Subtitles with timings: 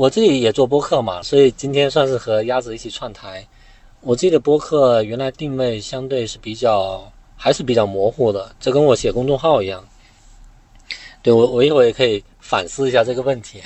[0.00, 3.46] 我自己也做播客嘛，所以今天算是和鸭子一起串台。
[4.00, 9.84] 我自己的播客原来定位相对是比较还是比较模糊的，这跟我写公众号一样。
[11.20, 13.62] 对我，我一会儿也可以反思一下这个问题。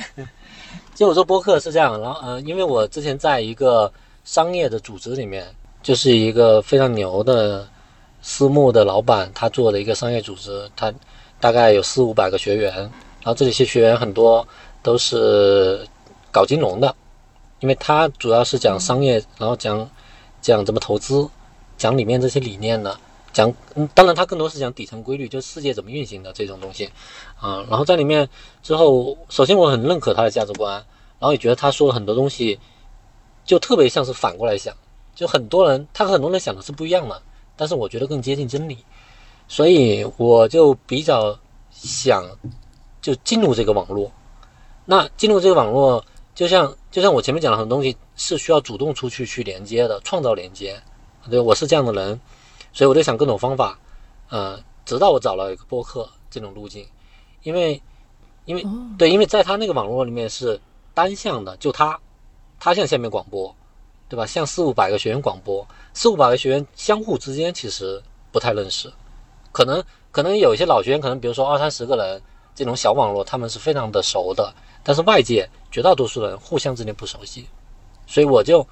[0.96, 3.92] 就我做播客是这样，然后呃，因为我之前在一个
[4.24, 5.46] 商业的组织里面，
[5.84, 7.64] 就是一个非常牛的
[8.22, 10.92] 私募的老板，他做的一个商业组织，他
[11.38, 14.44] 大概有四五百个学员，然后这里些学员很多
[14.82, 15.86] 都是
[16.34, 16.92] 搞金融的，
[17.60, 19.88] 因为他主要是讲商业，然后讲
[20.42, 21.30] 讲怎么投资，
[21.78, 22.98] 讲里面这些理念的。
[23.32, 26.88] 讲，嗯，当然，他更多是讲底层规律，就是世界怎么运行的这种东西，
[27.40, 28.28] 啊，然后在里面
[28.62, 30.74] 之后，首先我很认可他的价值观，
[31.18, 32.60] 然后也觉得他说了很多东西，
[33.44, 34.72] 就特别像是反过来想，
[35.16, 37.20] 就很多人他和很多人想的是不一样的，
[37.56, 38.78] 但是我觉得更接近真理，
[39.48, 41.36] 所以我就比较
[41.72, 42.24] 想
[43.02, 44.12] 就进入这个网络，
[44.84, 50.82] 那进入这个网络，就像就像我前面讲的很多东西是需要主动出去去连接的，创造连接，
[51.30, 52.20] 对，我是这样的人。
[52.72, 53.78] 所以我就想各种方法，
[54.30, 56.84] 呃，直到我找了一个播客这种路径，
[57.44, 57.80] 因为，
[58.46, 58.66] 因为
[58.98, 60.60] 对，因为在他那个网络里面是
[60.92, 61.96] 单向的，就他，
[62.58, 63.54] 他向下面广播，
[64.08, 64.26] 对吧？
[64.26, 68.02] 向四五百个学员广播，四五百个学员相互之间其实
[68.32, 68.92] 不太认识，
[69.52, 69.80] 可能
[70.10, 72.20] 可能有一些老学员，可能比如说二三十个人
[72.56, 74.52] 这种小网络，他们是非常的熟的，
[74.84, 77.46] 但是外界绝大多数人互相之间不熟悉，
[78.06, 78.64] 所以我就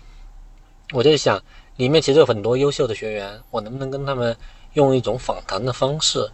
[0.93, 1.43] 我就想。
[1.79, 4.37] 里面其实有很多优秀的学员，我能不能跟他们
[4.75, 6.31] 用一种访谈的方式，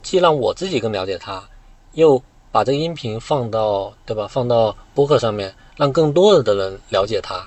[0.00, 1.46] 既让我自己更了解他，
[1.92, 4.26] 又把这个音频放到对吧？
[4.26, 7.46] 放到播客上面，让更多的人了解他。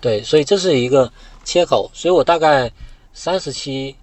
[0.00, 1.10] 对，所以这是一个
[1.44, 1.88] 切口。
[1.94, 2.70] 所以我大概
[3.14, 3.94] 三十期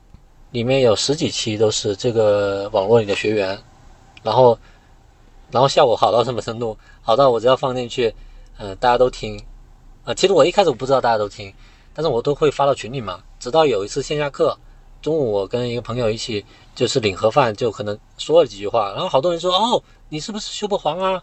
[0.51, 3.61] 里面有十几期都是这个网络里的学员，
[4.23, 4.57] 然后
[5.51, 6.77] 然后效果好到什么程度？
[7.01, 8.13] 好到我只要放进去，
[8.57, 9.41] 嗯，大家都听。
[10.03, 11.53] 啊，其实我一开始我不知道大家都听。
[11.93, 14.57] 但是我都会发到群里嘛，直到有一次线下课，
[15.01, 21.21] 中午我跟一个朋友一起就是领盒饭，就可能说了几句话，然后好多人说哦，你是不是修不黄啊？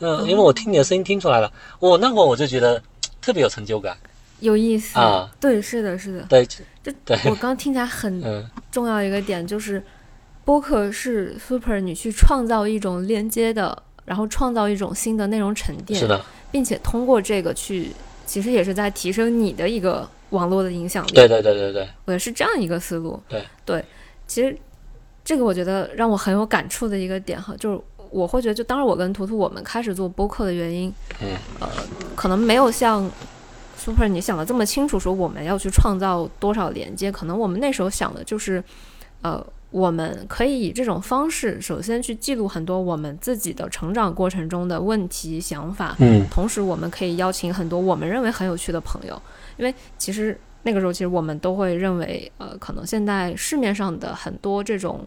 [0.00, 2.82] 嗯，因为我听你的声音听出来了，我那会儿我就觉得
[3.22, 3.96] 特别有成就感，
[4.40, 8.22] 有意思啊，对，是的，是的，对，这我刚听起来很
[8.70, 9.82] 重要一个点就是，
[10.44, 16.20] 播客是 super 你去创造一种连接的，然后创造一种新的内容沉淀，是的，
[16.50, 17.88] 并且通过这个去。
[18.24, 21.12] 其实也是在提升你的一个网络的影响力。
[21.12, 23.20] 对对对对对，我是这样一个思路。
[23.28, 23.84] 对对，
[24.26, 24.56] 其实
[25.22, 27.80] 这个我觉得让我很有感触的一个点哈，就是
[28.10, 31.68] 我会觉得，就当时我跟图图我们开始做播客的原因，嗯，呃，
[32.14, 33.10] 可能没有像
[33.76, 38.62] Super 你想的这么清楚，说我们要去创造多少连接，可能我们那时候想的就是，
[39.22, 39.44] 呃。
[39.72, 45.96] 我们可以以这种方式，首先去记录很多我们自己的成长过程中的问题、想法。
[45.98, 49.18] 嗯，同时我们可以邀请很多我们认为很有趣的朋友，
[49.56, 55.06] 因为其实那个时候，其实我们都会认为，呃，可能现在市面上的很多这种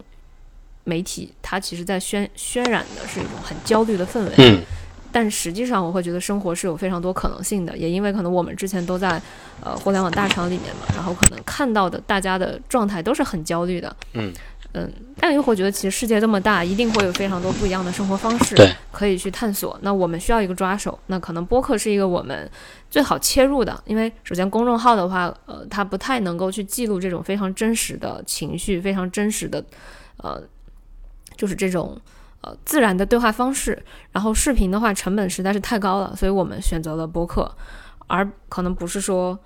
[0.82, 4.32] 媒体，它其实在渲渲染的是一种很焦虑的氛围。
[4.38, 4.62] 嗯。
[5.16, 9.18] 但实际上，我会觉得生活是有非常多可能性的，也因为可能我们之前都在
[9.64, 13.96] 呃互联网大厂里面嘛，然后可能看到的大家的状态都是很焦虑的。
[14.12, 14.30] 嗯。
[14.72, 18.54] 嗯，但又会觉得其实世界这么大，一定会有非常多不一样的生活方式
[18.92, 19.78] 可以去探索。
[19.80, 22.50] 那我们需要一个抓手，那可能播客是一个我们
[22.90, 29.64] 最好切入的，因为首先公众号的话，呃，它不太能够去记录这种非常真实的情绪，非常真实的，
[30.18, 30.42] 呃，
[31.38, 31.98] 就是这种
[32.64, 33.82] 自然的对话方式。
[34.12, 37.50] 然后视频的话，成本实在是太高了，所以我们选择了播客，
[38.06, 39.38] 而可能不是说。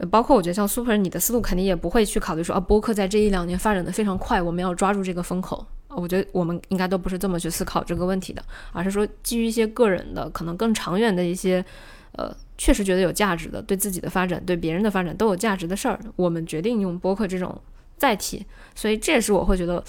[0.00, 5.66] 呃包括我觉得像 Super，你的思路肯定也不会去考虑说啊，播客在这一两年发展的非常快，我们要抓住这个风口。
[5.88, 8.40] 我觉得我们应该都不是这么去思考这个问题的，
[8.72, 11.64] 而是说基于一些个人的可能更长远的一些，
[12.12, 17.60] 呃，确实觉得有价值的，对自己的发展、对别人的发展都有价值的事儿，我们决定用播客这种
[17.96, 18.46] 载体。
[18.76, 19.82] 所以这也是我会觉得。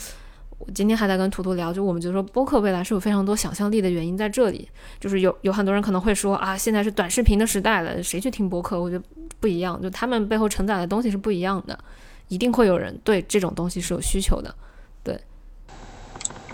[0.59, 8.79] 我今天还在跟图图聊，就我们觉得说播客未来是有非常多想象力的原因在这里，就是有有很多人可能会说啊，现在是短视频的时代了，谁去听播客？
[8.79, 9.05] 我觉得
[9.39, 11.79] 不一样，就他们背后承载的东西是不一样的，
[12.27, 14.53] 一定会有人对这种东西是有需求的，
[15.01, 15.17] 对，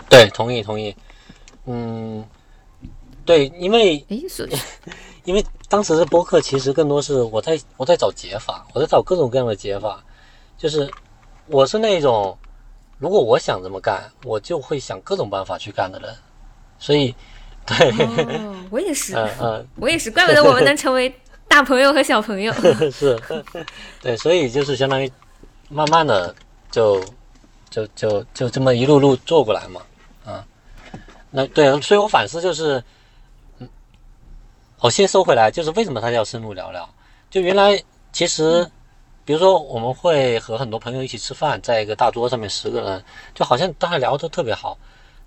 [0.08, 0.94] 对，同意同意，
[1.64, 2.24] 嗯，
[3.24, 4.24] 对，因为诶，
[5.24, 10.00] 因为当时的播客其实更多是我在我在找解法，我在找各种各样的解法，
[10.56, 10.88] 就是
[11.48, 12.38] 我是那种。
[12.98, 16.14] 如果我想这么干，我就会想各种办法去干的人，
[16.78, 17.14] 所以，
[17.66, 17.92] 对，
[18.70, 21.14] 我也是，嗯嗯，我也是，怪不得我们能成为
[21.46, 22.52] 大朋友和小朋友，
[22.90, 23.20] 是，
[24.00, 25.10] 对，所以就是相当于
[25.68, 26.34] 慢慢的
[26.70, 27.04] 就
[27.68, 29.82] 就就就这么一路路做过来嘛，
[30.24, 30.46] 啊，
[31.30, 32.82] 那对，所以我反思就是，
[33.58, 33.68] 嗯，
[34.80, 36.88] 我先收回来，就是为什么它叫深入聊聊？
[37.28, 37.78] 就原来
[38.12, 38.70] 其实，
[39.26, 44.78] 比如说我们会和很多朋友一起吃饭，在一个大桌上面十个人，就好像大家聊得特别好，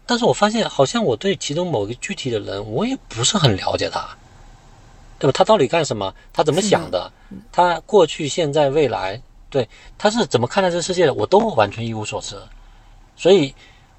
[0.08, 4.10] 但是我发现好像我对其中某个具体的人，我也不是很了解他，
[5.20, 5.34] 对吧？
[5.36, 6.12] 他到底干什么？
[6.34, 7.12] 他怎么想的？
[7.52, 9.68] 他过去、现在、未来，对，
[9.98, 11.14] 他是怎么看待这个世界的？
[11.14, 12.36] 我都完全一无所知，
[13.16, 13.54] 所以。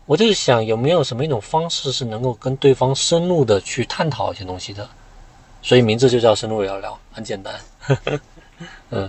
[0.07, 4.89] 我就是想有没有什么一种方式是能够跟对方深入的去探讨一些东西的，
[5.63, 7.55] 所以名字就叫深入聊聊，很简单。
[8.91, 9.09] 嗯，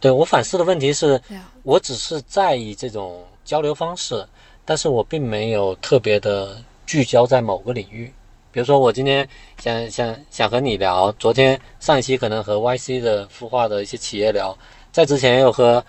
[0.00, 1.20] 对我反思的问题是，
[1.62, 4.26] 我只是在意这种交流方式，
[4.64, 6.56] 但是我并没有特别的
[6.86, 8.12] 聚焦在某个领域。
[8.50, 14.56] 比如说，我今天想想想和你聊，昨天上一期可能和 YC 的孵化的一些企业聊，
[14.90, 15.84] 在之前又和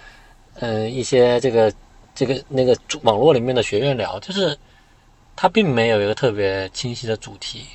[0.55, 1.73] 嗯一些这个。
[2.13, 4.55] 这个那个网络里面的学院聊，就是
[5.33, 7.65] 它并没有一个特别清晰的主题。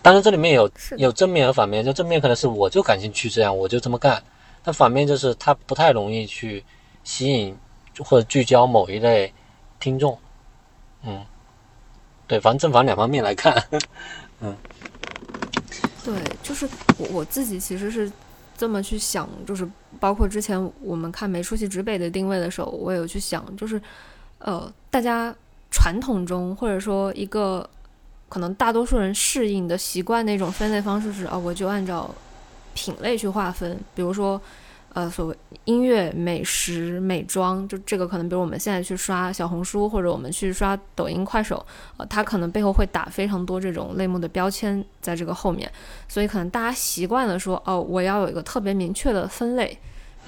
[0.00, 1.84] 当然，这里面有有正面和反面。
[1.84, 4.16] 就正面可能是我就感兴趣这样，我就这么干；
[4.64, 6.64] 它反面就是它不太容易去
[7.04, 7.56] 吸引
[7.98, 9.32] 或者聚焦某一类
[9.80, 10.18] 听众。
[11.04, 11.24] 嗯，
[12.26, 13.62] 对，反正正反两方面来看。
[14.40, 14.56] 嗯，
[16.04, 16.68] 对，就是
[16.98, 18.10] 我我自己其实是。
[18.54, 19.68] 这么去想，就是
[19.98, 23.80] 包括之前我们看没出息指北的定位的时候，我也有去想，就是，
[24.38, 25.34] 呃，大家
[25.68, 27.68] 传统中或者说一个
[28.28, 32.08] 可能大多数人适应的习惯的一种分类方式是，啊，我就按照
[32.74, 34.40] 品类去划分，比如说。
[34.94, 35.34] 呃，所谓
[35.64, 41.64] 音乐、美食、美妆，就这个可能，比如我们现在去刷小红书，或者我们去刷抖音、快手，
[41.96, 45.72] 呃，它可能背后会打非常多这种类目的标签在这个后面，
[46.08, 49.78] 所以可能大家习惯了说，哦，我要有一个特别明确的分类，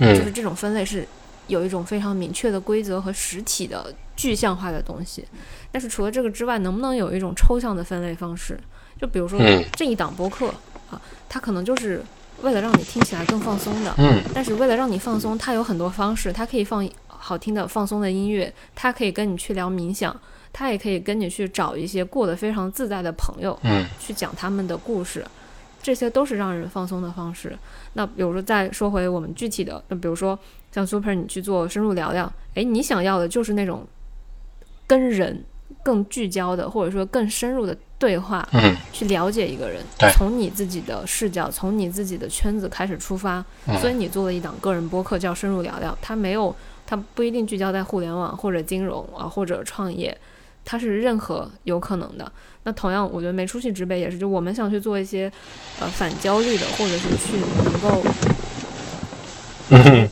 [0.00, 1.06] 就是这种分类是
[1.46, 5.22] 有一种非常明确的规则和实体的具象化的东西。
[5.70, 8.58] 但是除了这个之外，能不能有一种抽象的分类方式？
[8.98, 9.38] 就比如说
[9.74, 10.48] 这一档播客
[10.90, 10.98] 啊，
[11.28, 12.02] 它可能就是。
[12.42, 20.14] 为了让你听起来更放松的，嗯，但是为了让你放松，它有很多方式，它可以放好听的放松的音乐，它可以跟你去聊冥想，
[20.52, 25.24] 它也可以跟你去找一些过得非常自在的朋友，嗯，去讲他们的故事，
[25.82, 27.56] 这些都是让人放松的方式。
[27.94, 30.38] 那比如说再说回我们具体的，那比如说
[30.70, 33.86] 像 Super，你去做深入聊聊，诶，你想要的就是那种
[34.86, 35.44] 跟人。
[35.84, 39.80] 更聚焦的，或者说更深入的对话，嗯，去了解一个人，
[40.16, 43.44] 从你自己的视角，从你自己的圈子开始出发，
[43.80, 50.16] 所以你做了一档个人播客叫《深入聊聊》，它没有，它不一定聚焦在互联网或者金融啊或者创业，
[50.64, 52.32] 它是任何有可能的。
[52.64, 55.30] 那同样，我觉得没出息直北也是，就我们想去做一些
[55.80, 58.02] 呃反焦虑的，或者是去能够。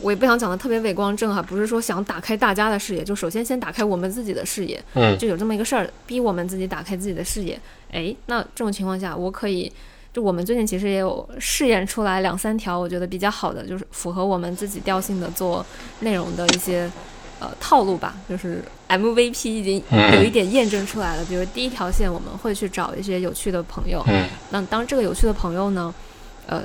[0.00, 7.60] 我也不想讲的特别伟光正哈，不是说想打开大家的视野，就首先先打开我们自己的视野，嗯，就有这么一个事儿，逼我们自己打开自己的视野。
[7.90, 9.70] 哎，那这种情况下，我可以，
[10.12, 15.64] 就我们最近其实也有试验出来两三条，我觉得比较好的，就是符合我们自己调性的做
[16.00, 16.90] 内容的一些
[17.38, 19.82] 呃套路吧，就是 MVP 已经
[20.14, 21.24] 有一点验证出来了。
[21.26, 25.94] 比如第一条线，我们会去找一些有趣的朋友，嗯，那当这个有趣的朋友呢，
[26.46, 26.62] 呃。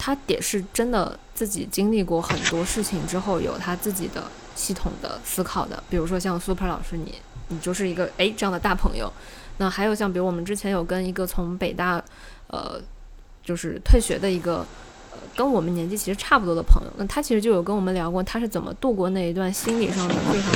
[0.00, 4.24] 他也是真的自己经历过很多事情之后，有他自己的
[4.56, 5.80] 系统的思考的。
[5.88, 7.14] 比如说像 Super 老师，你
[7.46, 9.12] 你就是一个哎这样的大朋友。
[9.58, 12.02] 那还有像比如我们之前有跟一个从北大
[12.48, 12.80] 呃
[13.44, 14.66] 就是退学的一个
[15.12, 20.52] 呃跟我们年纪其实差不多的朋友，那他其实就有跟我们聊过他是怎么度过那一段心理上的非常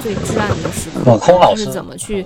[0.00, 2.24] 最至暗的时刻，他是怎么去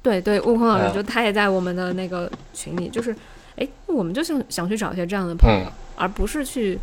[0.00, 3.14] 对对悟空老师就他也在我们的那个群里，就是。
[3.54, 6.78] 哎，我们就想想去找一些这样的朋友，而不是去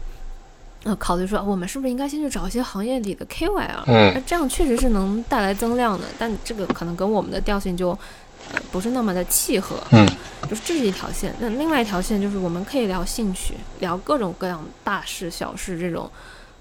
[0.84, 3.84] 呃考虑说我们是不是应该先去找一些行业里的 KOL。
[3.88, 7.90] 嗯，那这样确实是能带来增量的，但这个可能跟我们的调性就
[8.54, 9.76] 呃不是那么的契合。
[9.92, 10.08] 嗯，
[10.50, 11.34] 就是这是一条线。
[11.40, 16.10] 那另外一条线就是我们可以聊兴趣，聊各种各样大事小事这种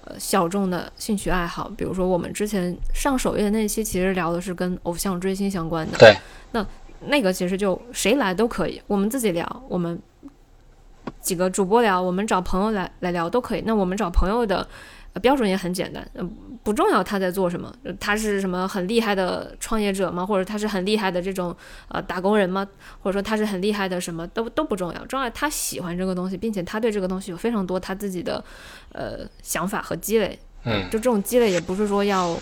[0.05, 1.71] 呃小众的兴趣爱好。
[1.77, 5.97] 比如说我们之前上首页那期其实聊的是跟偶像追星相关的。
[5.97, 6.15] 对，
[6.51, 6.65] 那。
[7.07, 9.97] 那个其实就谁来都可以，我们自己聊，我们
[11.21, 13.63] 几个主播聊，我们找朋友来来聊都可以。
[13.65, 14.67] 那我们找朋友的
[15.21, 16.29] 标准也很简单，嗯，
[16.63, 20.25] 不重要他在做什么，他是什么很厉害的创业者吗？
[20.25, 21.55] 或者他是很厉害的这种
[21.87, 22.67] 呃打工人吗？
[23.01, 28.43] 或者说他是很厉害的什么都都不重要，重要他喜欢这个东西，并且他对这个东西有非常多他自己的
[28.93, 30.39] 呃想法和积累。
[30.63, 32.37] 嗯，就这种积累也不是说要。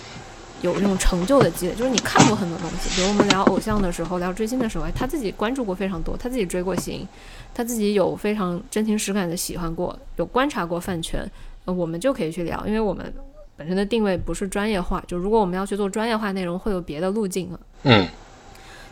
[0.61, 7.07] 有那种成就的积累，就是你看过很多东西，比如我们聊偶像的时候，聊追星的时候，他自己关注过非常多，他自己追过星，
[7.53, 11.29] 他自己有非常真情实感的喜欢过，有观察过饭圈，
[11.65, 13.13] 呃，我们就可以去聊，因为我们
[13.55, 17.59] 本身的定位不是专业化，就如果我们要去做专业化内容，会有别的路径啊。
[17.83, 18.07] 嗯。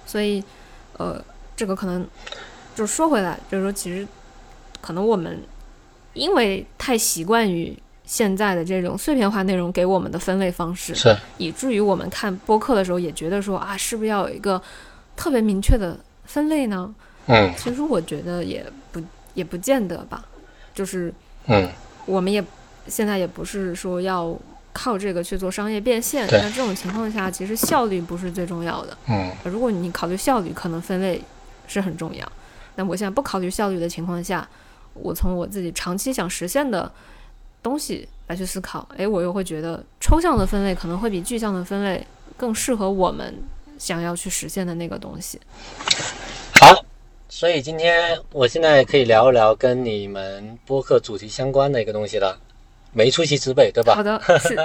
[0.06, 0.44] 所以，
[0.98, 1.24] 呃，
[1.56, 2.06] 这个可能
[2.76, 4.08] 就说回来，就是说其实
[4.82, 5.42] 可能我们
[6.14, 14.62] 因为太习惯于现在的这种碎片化内容给我们的分类方式，是以至于我们看播客的时候也觉得说啊，是不是要有一个
[15.16, 16.94] 特别明确的分类呢？
[17.28, 19.02] 嗯，其实我觉得也不
[19.34, 20.24] 也不见得吧，
[20.74, 21.12] 就是
[21.48, 21.68] 嗯，
[22.06, 22.44] 我们也
[22.88, 24.38] 现在也不是说要
[24.72, 28.96] 靠这个去做商业变现，对那这种情况下，其实效率不是最重要的。
[29.08, 31.20] 嗯，如果你考虑效率，可能分类
[31.66, 32.32] 是很重要。
[32.76, 34.48] 那我现在不考虑效率的情况下，
[34.94, 36.92] 我从我自己长期想实现的
[37.66, 42.06] 东西来去思考，诶，我又会觉得抽象的分类可能会比具象的分类
[42.38, 43.34] 更适合我们
[43.80, 45.42] 想要去实现的那个东西。
[46.62, 46.86] 好，
[47.28, 52.38] 所以今天我现在可以聊一聊跟你们播客主题相关的一个东西了，
[52.94, 53.96] 没出息之辈，对吧？
[53.96, 54.56] 好的， 是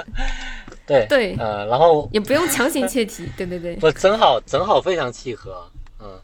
[0.85, 5.67] 对对呃，然后也不用强行切题，对对对，不正好正好非常契合，
[5.99, 6.19] 嗯，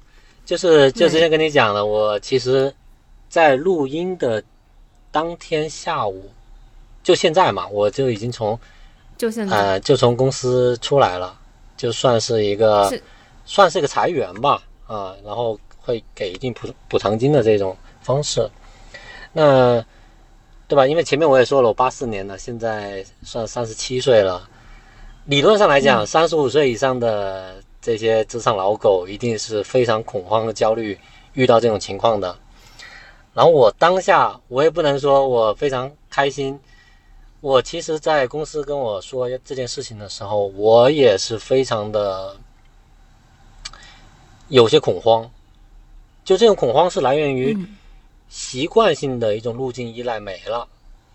[0.46, 2.72] 就是就之前跟你讲了，我其实，
[3.30, 4.44] 在录音的
[5.12, 6.30] 当天下午，
[7.08, 8.60] 就现在嘛，我就已经从
[9.18, 11.40] 就现在、呃就从公司出来了，
[11.78, 13.02] 就算是一个是
[13.46, 18.46] 算是一个裁员吧，啊，然后会给一定补补偿金的这种方式，
[19.32, 19.82] 那
[20.68, 20.86] 对吧？
[20.86, 24.46] 因为前面我也说了，我八四年的，现在算三十七岁了。
[25.28, 31.00] 理论上来讲，三十五岁以上的这些职场老狗一定是非常恐慌和焦虑，
[31.36, 32.38] 遇到这种情况的。
[33.34, 36.60] 然后我当下我也不能说我非常开心，
[37.40, 42.36] 我其实，在公司跟我说这件事情的时候，我也是非常的
[44.48, 45.30] 有些恐慌。
[46.26, 47.78] 就这种恐慌是来源于嗯
[48.28, 50.68] 习惯性的一种路径依赖没了，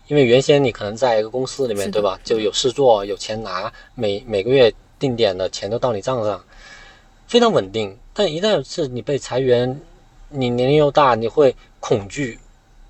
[0.07, 2.19] 因为原先你可能在一个公司里面，对吧？
[2.23, 6.43] 就有事做，有钱拿，每每个月定点的钱都到你账上，
[7.27, 7.95] 非常稳定。
[8.13, 9.79] 但一旦是你被裁员，
[10.29, 12.39] 你年龄又大，你会恐惧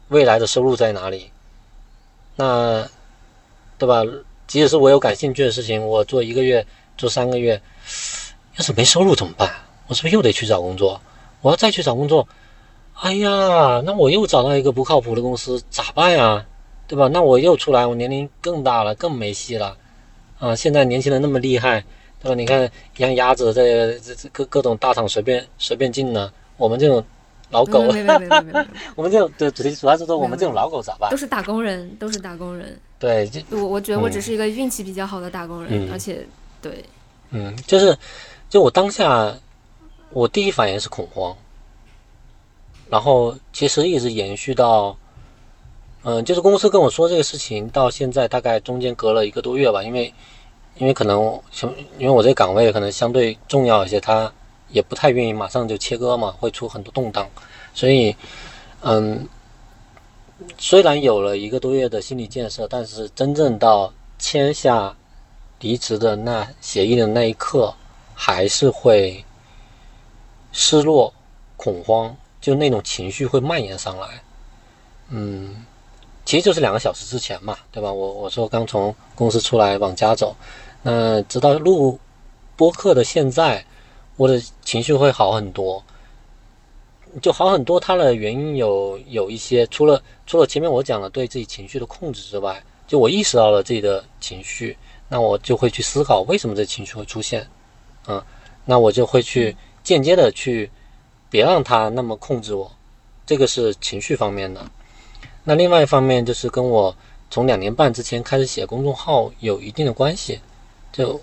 [0.10, 1.32] 未来的收入在哪里？
[2.36, 2.88] 那
[3.84, 4.02] 对吧？
[4.48, 6.66] 即使是我有感兴趣的事情，我做一个月、
[6.98, 7.62] 做三个月，
[8.56, 9.52] 要是没收入怎么办？
[9.88, 11.02] 我是不是又得去找工作？
[11.42, 12.26] 我要再去找工作，
[12.94, 16.46] 哎呀，那我又找到一个不靠谱的公司，咋办呀？
[16.88, 17.10] 对吧？
[17.10, 19.76] 那我又出来，我年龄更大了，更没戏了。
[20.40, 21.84] 啊，现在年轻人那么厉害，
[22.22, 22.36] 对吧？
[22.36, 27.04] 你看像鸭子这这这各各种大厂随便随便进呢，我们这种
[27.54, 31.10] 老狗，没没没没没没， 我们这种对主题主要是说我们这种老狗咋办？
[31.12, 31.16] 都？
[31.16, 32.78] 是打工人，都是打工人。
[33.00, 35.92] 对，就我我觉得我只是一个运气比较好的打工人，嗯。
[35.92, 36.26] 而且
[36.62, 36.84] 对，
[37.30, 37.98] 嗯，就是
[38.50, 39.34] 就我当下，
[40.10, 41.36] 我第一反应是恐慌，
[42.90, 44.98] 然后其实一直延续到，
[46.04, 50.14] 嗯，就是公司跟我说这个事情到现在大概中间隔了一个多月吧，因为
[50.78, 54.32] 因为可能像因为我这个岗位可能相对重要一些，他
[54.74, 57.30] 也不太愿意马上就切割嘛，会出很多动荡，
[57.74, 58.14] 所以
[58.82, 59.26] 嗯，
[60.58, 64.94] 虽然有了一个多月的心理建设，但是真正到签下
[65.60, 67.74] 离职的那协议的那一刻，
[68.14, 69.24] 还是会
[70.52, 71.14] 失落、
[71.56, 74.08] 恐慌，就那种情绪会蔓延上来。
[75.10, 75.66] 嗯，
[76.26, 77.92] 其实就是两个小时之前嘛，对吧？
[77.94, 80.36] 我我说刚从公司出来往家走，
[80.82, 82.00] 那直到录
[82.56, 83.64] 播客的现在，
[84.18, 85.84] 我的情绪会好很多。
[87.22, 94.76] 就好很多，它的原因有有一些，除了除了前面我讲的对自己情绪的控制之外，就我意识到了自己的情绪，
[95.10, 97.48] 那我就会去思考为什么这情绪会出现，
[98.08, 98.20] 嗯，
[98.66, 100.72] 那我就会去间接的去
[101.30, 102.72] 别让它那么控制我，
[103.28, 104.66] 这个是情绪方面的。
[105.44, 106.96] 那另外一方面就是跟我
[107.30, 110.40] 从两年半之前开始写公众号有一定的关系，
[110.92, 111.22] 就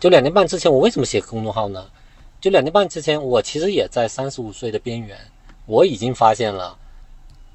[0.00, 1.86] 就两年半之前我为什么写公众号呢？
[2.44, 5.18] 就两年半之前，我其实也在三十五岁的边缘，
[5.64, 6.76] 我已经发现了，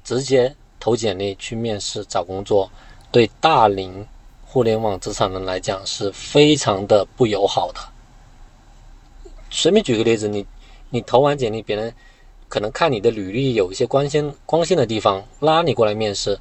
[0.02, 2.68] 直接投简历去面试找工作，
[3.12, 4.04] 对大龄
[4.44, 7.78] 互联网职场人来讲是非常的不友好的。
[9.48, 10.44] 随便举个例子，你
[10.88, 11.94] 你投完简历，别人
[12.48, 16.36] 可能看你的履历有一些光鲜光鲜的地方，拉你过来面试，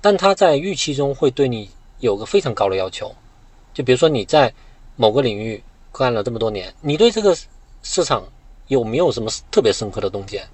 [0.00, 3.14] 但他在预期中会对你有个非常高的要求，
[3.72, 4.52] 就比如说你在
[4.96, 7.36] 某个领域干了这么多年，你对这个
[7.82, 8.24] 市场
[8.68, 10.48] 有没有什么特别深刻的洞见？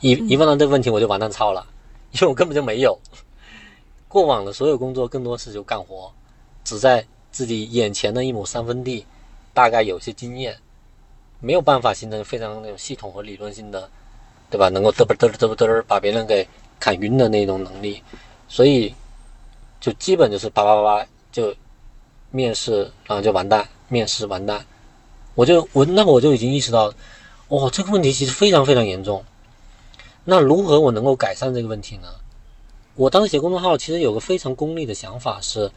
[0.00, 1.66] 一一问到这个问题，我就完蛋操了，
[2.12, 2.98] 因为我根本就没有。
[4.06, 6.10] 过往的所有工作更多是就干活，
[6.64, 9.04] 只在自己眼前的一亩三分地，
[9.52, 10.56] 大概有些经验，
[11.40, 13.90] 没有办法形成非常那种系统和理论性的，
[14.48, 14.68] 对吧？
[14.68, 16.46] 能够嘚啵嘚啵嘚啵嘚儿把别人给
[16.80, 18.02] 砍晕的那种能力，
[18.48, 18.94] 所以
[19.80, 21.54] 就基本就是叭叭叭叭就
[22.30, 24.64] 面试，然后就完蛋，面试完蛋，
[25.38, 26.92] 我就我那我就已经意识到，
[27.50, 29.24] 哇，这个问题其实非常非常严重。
[30.24, 32.08] 那如何我能够改善这个问题呢？
[32.96, 35.70] 我当时写公众号，其实有个非常功利的想法是：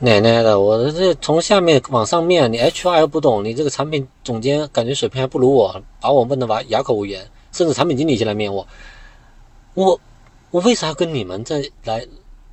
[0.00, 8.68] 奶奶的，我这从下面往上面，你 HR 又不懂，你这个产品总监感觉水平还不如我，把我问的完哑口无言，甚至产品经理进来面我，
[9.72, 9.98] 我
[10.50, 12.06] 我为啥要跟你们再来，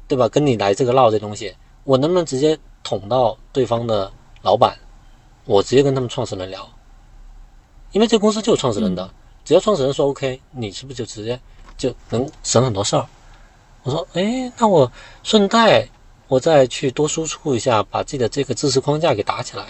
[0.07, 0.29] 对吧？
[0.29, 4.09] 跟你来这个唠这东西，我能不能直接捅到对方的
[4.41, 4.77] 老板？
[5.47, 6.69] 我直接跟他们创始人聊，
[7.91, 9.09] 因为这公司就是创始人的，
[9.45, 11.39] 只要创始人说 OK，你是不是就直接
[11.77, 13.07] 就能省很多事儿？
[13.83, 14.91] 我说，哎，那我
[15.23, 15.87] 顺带
[16.27, 19.65] 我再去多输出一下，把自己的这个知识框架给打起来。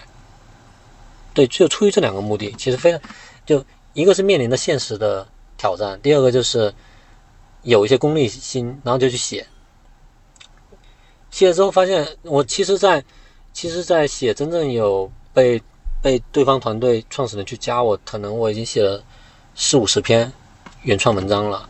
[1.35, 2.99] 对，就出于这两个目的，其实非常，
[3.45, 6.73] 就一个是面临的现实的挑战，第二个就是
[7.61, 9.45] 有一些功利心，然后就去写。
[11.29, 13.05] 写了之后发现，我其实，在
[13.53, 15.61] 其实，在写真正有被
[16.01, 19.03] 被对方团队创始人去加我，可能我已经写了
[19.53, 20.31] 四五十篇
[20.81, 21.69] 原创文章了，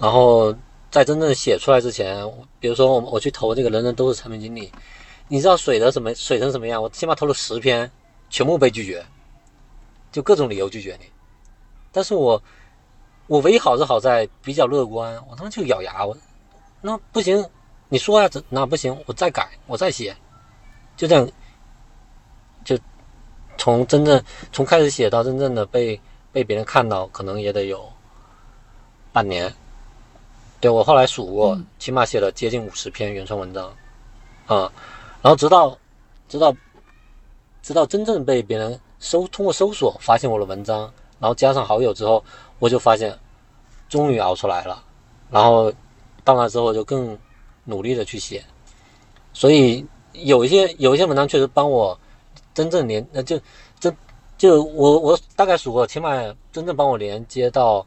[0.00, 0.56] 然后。
[0.88, 2.26] 在真正写出来之前，
[2.58, 4.72] 比如说我我去投这个人人都是产品经理，
[5.28, 6.82] 你知道水的什么水成什么样？
[6.82, 7.90] 我起码投了十篇，
[8.30, 9.04] 全部被拒绝，
[10.10, 11.06] 就各种理由拒绝你。
[11.92, 12.42] 但是我
[13.26, 16.16] 我唯一好是好在比较乐观，我当时就咬牙，我
[16.80, 17.44] 那不行，
[17.90, 20.16] 你说呀，那不行，我再改，我再写，
[20.96, 21.28] 就这样，
[22.66, 22.76] 就
[23.56, 25.98] 从真正从开始写到真正的被
[26.32, 27.88] 被别人看到，可能也得有
[29.12, 29.54] 半年。
[30.58, 33.66] 对我后来数过，起码写了接近五十篇原创文章，
[34.46, 34.72] 啊，
[35.22, 35.78] 然后直到，
[36.28, 36.52] 直到，
[37.62, 40.80] 直到真正被别人搜通过搜索发现我的文章，
[41.20, 42.24] 然后加上好友之后，
[42.58, 43.16] 我就发现，
[43.88, 44.82] 终于熬出来了，
[45.30, 45.70] 然后
[46.24, 47.16] 到那之后就更
[47.64, 48.42] 努力的去写，
[49.32, 51.96] 所以有一些有一些文章确实帮我
[52.56, 53.38] 真正连，那就
[53.78, 53.96] 真
[54.36, 56.10] 就我我大概数过，起码
[56.50, 57.86] 真正帮我连接到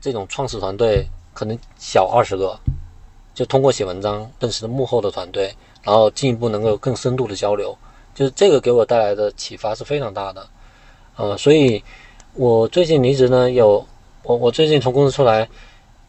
[0.00, 1.04] 这种创始团队。
[1.32, 2.58] 可能小二十个，
[3.32, 7.74] 就通过写文章认识了幕后的团队，然后进一步能够更深度的交流，
[8.14, 10.46] 就是这个给我带来的启发是非常大的，
[11.16, 11.82] 呃，所以
[12.34, 13.86] 我最近离职呢，有
[14.24, 15.48] 我我最近从公司出来，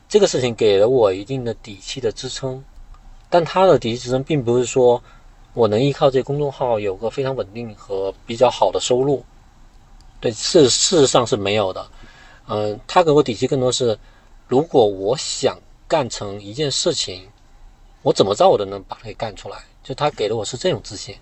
[0.10, 2.62] 这个事情给了我一定的底气的支撑，
[3.30, 5.02] 但他的底气支撑并不是说
[5.54, 9.24] 我能依靠这公众号有个非常稳定和比较好的收入，
[10.20, 11.88] 对，事事实上是没有的，
[12.48, 13.98] 嗯，他给我底气更多是。
[14.48, 17.26] 如果我想干成一件事情，
[18.02, 19.58] 我怎么着我都能把它给干出来。
[19.84, 21.16] 就他给了我是这种自信，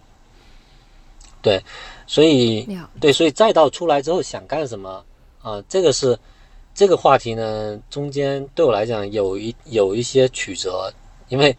[1.42, 1.64] 对，
[2.06, 2.68] 所以
[3.00, 5.06] 对，所以再到出来之后想干什么
[5.42, 5.64] 啊？
[5.70, 6.20] 这个是
[6.76, 10.92] 这个话题呢，中间对我来讲有一有一些曲折，
[11.30, 11.56] 因为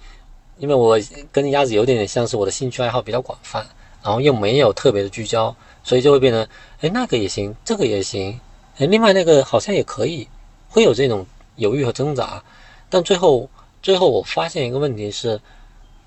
[0.61, 0.97] 因为我
[1.33, 3.67] 跟鸭子有点点像是我的兴趣爱好比较广泛，
[4.05, 6.47] 然后又没有特别的聚焦，所以就会变成
[6.83, 8.39] 哎那个也行，这个也行，
[8.79, 10.29] 哎另外那个好像也可以，
[10.69, 11.27] 会有这种。
[11.57, 12.43] 犹豫和挣扎，
[12.89, 13.47] 但最后，
[13.83, 15.39] 最后我发现一个问题是，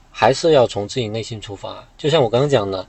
[0.09, 1.87] 还是要从自己内心出发。
[1.95, 2.83] 就像我刚刚讲的，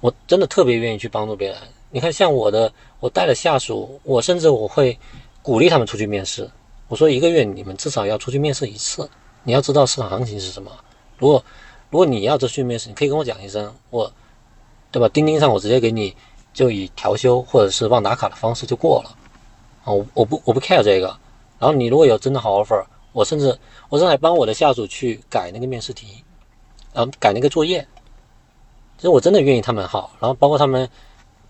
[0.00, 1.56] 我真的特别愿意去帮助别人。
[1.90, 4.98] 你看，像我的，我带了下属，我甚至我会
[5.40, 6.50] 鼓励他们出去面试。
[6.88, 9.08] 我说一个月你们至少要出去面试一次，
[9.44, 10.72] 你要知道市场行情是什么。
[11.20, 11.44] 如果
[11.90, 14.12] 如果你要这去面试，你可以跟我讲一声，我，
[14.90, 15.08] 对吧？
[15.10, 16.16] 钉钉上我直接给你，
[16.52, 19.16] 就以调休或者是忘打卡的方式就过了。
[19.84, 21.06] 啊，我我不我不 care 这个。
[21.58, 26.24] 然后你如果有真的好 offer，我甚至我正在帮我的下属去改那个面试题，
[26.92, 27.86] 然后改那个作业，
[28.96, 30.10] 其实我真的愿意他们好。
[30.20, 30.88] 然后包括他们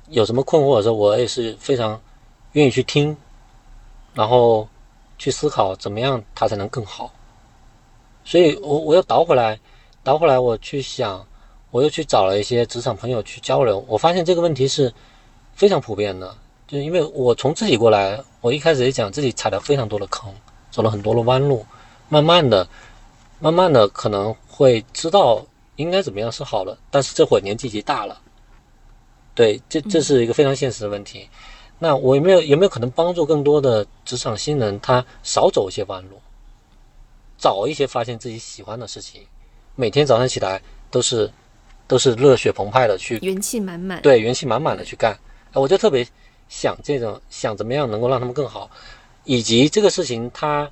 [0.08, 2.00] 有什么困惑的时候，我也是非常
[2.52, 3.16] 愿意去听，
[4.14, 4.66] 然后
[5.16, 7.12] 去思考怎么样他才能更好。
[8.24, 9.58] 所以我我又倒回来，
[10.02, 11.26] 倒回来我去想，
[11.70, 14.92] 我又去找了一些职场朋友去交流，我发现这个问题是
[15.54, 16.34] 非常普遍的。
[16.68, 20.32] 就因为我从自己过来，我一开始也讲自己踩了非常多的坑，
[20.70, 21.66] 走了很多的弯路，
[22.08, 22.68] 慢慢的，
[23.40, 26.78] 慢慢的可能会知道应该怎么样是好了。
[26.88, 28.20] 但是这会年纪已经大了，
[29.34, 31.28] 对，这这是一个非常现实的问题。
[31.80, 36.20] 那我有没有有没有可能帮助更多的职场新人，他少走一些弯路，
[37.40, 39.22] 早一些发现自己喜欢的事情，
[39.74, 41.28] 每天早上起来都是
[41.88, 45.18] 都是热血澎湃的去，元气满满，对，元气满满的去干。
[45.54, 46.06] 我就特别。
[46.50, 48.68] 想这种想怎么样能够让他们更好，
[49.22, 50.68] 以及这个事情它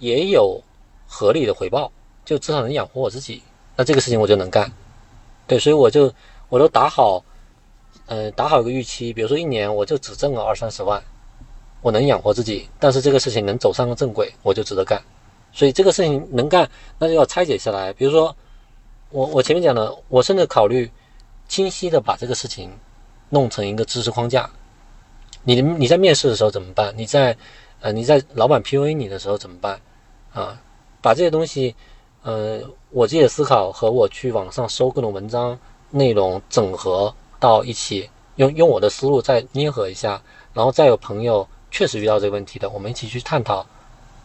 [0.00, 0.60] 也有
[1.06, 1.92] 合理的回报，
[2.24, 3.40] 就至少能养活我自己，
[3.76, 4.68] 那这个事情我就能干。
[5.46, 6.12] 对，所以我就
[6.48, 7.24] 我都打好，
[8.06, 11.00] 呃，打好一个预期，比如说一年我就只挣个二三十万，
[11.80, 15.00] 我能养活自己，但是这个事情能走上个正轨，我就值得干。
[15.52, 17.92] 所以这个事情能干，那就要拆解下来。
[17.92, 18.34] 比如说
[19.10, 20.90] 我我前面讲的，我甚至考虑
[21.48, 22.70] 清晰的把这个事情
[23.28, 24.48] 弄成一个知识框架。
[25.42, 26.92] 你你在面试的时候怎么办？
[26.96, 27.36] 你在
[27.80, 29.80] 呃，你在老板 PUA 你的时候怎么办？
[30.34, 30.60] 啊，
[31.00, 31.74] 把这些东西，
[32.22, 32.60] 呃，
[32.90, 35.58] 我自己的思考和我去网上搜各种文章
[35.90, 43.66] 内容整合到一起，用用我的思路再捏合一下，然后再有朋友确实遇到这个问题的，我们一起去探讨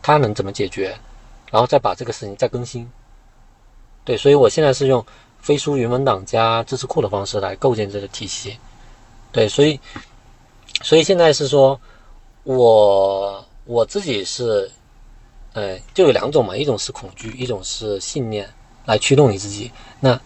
[0.01, 0.93] 他能怎么解决，
[1.51, 2.89] 然后再把这个事情再更新。
[4.03, 5.03] 对，所以我现在是用
[5.39, 8.57] 飞书云文档加知识库的方式来构建这个体系。
[9.31, 9.79] 对，所以，
[10.81, 11.79] 所以现在是说，
[12.43, 14.69] 我我自己是，
[15.53, 18.49] 呃，就有两种嘛，一种是恐惧，一种是信念
[18.85, 19.71] 来驱动你自己。
[19.99, 20.19] 那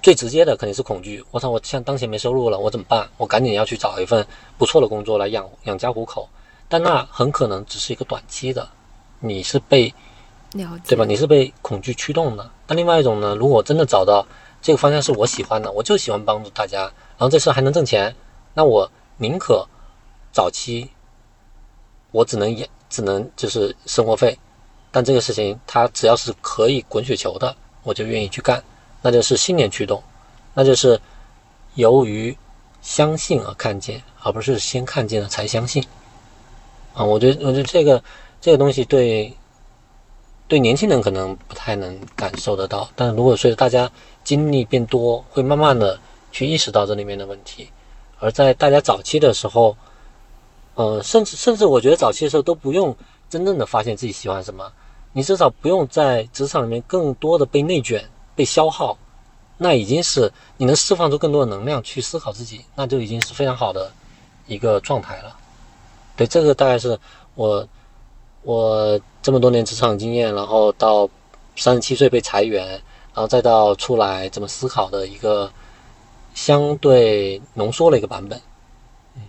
[0.00, 1.22] 最直接的肯定是恐惧。
[1.32, 3.08] 我操，我像当前没收入了，我怎么办？
[3.16, 4.24] 我赶紧要去找一份
[4.56, 6.28] 不错的工作来养养家糊口。
[6.68, 8.68] 但那很可能只是一个短期的，
[9.20, 9.92] 你是被，
[10.50, 11.04] 对吧？
[11.04, 12.50] 你是被恐惧驱动的。
[12.66, 13.34] 那另外一种呢？
[13.34, 14.26] 如果我真的找到
[14.62, 16.82] 这个方向是我喜欢的，我就喜欢帮助大家。
[16.82, 18.14] 然后这事还能挣钱，
[18.54, 19.66] 那我宁可
[20.32, 20.88] 早期
[22.10, 24.38] 我只能也只能就是生活费，
[24.90, 28.62] 但这个事情它只要是可以滚雪球的，我就愿意去干，
[29.02, 30.02] 那就是信念驱动，
[30.54, 30.98] 那就是
[31.74, 32.36] 由于
[32.80, 35.84] 相信而看见，而不是先看见了才相信
[36.94, 37.04] 啊！
[37.04, 38.02] 我觉得我觉得这个
[38.40, 39.36] 这个东西对
[40.48, 43.88] 对年轻人可能不太能感受得到，但如果随着大家
[44.24, 46.00] 经历变多，会慢慢的。
[46.30, 47.70] 去意识到这里面的问题，
[48.18, 49.74] 而在大家早期的时候，
[50.74, 52.94] 呃，甚至甚至我觉得早期的时候都不用
[53.30, 54.70] 真正的发现自己喜欢什么，
[55.14, 58.06] 你至少不用在职场里面更多的被内卷、
[58.36, 58.98] 被消耗，
[59.56, 63.90] 那已经是你能释放出更多的能量去思考自己，那就已经是非常好的
[64.46, 65.34] 一个状态了。
[66.14, 66.96] 对，这个大概是
[67.34, 67.66] 我
[68.42, 71.08] 我这么多年职场经验，然后到
[71.56, 72.68] 三十七岁被裁员，
[73.14, 75.50] 然后再到出来怎么思考的一个。
[76.34, 78.40] 相对浓缩的一个版本，
[79.16, 79.22] 嗯，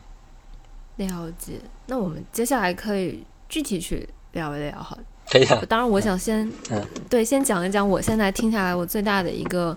[0.97, 1.53] 了解。
[1.87, 4.95] 那我们接下来可以具体去聊一聊哈。
[5.27, 5.59] 可以啊。
[5.67, 9.75] 当然，我想先，嗯，对，先讲一讲我现在听下来我最大的一个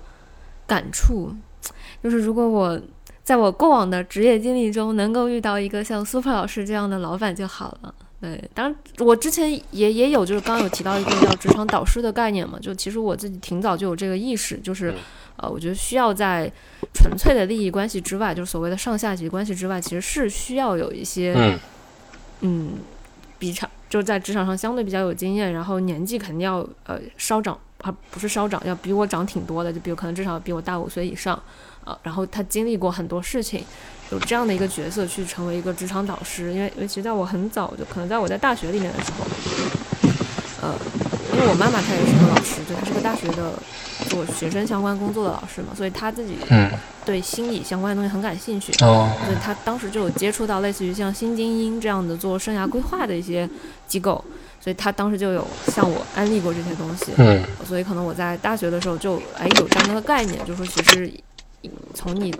[0.66, 1.32] 感触，
[2.02, 2.78] 就是如果我
[3.24, 7.94] 在我过往的职业经历中能够遇到一个像 Super 老师这样的老板就好了。
[8.22, 8.74] 对，当然
[9.06, 14.94] 我之前也也有，就是刚刚有提到一个叫职场导师的概念嘛，就其实我自己挺早就有这个意识，就是。
[15.38, 16.48] 呃，我觉得需要在
[16.92, 21.58] 纯粹的利益关系之外，就是所谓的上下级关系之外，其实是需要有一些，
[22.42, 22.72] 嗯，
[23.38, 31.42] 比场就是在职场上相对比较有经验，然后年纪肯定要呃稍长，啊不是稍长，要比我长挺多的，就比如可能至少比我大五岁以上，
[31.84, 33.64] 呃，然后他经历过很多事情，
[34.12, 39.24] 有这样的一个角色去成为一个职场导师，因为因为其实在我很早就可能在我在大学里面的时候，
[40.60, 40.74] 呃，
[41.34, 43.52] 因为我妈妈她也是个老师，对，她是个大学的。
[44.08, 46.36] 做学生相关工作的老师嘛，所以她自己
[47.06, 53.48] 对心理相关的东西很感兴趣，所以她当时就有接触到类似于像新精英这样的做生涯规划的一些
[53.86, 54.22] 机构，
[54.60, 57.12] 所以他当时就有向我安利过这些东西。
[57.16, 61.10] 嗯，所以可能我在大学的时候就哎有这样的个概念，就是说其实
[61.94, 62.34] 从你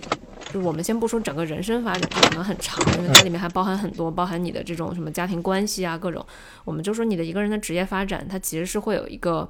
[0.52, 6.24] 就我们先不说整个人生发展，可能很长，因为它里面还包含很多，包含你的这种什么家庭关系啊各种，
[6.64, 9.48] 我们就说你的一个人的职业发展，它其实是会有一个。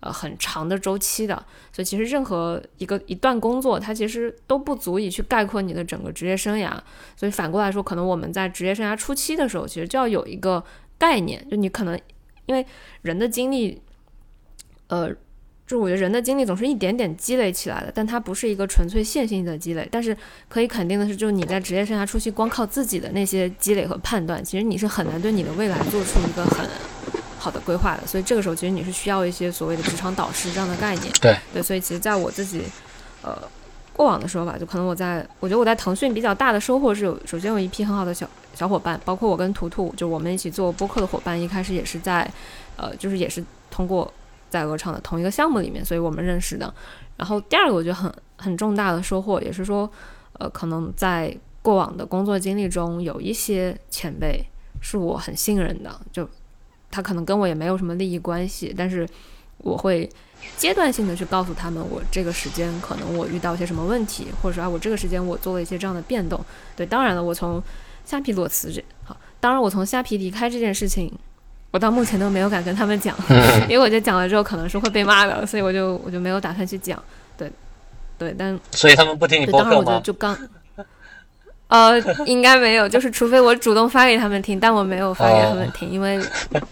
[0.00, 1.34] 呃，很长的周期的，
[1.72, 6.72] 所以其实任何一个一段工作，它其实都不足以去概括你的整个职业生涯。
[7.16, 10.62] 所以反过来说，可能我们在职业生涯初期的时候，其实就要有一个
[10.98, 11.98] 概念，就你可能
[12.46, 12.64] 因为
[13.02, 13.82] 人的经历，
[14.86, 15.10] 呃，
[15.68, 19.86] 就是我觉得人的经历总是一点点积累起来的，但它不是一个纯粹线性的积累。
[19.92, 20.16] 但是
[20.48, 26.66] 可以肯定的是，就是你在职业生涯初期光靠自己的那些积累和判断，其实你是很难对你的未来做出一个很。
[27.40, 31.06] 好的规划的，所以这个时候其实你是需要一些所谓的职场导师这样的概念。
[31.20, 32.62] 对对，所以其实在我自己
[33.22, 33.32] 呃
[33.92, 42.28] 过往的时候吧，就可能我在我觉得我在腾讯比较大的收获是有，首先有一批很好的小小伙伴，包括我跟图图，就我们一起做播客的伙伴，一开始也是在
[42.76, 44.12] 呃就是也是通过
[44.50, 46.72] 在鹅厂的同一个项目里面，所以我们认识的。
[47.16, 49.90] 然后第二个我觉得很很重大的收获，也是说
[50.34, 54.44] 呃可能在过往的工作经历中有一些前辈
[54.80, 56.28] 是我很信任的，就。
[56.90, 59.06] 他可能跟我也没有什么利益关系，但是
[59.58, 60.08] 我会
[60.56, 66.42] 阶段性的去告诉他们，我这个时间可能我遇到一些什么问题，或者说啊，我这个时间我做了一些这样的变动。
[66.74, 67.62] 对，当然了，我从
[68.06, 71.12] 虾皮裸辞这好，当然我从虾皮离开这件事情，
[71.70, 73.14] 我到目前都没有敢跟他们讲，
[73.68, 77.02] 因为我觉得讲了之后可能是会被骂的，所以我就我就没有打算去讲。
[77.36, 77.50] 对，
[78.18, 80.00] 对，但所以他们不听你播客吗？
[80.02, 80.36] 就刚。
[81.68, 86.18] 呃，应该没有，就是除非我主动发给他们听，但我没有发给他们听，因为，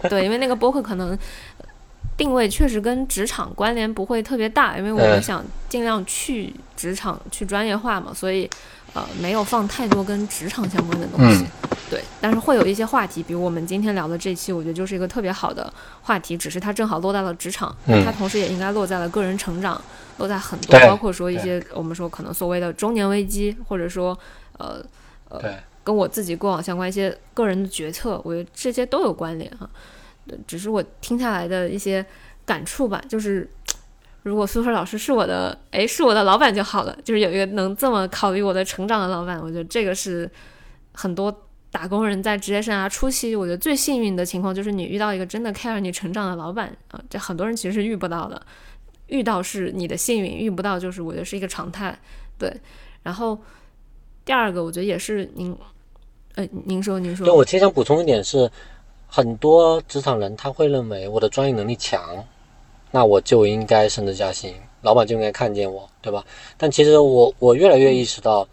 [0.09, 1.17] 对，因为那个播客可能
[2.17, 8.49] 定位确实跟职场关联不会特别大，因为我们想尽量去职场去专业化嘛，所以，
[8.97, 11.45] 呃，没有放太多跟职场相关的东西。
[11.91, 19.79] 对，但是会有一些话题，比如我们今天聊的这期，我觉得就是一个特别好的话题，只是它正好落在了职场，它同时也应该落在了个人成长，
[20.17, 24.19] 落在很多，包括说一些我们说可能所谓的中年危机，或者说
[24.57, 24.83] 呃
[25.29, 29.69] 呃，跟我自己过往相关一些个人的决策，我觉得这些都有关联哈。
[30.47, 32.05] 只是我听下来的一些
[32.47, 33.49] 感触吧，就是
[34.27, 40.31] 如果苏菲老师是我的，哎，是我的老板就好了，就是有一个能这么考虑我的成长的老板，我觉得这个是
[40.93, 41.43] 很多。
[41.69, 48.41] 打工人在职业生涯初期，我觉得最幸运的情况就是你遇到一个真的 care 你成长的老板啊，这很多人其实是遇不到的。
[49.09, 51.99] 遇到是你的幸运，遇不到就是我觉得是一个常态。
[52.39, 52.51] 对，
[53.03, 53.39] 然后
[54.25, 55.55] 第二个我觉得也是您，
[56.37, 58.51] 呃，您说您说，对我其实想补充一点是，
[59.07, 62.25] 很多职场人他会认为我的专业能力强，
[62.97, 66.25] 那我就应该升职加薪，老板就应该看见我，对吧？
[66.57, 68.49] 但其实我我越来越意识到，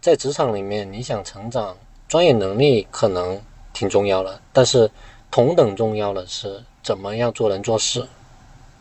[0.00, 1.76] 在职场里面你想成长。
[2.08, 3.40] 专业能力可能
[3.72, 4.90] 挺重要的，但是
[5.30, 8.04] 同等重要的是怎么样做人做事。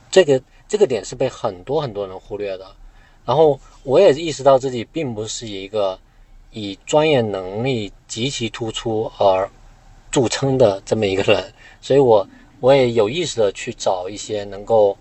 [0.10, 2.66] 这个这个点是被很多很多人忽略的。
[3.26, 6.00] 然后我也意识到自己并不是一个
[6.50, 9.48] 以专业能力极其突出而
[10.10, 12.28] 著称的这么一个人，所以我
[12.60, 14.98] 我也有意识的去找一些能够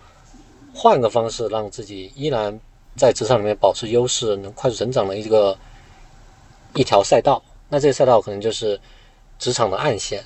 [0.75, 2.59] 换个方式让自己依然
[2.97, 5.57] 在职场里面保持优势、能快速成长的一个
[6.75, 7.43] 一条赛道。
[7.69, 8.79] 那这个赛道可能就是
[9.39, 10.23] 职场的暗线。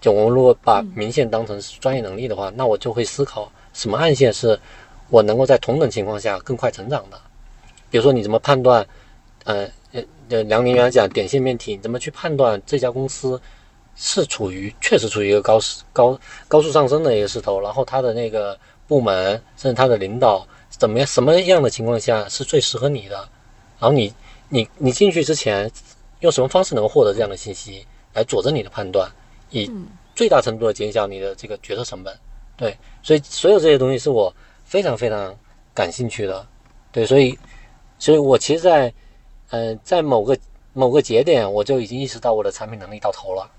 [0.00, 4.58] 就我们如果把明线当成专业能力的话，那我就会思考什么暗线是
[5.10, 7.20] 我能够在同等情况下更快成长的。
[7.88, 8.84] 比如说，你怎么判断？
[9.44, 13.40] 呃呃，梁宁原来讲点线面体，你怎么去判断这家公司
[13.94, 15.58] 是处于确实处于一个高
[15.92, 17.60] 高高速上升的一个势头？
[17.60, 21.06] 然后他的那个部门甚至他的领导怎么样？
[21.06, 23.16] 什么样的情况下是最适合你的？
[23.78, 24.12] 然后你
[24.48, 25.70] 你你进去之前。
[26.22, 29.10] 用什么方式能够获得这样的信息来佐证你的判断，
[29.50, 29.68] 以
[30.14, 32.16] 最大程度的减小你的这个决策成本？
[32.56, 34.32] 对，所以所有这些东西是我
[34.64, 35.36] 非常非常
[35.74, 36.46] 感兴趣的。
[36.92, 37.36] 对，所以，
[37.98, 38.94] 所以我其实，在
[39.50, 40.38] 嗯，在某个
[40.74, 43.50] 某个节点，我就已经意识到我的产品能力到头了，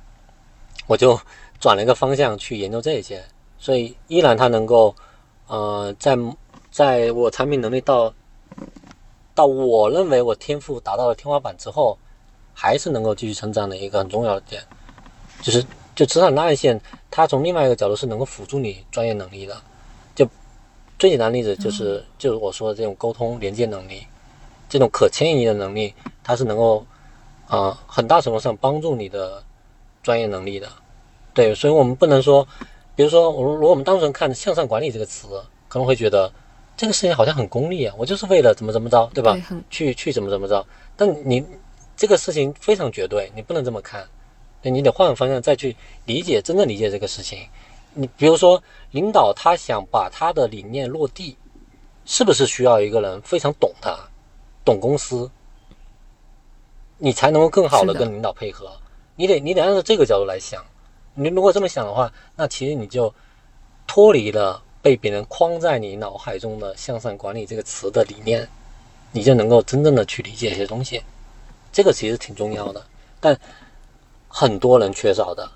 [0.88, 1.20] 我就
[1.60, 3.24] 转了一个方向去研究这些。
[3.58, 4.96] 所以，依然它能够，
[5.48, 6.18] 呃，在
[6.72, 8.14] 在我产品能力到
[9.36, 11.98] 到我认为我天赋达到了天花板之后。
[12.56, 14.62] 还是能够继续成长的一个很重要的点，
[15.42, 15.66] 就是
[15.96, 19.60] 就职场暗线，它从另外一个角度是能够辅助你专业能力的。
[20.14, 20.24] 就
[21.00, 24.06] 最简单例子就是就是我说的这种沟通连接能力，
[24.70, 25.92] 这种可迁移的能力，
[26.24, 26.86] 它是能够
[27.48, 29.44] 啊很大程度上帮助你的
[30.04, 30.70] 专业能力的。
[31.34, 32.48] 对，所以我们不能说，
[32.96, 36.32] 比如说我如果我们单纯看向上管理这个词，可能会觉得
[36.78, 39.36] 这个事情好像很功利啊，我就是为了怎么怎么着，对吧？
[39.72, 40.64] 去去怎么怎么着，
[40.96, 41.44] 但你。
[41.96, 44.04] 这个事情非常绝对，你不能这么看，
[44.64, 47.48] 你得换个方向再去理解，真正理解这个事情。
[47.94, 51.38] 你比如说，领导他想把他的理念落地，
[52.04, 53.96] 是不是需要一个人非常懂他，
[54.66, 55.30] 懂公司，
[56.98, 58.72] 你才能够更好的跟领导配合？
[59.16, 60.64] 你得你得按照这个角度来想。
[61.16, 63.14] 你如果这么想的话，那其实你就
[63.86, 68.48] 脱离了被别人框在你脑海中的向上管理这个词的理念，
[69.12, 71.02] 你就能够真正的去理解一些东西。
[71.72, 72.84] 这个其实挺重要的，
[73.20, 73.40] 但
[74.28, 75.48] 很多人缺少的，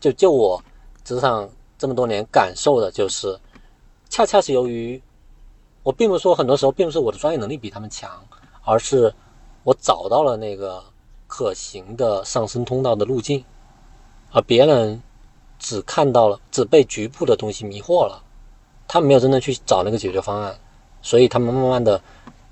[0.00, 0.62] 就就我
[1.04, 1.46] 职场
[1.78, 3.38] 这么多年感受的就是，
[4.08, 5.00] 恰恰是由于
[5.82, 8.10] 我并不是说很多时候并不是我的专业能力比他们强，
[8.64, 9.14] 而是
[9.64, 10.82] 我找到了那个
[11.36, 13.44] 可行的上升通道的路径，
[14.30, 15.02] 而别人
[15.58, 18.22] 只看到了只被局部的东西迷惑了，
[18.86, 20.56] 他们没有真正去找那个解决方案，
[21.02, 22.00] 所以他们慢慢的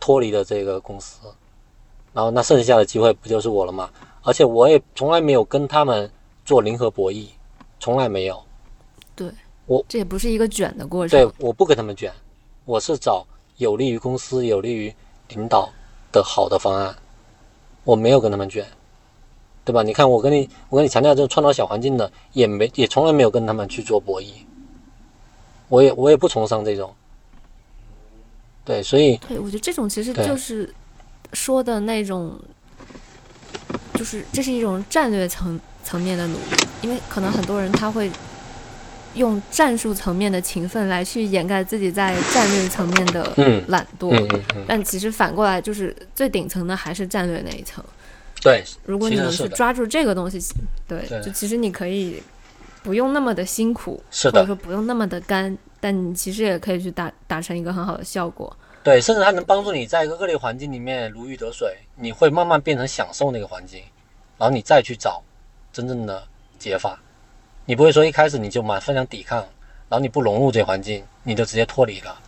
[0.00, 1.20] 脱离了这个公司。
[2.12, 3.88] 然后那剩下的机会不就是我了吗？
[4.24, 6.10] 而且我也从来没有跟他们
[6.44, 7.28] 做零和博弈，
[7.78, 8.42] 从来没有。
[9.14, 9.30] 对，
[9.66, 11.20] 我这也不是一个卷的过程。
[11.20, 12.12] 对，我不跟他们卷，
[12.64, 13.24] 我是找
[13.58, 14.92] 有利于公司、有利于
[15.28, 15.70] 领导
[16.10, 16.96] 的好的方案。
[17.84, 18.66] 我没有跟他们卷，
[19.64, 19.82] 对吧？
[19.82, 24.32] 你看，我跟你，我跟你强调这种创造小环境的，也没也从来没有跟他们去做博弈。
[25.68, 26.94] 我也我也不崇尚这种。
[28.64, 30.74] 对，所以对，我觉得这种其实就是。
[31.34, 32.38] 说的那种，
[33.94, 36.42] 就是这是一种战略层层面的努力，
[36.82, 38.10] 因为可能很多人他会
[39.14, 47.84] 用战术层面的勤奋来去掩盖自己在战略层面的懒惰，但其实反过来就是最顶层的还是战略那一层。
[48.40, 50.38] 对，如果你能去抓住这个东西，
[50.88, 52.22] 对，就其实你可以
[52.82, 58.56] 不用那么的辛苦，或者说不用那么的干，但你其实也可以去达达成一个很好的效果。
[58.82, 63.80] 对，甚至它能帮助你在一个恶劣环境里面如鱼得水，你会慢慢变成享受那个环境，
[64.36, 65.22] 然后你再去找
[65.72, 66.26] 真正的
[66.58, 66.98] 解法。
[67.64, 69.38] 你不会说一开始你就满分想抵抗，
[69.88, 72.18] 然后你不融入这环境，你就直接脱离了。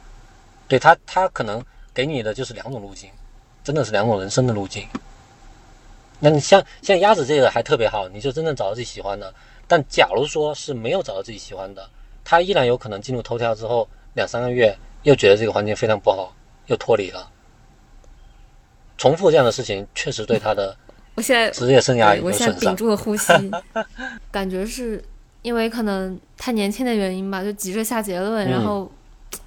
[0.69, 3.11] 对他，他可能给你的就是两种路径，
[3.63, 4.87] 真的是两种人生的路径。
[6.21, 9.33] 那你像像鸭子这个还特别好，你就真正找到自己喜欢的。
[9.67, 11.89] 但假如说是没有找到自己喜欢的，
[12.23, 16.35] 他依然有可能进入头条之后两三个月又觉得这个环境非常不好，
[16.67, 17.31] 又脱离了。
[18.97, 20.75] 重复这样的事情确实对他的
[21.17, 23.33] 我现在职业生涯我现在 屏住了呼吸，
[24.31, 25.05] 感觉是
[25.45, 28.91] 因为可能太年轻的原因吧，就急着下结论，然后。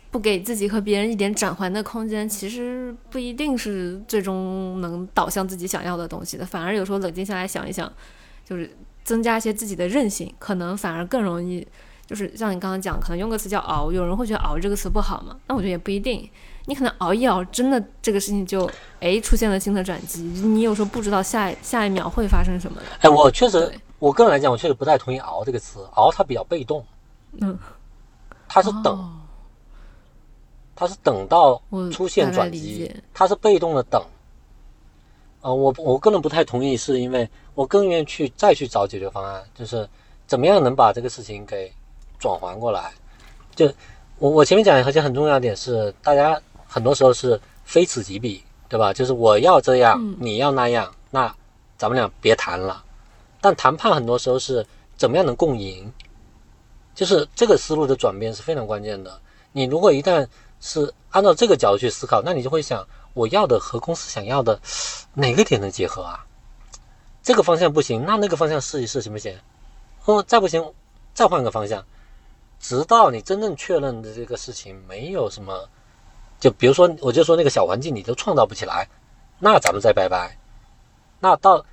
[0.10, 6.46] 不给自己和别人一点转圜的空间，其实不一定是最终能导向自己想要的东西的。
[6.46, 7.92] 反而有时候冷静下来想一想，
[8.46, 8.72] 就是
[9.04, 11.68] 增加一些自己的韧性，可能反而更容易。
[12.06, 15.36] 就是像你刚刚讲，可能用个词叫熬，有人会觉得熬这个词不好嘛？
[15.48, 16.28] 那我觉得也不一定。
[16.68, 18.68] 你可能熬一熬，真的这个事情就
[19.02, 20.22] 哎出现了新的转机。
[20.22, 22.86] 你有时候不知道下下一秒会发生什么的。
[23.02, 25.88] 哎，我确实，我个人来讲，我确实不太同意“熬”这个词。
[25.94, 26.86] 熬它比较被动，
[27.42, 27.58] 嗯，
[28.48, 29.22] 它是等。
[30.80, 31.60] 他是等到
[31.92, 34.00] 出现转机，它是被动的等。
[35.42, 39.90] 呃，我我个人不太同意，是因为我更愿意去再去找解决方案，就是
[40.28, 41.74] 怎么样能把这个事情给
[42.20, 42.92] 转还过来。
[43.56, 43.66] 就
[44.20, 48.94] 我我前面讲，而且很重要一点是，大家很多时候是非此即彼，对吧？
[48.94, 51.36] 就是我要这样，你要那样，那
[51.76, 52.84] 咱们俩别谈了。
[53.40, 55.92] 但谈判很多时候是怎么样能共赢，
[56.96, 59.22] 就是这个思路的转变是非常关键的。
[59.52, 60.28] 你如果一旦
[60.60, 64.60] 是按照这个角度去思考，那你就会想，我要的和公司想要的
[65.14, 66.26] 哪个点能结合啊？
[67.24, 69.38] 这个方向不行，那那个方向试一试行不行？
[70.06, 70.74] 哦，再不行，
[71.14, 71.84] 再换个方向，
[72.60, 75.68] 直到你真正确认的这个事情没有什么，
[76.40, 78.88] 就比如说，我就说那个小环境你都创造不起来，
[79.40, 80.38] 那咱们再拜拜。
[81.20, 81.66] 那到，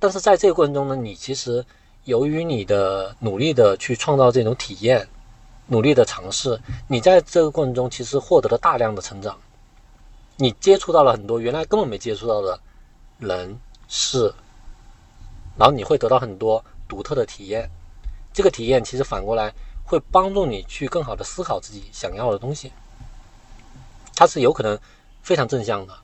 [0.00, 1.64] 但是在这个过程中呢，你其实
[2.02, 5.06] 由于你的努力的去创造这种体验。
[5.72, 9.38] 努力的尝试，你在这个过程中其实获得了大量的成长，
[10.34, 12.58] 你接触到了很多原来根本没接触到的
[13.20, 14.34] 人事，
[15.56, 17.70] 然后你会得到很多独特的体验。
[18.32, 22.72] 这个体验其实反过来会帮助你去更好的思考自己想要的东西，
[24.16, 24.76] 它是有可能
[25.22, 25.94] 非常正向的。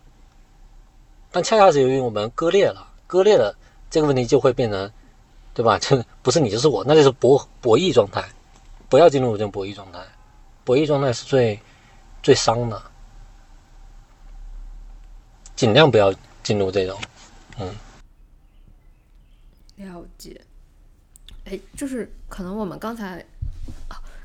[1.32, 3.52] 但恰恰是由于我们割裂了，割裂了
[3.90, 4.90] 这个问题就会变成，
[5.54, 5.78] 对吧？
[5.78, 8.24] 这不是你就是我，那就是博博弈状态。
[8.88, 9.98] 不要进入这种博弈状态，
[10.64, 11.58] 博弈状态是最
[12.22, 12.80] 最伤的，
[15.56, 16.96] 尽量不要进入这种，
[17.58, 17.74] 嗯。
[19.76, 20.40] 了解。
[21.46, 23.24] 哎，就是可能我们刚才，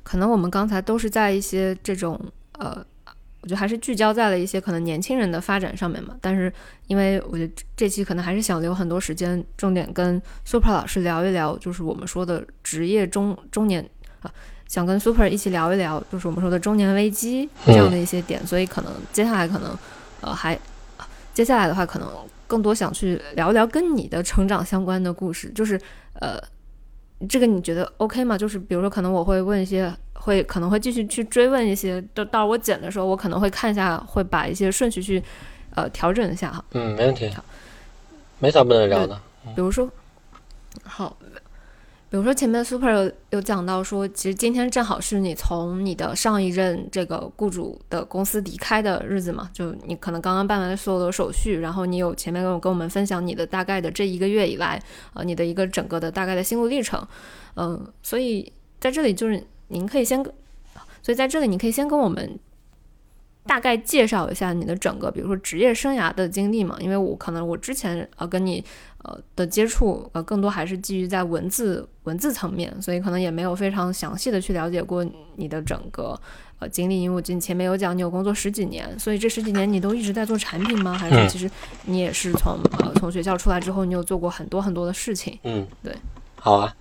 [0.04, 2.20] 可能我们刚才都是在一些这种
[2.54, 2.86] 呃，
[3.42, 6.16] 我觉得还是聚焦在了一些可能年轻人的发展上面嘛。
[6.22, 6.52] 但是
[6.88, 13.88] 因为我觉得这期可能还是想留很多时间，重点跟 Super 老师聊一聊，就是我们说的职业中中年。
[14.22, 14.32] 啊，
[14.68, 19.76] 想跟 Super 一起聊一聊，就是我们说的中年危机这样的一些点，所以可能接下来可能，
[20.22, 20.56] 呃，还
[21.34, 22.08] 接下来的话，可能
[22.46, 25.82] 更多想去聊一聊跟你的成长相关的故事，就是
[26.14, 26.40] 呃，
[27.28, 28.38] 这个你觉得 OK 吗？
[28.38, 35.22] 就是比如说，可能我会问一些，会可能会继续去追问一些，到到我剪的时候，我可能会看一下，会把一些顺序去
[35.76, 36.64] 呃调整一下哈。
[36.72, 37.32] 嗯，没问题，
[38.40, 39.20] 没啥不能聊的。
[39.56, 39.90] 比如说，
[40.84, 41.16] 好。
[42.12, 54.78] 比如说前面 Super 有有讲到说，其实今天正好是你从你的上一任这个雇主的公司离开的日子嘛，就你可能刚刚办完所有的手续，然后你有前面跟我跟我们分享你的大概的这一个月以来，
[55.14, 57.02] 呃，你的一个整个的大概的心路历程，
[57.56, 60.22] 嗯，所以在这里就是您可以先，
[61.02, 62.38] 所以在这里你可以先跟我们。
[63.44, 68.64] 大概介绍一下你的整个，比如说职业生涯的经历嘛，因为我可能我之前呃跟你
[69.04, 76.20] 呃的接触呃更多还是基于在文字文字层面，所以可能也没有非常详细的去了解过你的整个
[76.60, 77.02] 呃经历。
[77.02, 80.94] 因为我记得前面有讲你有工作十几年，所以这十几年你都一直在做产品吗？
[80.94, 81.50] 还是其实
[81.86, 85.38] 你也是从呃从学校出来之后，你有做过很多很多的事情？
[85.44, 85.96] 嗯，对。
[86.36, 86.76] 好啊，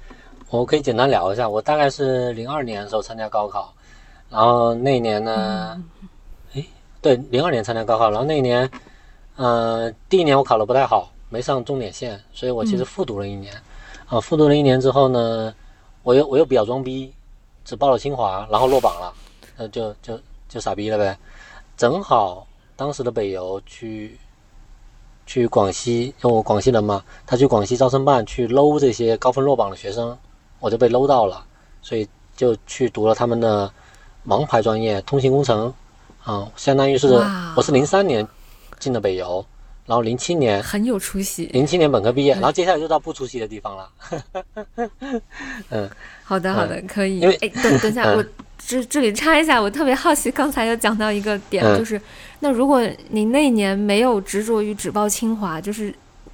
[0.51, 3.73] 我可以简单聊一下，我大概是零二年的时候参加高考，
[4.31, 5.83] 然后那一年呢。
[7.03, 8.71] 对，零二年参加高考，然后那一年，
[9.37, 13.55] 呃，第一年我考的不太好，没上重点线，所以我其实复读了一年。
[14.07, 15.55] 啊，复读了一年之后呢，
[16.03, 17.15] 我又我又比较装逼，
[17.65, 19.15] 只报了清华，然后落榜了，
[19.57, 21.17] 呃，就就就傻逼了呗。
[21.77, 24.19] 正好当时的北邮去
[25.25, 30.19] 去广西，因为我广西人嘛，他去广西招生办去搂这些高分落榜的学生，
[30.59, 31.47] 我就被搂到了，
[31.81, 32.07] 所以
[32.37, 33.73] 就去读了他们的
[34.25, 35.73] 王牌专业通信工程。
[36.23, 37.09] 啊，相当于是
[37.57, 38.27] 我是零三年
[38.79, 39.43] 进的北邮，
[39.91, 43.91] 然后零七年很有出息，零七年本科毕业，然后接下来就到不出息的地方了。
[45.71, 45.91] 嗯，
[46.23, 47.19] 好的好的，可以。
[47.19, 48.25] 因为哎，等等下，我
[48.57, 52.01] 这这里插一下，我特别好奇，刚才有讲到一个点，就是
[52.39, 55.93] 那如果你那年没有执着于只报清华，就是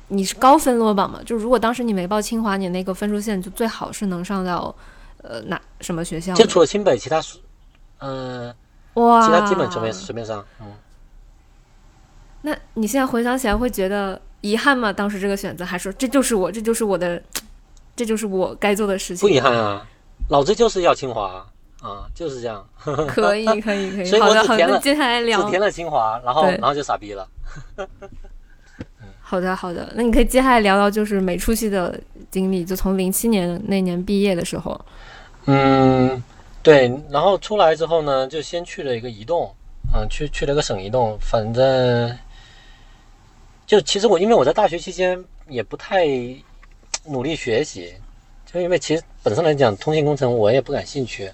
[0.09, 1.19] 你是高分落榜嘛？
[1.25, 4.75] 就如果当时你没报清华，你那个分数线就最好是能上到
[5.23, 6.35] 呃哪什么学校？
[6.35, 7.23] 就除了清北，其他
[8.01, 8.55] 嗯。
[8.93, 10.67] 哇，其他基本随便随便上，嗯。
[12.47, 14.93] 那你现在回想起来会觉得遗憾吗？
[14.93, 17.21] 当时这个选择，还说这就是我，这就是我的，
[17.97, 19.29] 这就是我该做的事情。
[19.29, 19.85] 不遗憾啊，
[20.29, 21.45] 老子就是要清华
[21.81, 22.65] 啊，就是这样。
[23.09, 27.29] 可以可以可以，所以我只填了，接下来聊，只填了清华，然后然后就傻逼了。
[29.21, 31.99] 好的好的，那你可以接下来聊聊就是没出息的
[32.31, 34.81] 经历，就从零七年那年毕业的时候。
[35.47, 36.23] 嗯。
[36.63, 39.55] 对，然后出来之后呢，就先去了一个移动，
[39.95, 42.19] 嗯，去去了个省移动，反正
[43.67, 46.07] 就其实我因为我在大学期间也不太
[47.05, 47.93] 努力学习，
[48.51, 51.25] 就因为其实本身来讲通信工程我也不感兴趣，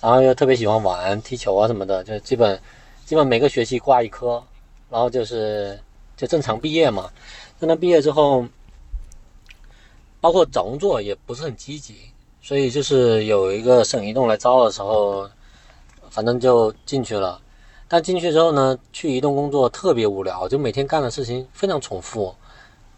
[0.00, 2.60] 然后又特别喜欢玩踢球啊什么的，就基本
[3.04, 4.42] 基本每个学期挂一科，
[4.90, 5.78] 然后就是
[6.16, 7.08] 就正常毕业嘛。
[7.60, 8.44] 正常毕业之后，
[10.20, 11.94] 包括找工作也不是很积极。
[12.42, 15.28] 所以就是有一个省移动来招的时候，
[16.10, 17.40] 反正就进去了。
[17.88, 22.34] 但进去之后呢，去移动工作特别无聊，就每天干的事情非常重复，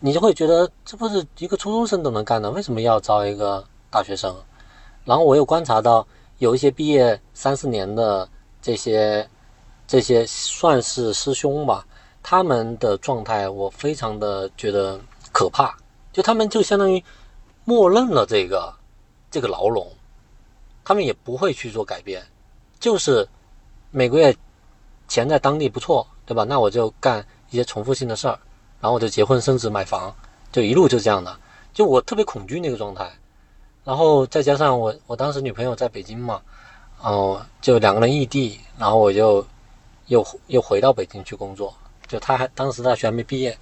[0.00, 4.34] 你就会觉得这不是一个初中生都能干的，为什么要招一个大学生？
[5.04, 6.06] 然后我又观察到
[6.38, 8.28] 有一些毕业三四年的
[8.60, 9.28] 这些
[9.86, 11.86] 这些算是师兄吧，
[12.22, 15.00] 他们的状态我非常的觉得
[15.32, 15.76] 可怕，
[16.12, 17.02] 就他们就相当于
[17.64, 18.74] 默认了这个。
[19.30, 19.86] 这个牢笼，
[20.82, 22.22] 他们也不会去做改变，
[22.80, 23.28] 就是
[23.90, 24.34] 每个月
[25.08, 26.44] 钱在当地不错，对吧？
[26.44, 28.38] 那我就干一些重复性的事儿，
[28.80, 30.14] 然后我就结婚生子买房，
[30.52, 31.36] 就一路就这样的。
[31.72, 33.10] 就我特别恐惧那个状态，
[33.84, 36.40] 然后再加上我我当时女朋友在北京嘛，
[37.00, 39.46] 哦，就两个人异地，然后我就
[40.06, 41.74] 又又回到北京去工作，
[42.06, 43.56] 就她还当时大学还没毕业。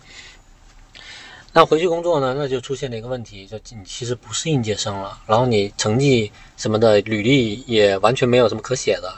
[1.53, 9.11] 那回去工作呢，那就出现了一个问题，就你其实不是应届生了，然后你成绩什么的，履历也完全没有什么可写的，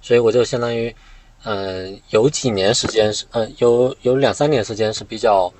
[0.00, 0.94] 所以我就相当于，
[1.44, 5.52] 嗯，有几年时间是，嗯，有有两三年时间是比较，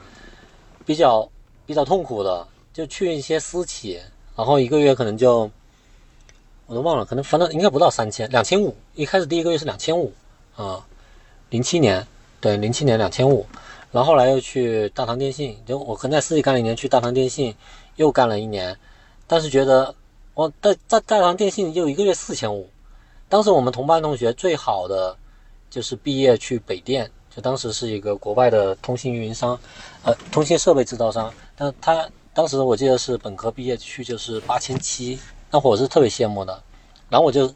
[0.87, 1.29] 比较
[1.67, 4.01] 比较痛苦的，就去一些私企，
[4.37, 5.51] 然后一个月可能就，
[6.67, 10.13] 我都忘了，可能反正应该不到三千，两千五，一开始第一个月是两千五，
[10.55, 10.87] 啊，
[11.51, 12.07] 零七年，
[12.41, 13.45] 对，零七年两千五。
[13.91, 17.55] 然后后来又去大唐电信，就我可能在私企干了一年，去大唐电信
[17.97, 18.75] 又干了一年，
[19.27, 19.95] 但是觉得
[20.33, 22.67] 我在在大唐电信就一个月四千五。
[23.29, 25.15] 当时我们同班同学最好的
[25.73, 29.59] 就是毕业去北电，就当时是一个国外的通信运营商，
[30.03, 31.33] 呃，通信设备制造商。
[31.57, 35.19] 但他当时我记得是本科毕业去就是八千七，
[35.51, 36.63] 那会儿我是特别羡慕的。
[37.09, 37.51] 然后我就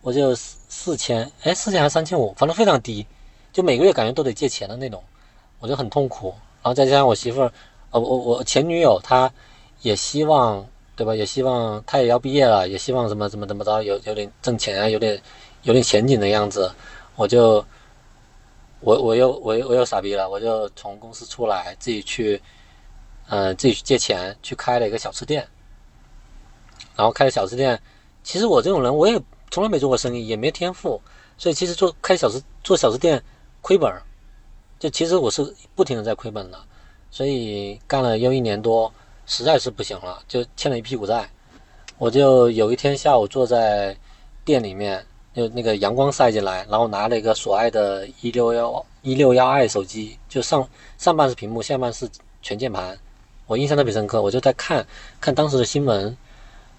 [0.00, 3.06] 我就四四千，哎，四千还是三千五，反正非常低，
[3.52, 5.00] 就每个月感觉都得借钱的那种。
[5.60, 7.52] 我就很痛苦，然后再加上我媳妇儿，
[7.92, 9.32] 呃，我我前女友她
[9.82, 11.14] 也希望，对吧？
[11.14, 15.22] 也希望她也要毕业了，也希望什么怎么怎么着，有有点挣钱啊，有点
[15.62, 16.68] 有点前景的样子。
[17.22, 17.64] 我就
[18.80, 22.42] 我我又我又我又傻逼了，我就从公司出来，自己去，
[23.28, 25.46] 嗯，自己去借钱去开了一个小吃店。
[26.96, 27.80] 然后开了小吃店，
[28.24, 31.00] 其实我这种人我也从来没做过生意，也没天赋，
[31.38, 33.22] 所以其实做开小吃做小吃店
[33.60, 33.88] 亏本。
[34.80, 36.58] 就其实我是不停的在亏本的，
[37.08, 38.92] 所以干了又一年多，
[39.26, 41.30] 实在是不行了，就欠了一屁股债。
[41.98, 43.96] 我就有一天下午坐在
[44.44, 50.68] 店里面，就那个阳光晒进来，然后拿了一个索爱的一六幺一六幺 i 手机，就上
[50.98, 52.08] 上半是屏幕，下半是
[52.42, 52.98] 全键盘，
[53.46, 54.20] 我印象特别深刻。
[54.22, 54.86] 我就在看
[55.20, 56.16] 看当时的新闻，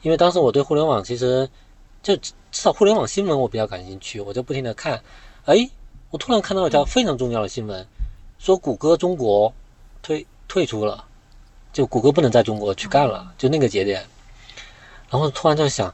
[0.01, 1.49] 因为当时我对互联网其实
[2.01, 5.01] 就至少互联网新闻我比较感兴趣，我就不停的看，
[5.45, 5.69] 哎。
[6.13, 7.87] 我突然看到一条非常重要的新闻，
[8.37, 9.51] 说谷歌中国
[10.03, 11.03] 退退出了，
[11.73, 14.05] 就谷歌不能在中国去干了，就那个节点。
[15.09, 15.91] 然后突然在想，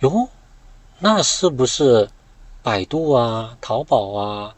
[0.00, 0.28] 哟，
[1.04, 2.08] 那是不是
[2.62, 4.54] 百度啊、淘宝啊，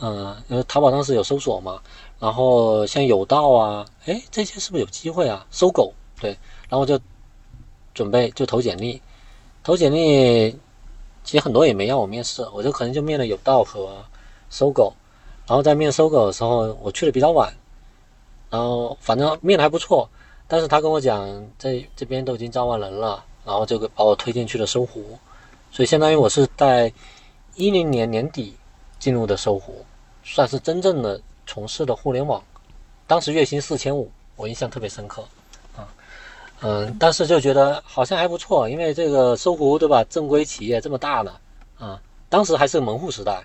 [0.00, 1.82] 嗯，因为淘宝当时有搜索嘛，
[2.18, 5.46] 然后像有道啊，哎，这些是不是有机会啊？
[5.50, 6.30] 搜狗对，
[6.70, 6.98] 然后就
[7.92, 9.02] 准备就投简历，
[9.62, 10.58] 投简历，
[11.24, 14.02] 其实很多也没让我面试，我就可能就面了有道和。
[14.48, 14.94] 搜狗，
[15.46, 17.54] 然后在面搜狗的时候，我去的比较晚，
[18.48, 20.08] 然后反正面的还不错，
[20.46, 25.18] 但是他跟我讲，这这边都已经招完人了，然后就给把我推荐去了搜狐，
[25.72, 26.92] 所以相当于我是在
[27.56, 28.54] 一零年年底
[28.98, 29.84] 进入的搜狐，
[30.22, 32.42] 算是真正的从事的互联网。
[33.06, 35.24] 当时月薪四千五，我印象特别深刻
[35.74, 35.88] 啊。
[36.60, 40.04] 嗯，但是就觉得好像还不错，因为这个搜狐对吧？
[40.04, 41.32] 正规企业这么大呢
[41.78, 43.42] 啊，当时还是门户时代，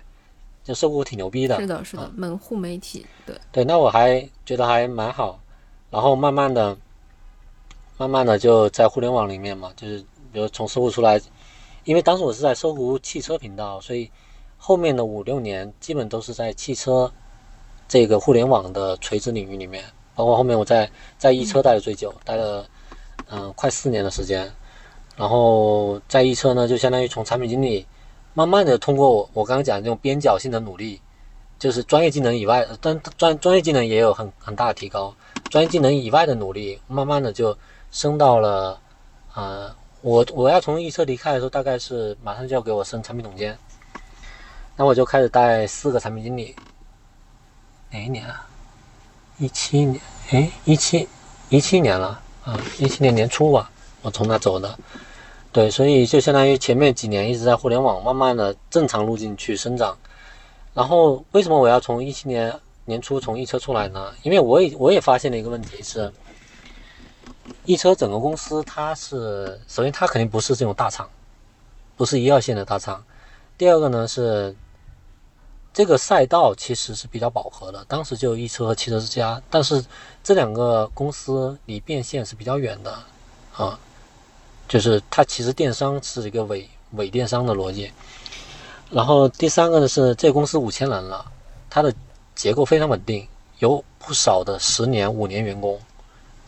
[0.62, 1.58] 就搜狐挺牛逼的。
[1.58, 5.40] 是的，是的，门户媒体，对对，那我还觉得还蛮好。
[5.90, 6.76] 然后慢慢的、
[7.96, 9.98] 慢慢的就在互联网里面嘛，就是
[10.30, 11.18] 比如从搜狐出来，
[11.88, 14.10] 因为当时我是在搜狐汽车频道，所以
[14.58, 17.10] 后面的五六年基本都是在汽车
[17.88, 19.82] 这个互联网的垂直领域里面，
[20.14, 22.66] 包括后面我在在易车待的最久，待了。
[23.30, 24.50] 嗯，快四年的时间，
[25.16, 27.86] 然后在易车呢，就相当于从产品经理，
[28.34, 31.00] 慢慢的通过我我刚刚讲的这种边角性的努力，
[31.58, 35.14] 就是专业技能以外，专专专业技能也有很很大的提高，
[35.50, 37.56] 专业技能以外的努力，慢慢的就
[37.90, 38.78] 升到了，
[39.34, 43.58] 呃，我我要从易车离开的时候，大概是马上就要给我升产品总监，
[44.76, 46.54] 那我就开始带四个产品经理，
[47.90, 48.46] 哪一年啊？
[49.38, 51.08] 一七年，哎，一七
[51.48, 52.20] 一七年了。
[52.44, 53.70] 啊，一七年年初吧，
[54.00, 54.78] 我从那走的，
[55.52, 59.94] 对，所以就相当于前面几年一直在互联网，慢慢的正常路径去生长。
[60.72, 64.14] 然后为什么我要从一七年年初从易车出来呢？
[64.22, 66.10] 因为我也我也发现了一个问题是，
[67.64, 71.08] 易车整个公司它是首先它肯定不是这种大厂，
[71.96, 73.04] 不是一二线的大厂。
[73.56, 74.54] 第二个呢是。
[75.70, 79.84] 这个赛道其实是比较饱和的，当时就易车和汽车之家，但是
[80.24, 82.98] 这两个公司离变现是比较远的，
[83.54, 83.78] 啊，
[84.66, 87.92] 就是它其实电商是一个伪伪电商的逻辑。
[88.90, 91.24] 然后第三个呢是这公司五千人了，
[91.70, 91.94] 它的
[92.34, 93.28] 结构非常稳定，
[93.60, 95.78] 有不少的十年、五年员工。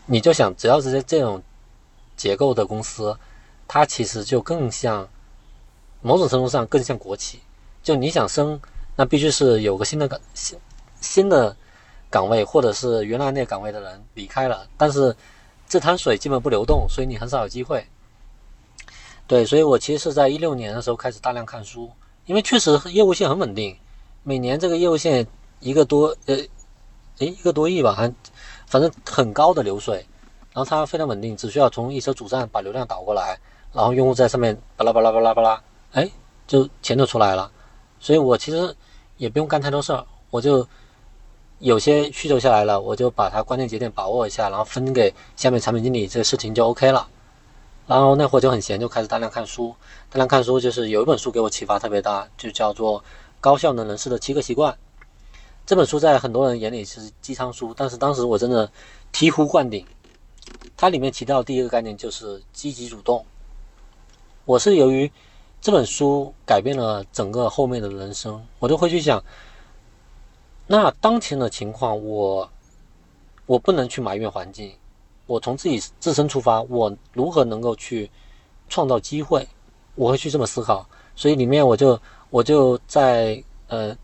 [0.05, 1.41] 你就想，只要是在这种
[2.15, 3.17] 结构的公司，
[3.67, 5.07] 它其实就更像
[6.01, 7.39] 某种程度上更像国企，
[7.83, 8.59] 就你想升。
[8.97, 10.59] 那必须是有个新的岗新
[10.99, 11.55] 新的
[12.09, 15.15] 岗位，或者是原来那个岗位的人离开了，但是
[15.65, 17.87] 这滩水基本不流动，所以你很少有机会。
[19.27, 21.89] 对，所以我其实是在一六年的时候开始大量看书，
[22.25, 23.77] 因为确实业务线很稳定，
[24.23, 25.25] 每年这个业务线
[25.61, 26.35] 一个多呃，
[27.19, 28.13] 诶一个多亿吧，还
[28.71, 29.97] 反正很高的流水，
[30.51, 33.37] 然后它非常稳定，只需要从一车主站把流量导过来，
[33.71, 35.61] 然后用户在上面巴拉巴拉巴拉巴拉，
[35.91, 36.09] 哎，
[36.47, 37.51] 就钱就出来了，
[37.99, 38.75] 所以我其实。
[39.17, 40.67] 也不用干太多事儿，我就
[41.59, 47.07] 有些需求下来了，我就把它关键节点把握一下，然后分给下面产品经理，这个事情就 OK 了。
[47.85, 49.75] 然后那会儿就很闲，就开始大量看书。
[50.09, 52.99] 大量看书就是有一本书给我启发特别大，就叫做
[53.39, 54.73] 《高效能人士的七个习惯》。
[55.71, 58.67] 这本书在很多人眼里是鸡汤书，但是当时我真的
[59.13, 59.87] 醍醐灌顶。
[60.75, 63.25] 它里面提到第一个概念就是积极主动。
[64.43, 65.09] 我是由于。
[65.61, 69.23] 这本书改变了整个后面的人生，我都会去想，
[70.67, 72.51] 那当前的情况，我
[73.45, 74.73] 我不能去埋怨环境，
[75.25, 78.11] 我从自己自身出发，我如何能够去
[78.67, 79.47] 创造机会？
[79.95, 80.85] 我会去这么思考。
[81.15, 81.97] 所以里面我就
[82.29, 83.95] 我就在呃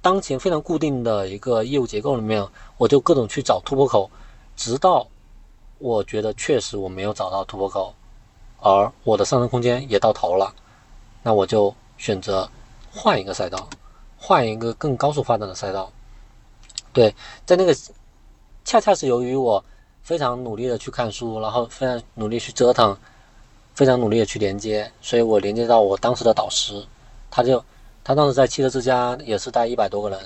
[0.00, 2.46] 当前非常固定的一个业务结构里面，
[2.76, 4.10] 我就各种去找突破口，
[4.56, 5.06] 直到
[5.78, 7.94] 我觉得确实我没有找到突破口，
[8.60, 10.54] 而我的上升空间也到头了。
[11.22, 12.48] 那我就选择
[12.92, 13.68] 换一个赛道，
[14.16, 15.90] 换一个更高速发展的赛道。
[16.92, 17.76] 对，在那个
[18.64, 19.62] 恰恰是由于我
[20.02, 22.96] 非常努力的去看书，然后非常努力去折腾，
[23.74, 26.86] 非常努力的去连接，所以我连接到我当时的导师，
[27.30, 27.62] 他就
[28.08, 30.18] 他当时在汽车之家也是带一百多个人，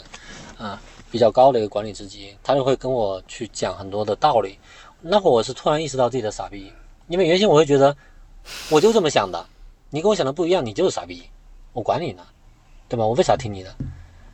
[0.56, 0.80] 啊，
[1.10, 4.56] 比较高的一个管理职级，他就会跟我去讲很多的道理。
[5.00, 6.72] 那会我是突然意识到自己的傻逼，
[7.08, 7.96] 因为原先我会觉得
[8.70, 9.44] 我就这么想的。
[9.90, 11.24] 你跟我想的不一样，你就是傻逼，
[11.72, 12.22] 我管你呢，
[12.88, 13.04] 对吧？
[13.04, 13.74] 我为啥听你的？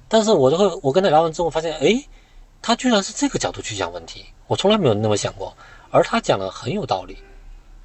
[0.08, 2.04] 但是我就会，我跟他聊完之后发现，哎，
[2.60, 5.56] 他居然是这个角度去讲问题，我从来没有那么想过，
[5.90, 7.16] 而他讲的很有道理，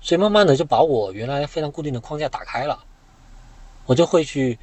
[0.02, 2.84] 所以慢慢的就把我原来非常固定的框架打开了，
[3.86, 4.60] 我就会去，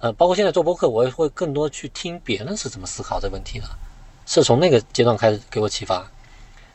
[0.00, 3.66] 呃，包括现在做播客，我也会更多去听别人是怎么思考这个问题的，
[4.26, 6.08] 是从那个阶段开始给我启发，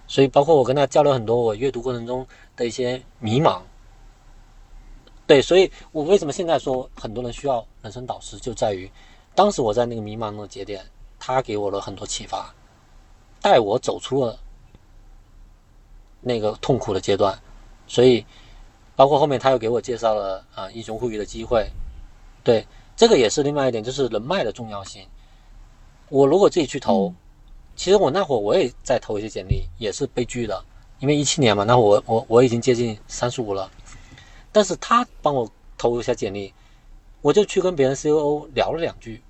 [0.07, 3.61] 所以包括我跟他交流很多我阅读过程中的一些迷茫。
[5.25, 8.91] 对，所以我为什么现在说很多人需要人生导师，就在于
[9.33, 10.85] 当时我在那个迷茫的节点，
[11.17, 12.53] 他给我了很多启发，
[13.41, 14.37] 带我走出了
[16.19, 17.39] 那个痛苦的阶段。
[17.87, 18.25] 所以，
[18.97, 21.69] 包括后面他又给我介绍了啊英雄互娱的机会。
[22.43, 25.07] 对，这个也是另外一点，就是人脉的重要性。
[26.09, 27.13] 我如果自己去投，
[27.75, 30.63] 其实我那会儿我也在投一些简历，也是被拒的，
[30.99, 33.69] 因为一七年嘛，那我我我已经接近三十五了。
[34.51, 36.53] 但是他帮我投一下简历，
[37.21, 39.23] 我就去跟别人 C O O 聊了两句，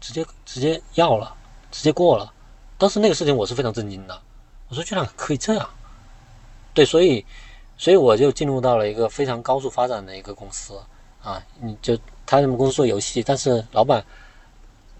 [0.00, 1.34] 直接直接要了，
[1.72, 2.32] 直接过了。
[2.78, 4.22] 当时那个事情我是非常震惊的，
[4.68, 5.68] 我说居然可以这样。
[6.72, 7.24] 对，所以
[7.76, 10.78] 所以我就进入到了一个非常高速发展的一个公司
[11.22, 14.04] 啊，你就他们公司做游戏，但是老板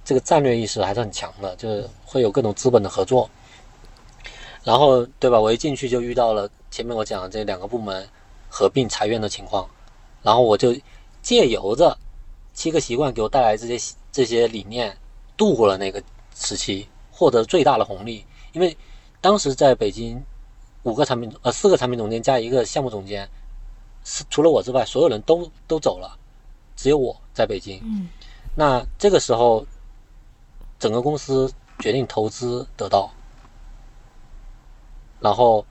[0.04, 3.28] 这个战略意识还是很强的，就是会有各种资本的合作。
[4.62, 5.40] 然后对吧？
[5.40, 8.08] 我一进去就遇到了前面我讲的这两个部门
[8.48, 9.68] 合并裁员的情况，
[10.22, 10.74] 然后我就
[11.22, 11.96] 借由着
[12.52, 14.96] 七个习惯给我带来这些这些理念，
[15.36, 16.02] 度过了那个
[16.34, 18.24] 时期，获得最大的红利。
[18.52, 18.76] 因为
[19.20, 20.20] 当时在北京，
[20.82, 23.28] 五个产品呃四个产品总监加一个项目总监，
[24.04, 26.18] 是除了我之外，所有人都都走了，
[26.76, 27.80] 只有我在北京。
[27.82, 28.08] 嗯，
[28.54, 29.66] 那这个时候，
[30.78, 33.10] 整个公司决定投资得到。
[35.18, 35.64] 然后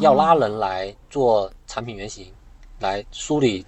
[0.00, 2.32] 要拉人来做产品原型，
[2.80, 3.64] 来梳理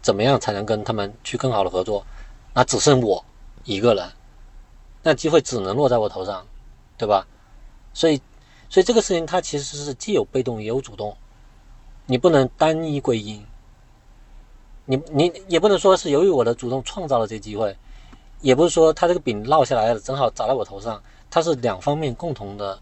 [0.00, 2.04] 怎么样才能跟他们去更好的合作。
[2.54, 3.22] 那只剩我
[3.64, 4.10] 一个人，
[5.02, 6.46] 那机会只能落在我头上，
[6.96, 7.26] 对吧？
[7.92, 8.20] 所以，
[8.70, 11.14] 所以这个事情它其实是既有被动也有主动，
[12.06, 13.44] 你不能单一归因。
[14.96, 17.76] 你你也不能说是由于我的主动创造了这机会，
[18.40, 22.78] 也不是说他这个饼落下来了正好砸在我头上，它是两方面共同的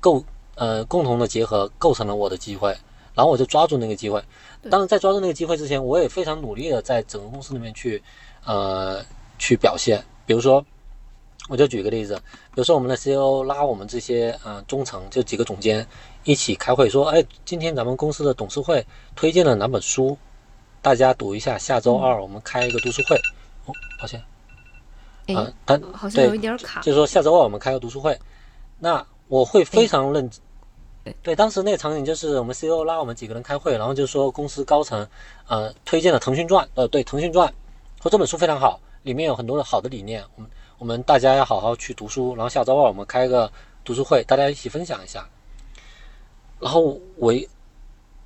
[0.00, 0.22] 构。
[0.54, 2.76] 呃，共同的结合构成了我的机会，
[3.14, 4.22] 然后我就抓住那个机会。
[4.70, 8.02] 当然，在抓住那个机会之前，我也非常努力的在整个公司里面去，
[8.44, 9.02] 呃，
[9.38, 10.04] 去表现。
[10.26, 10.62] 比如说，
[11.48, 12.14] 我就举个例子，
[12.54, 15.84] 比如说我们的 CEO 拉我们这些呃中层，就几个总监
[16.24, 18.86] 一起开会，说，哎，今天咱们公司的董事会
[19.16, 20.18] 推荐了哪本书，
[20.82, 21.56] 大家读一下。
[21.56, 23.16] 下周二我们开一个读书会。
[23.64, 24.22] 哦，抱歉，
[25.34, 26.82] 啊，他好像有一点卡。
[26.82, 28.20] 就是说下周二我们开个读书会，
[28.78, 29.06] 那。
[29.28, 35.08] 我会非常认真，对，当时那个场景就是我们 CEO 拉我们几个人开会，然后就说公司高层，
[35.46, 37.48] 呃，推荐了《腾讯传》，呃，对，《腾讯传》
[38.02, 43.50] 说这本书非常好，里面有很多的好的理念，我们我们大家要好好去读书，然后下周二我们开个
[43.82, 45.26] 读书会，大家一起分享一下。
[46.60, 47.32] 然后我，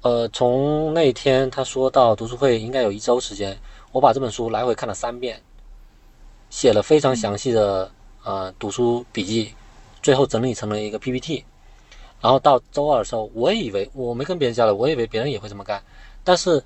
[0.07, 3.59] 呃，从那天他说到读书会应该有一周时间，
[3.91, 5.43] 我把这本书来回看了三遍，
[6.49, 7.91] 写了非常详细的
[8.23, 9.53] 呃读书笔记。
[10.01, 11.45] 最后整理成了一个 PPT，
[12.21, 15.83] 然后到周二的时候，我以为我没跟别人交流，我以为别人也会这么干。
[16.23, 16.63] 但是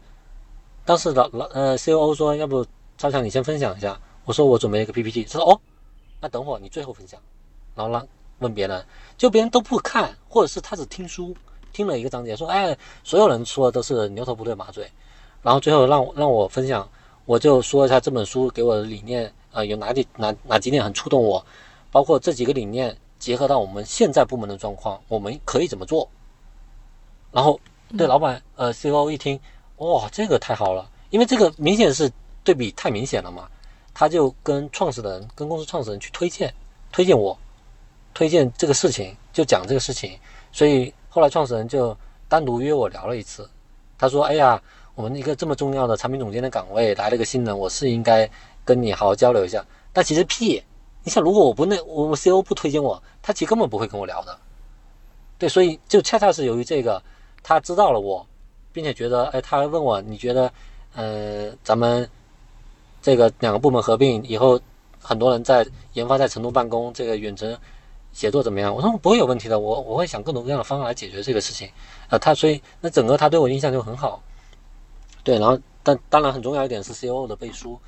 [0.85, 2.67] 当时老老呃 COO 说，要不
[2.99, 3.99] 超强你先分享一下。
[4.27, 5.59] 我说我准备一个 PPT，他说哦，
[6.21, 7.19] 那等会儿你最后分享。
[7.75, 8.07] 然后让
[8.41, 8.85] 问别人，
[9.17, 11.35] 就别人都不看，或者是他只听书，
[11.73, 14.91] 听了一个章节，说哎，所有人说的都是牛头不对马嘴。
[15.43, 16.89] 然后最后让让我分享，
[17.25, 21.45] 我就说一下这本书给我的理念，呃，有哪几哪哪几点很触动我，
[21.91, 22.97] 包括这几个理念。
[23.21, 26.09] 结合到我们现在部门的状况，我们可以怎么做？
[27.31, 27.61] 然后
[27.99, 29.39] 对老板，呃，COO 一听，
[29.77, 32.11] 哇，这个太好了，因为这个明显是
[32.43, 33.47] 对比太明显了嘛。
[33.93, 36.51] 他就跟创始人、跟公司创始人去推荐，
[36.91, 37.39] 推荐我，
[38.15, 40.19] 推荐这个事情，就讲这个事情。
[40.51, 41.95] 所以后来创始人就
[42.29, 43.47] 单独约我聊了一次，
[43.99, 44.63] 他说：“哎呀，
[44.95, 48.31] 我们一个这么重要的产品总监的岗位来了个新人，我是应该
[48.65, 50.63] 跟你好好交流一下。”但其实屁。
[51.03, 54.39] 你想，如果我不那我我 CO 不推荐我，他其实根本不会跟我聊的。
[55.39, 57.03] 对，所以就恰恰是由于这个，
[57.43, 58.27] 他知道了我，
[58.71, 60.53] 并且觉得，哎，他问我，你觉得，
[60.95, 62.07] 呃，咱们
[63.01, 64.61] 这个两个部门合并以后，
[65.01, 67.59] 很多人在研发在成都办公，这个远程
[68.13, 68.75] 协作怎么样？
[68.75, 71.71] 我说不会有问题的，我我会想各种各样的方案来解决这个事情。
[72.09, 74.23] 呃，他所以那整个他对我印象就很好。
[75.23, 77.79] 对，然后但当然很重要一点是 COO 的背书，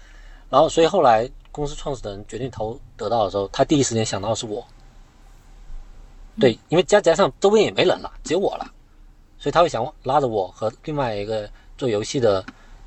[0.50, 1.30] 然后所以后来。
[1.54, 4.66] 公司创始人决定投得到的时候，他第一时间想到的是我。
[6.40, 8.64] 对，因为加加上周边也没人了，只有我了，
[9.38, 11.46] 所以他会想拉着我和另外一个
[11.76, 12.42] 做游戏的，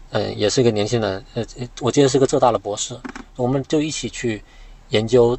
[0.10, 1.46] 嗯，也是一个年轻人，呃，
[1.80, 3.00] 我记得是个浙大的博士，
[3.36, 4.44] 我们就一起去
[4.90, 5.38] 研究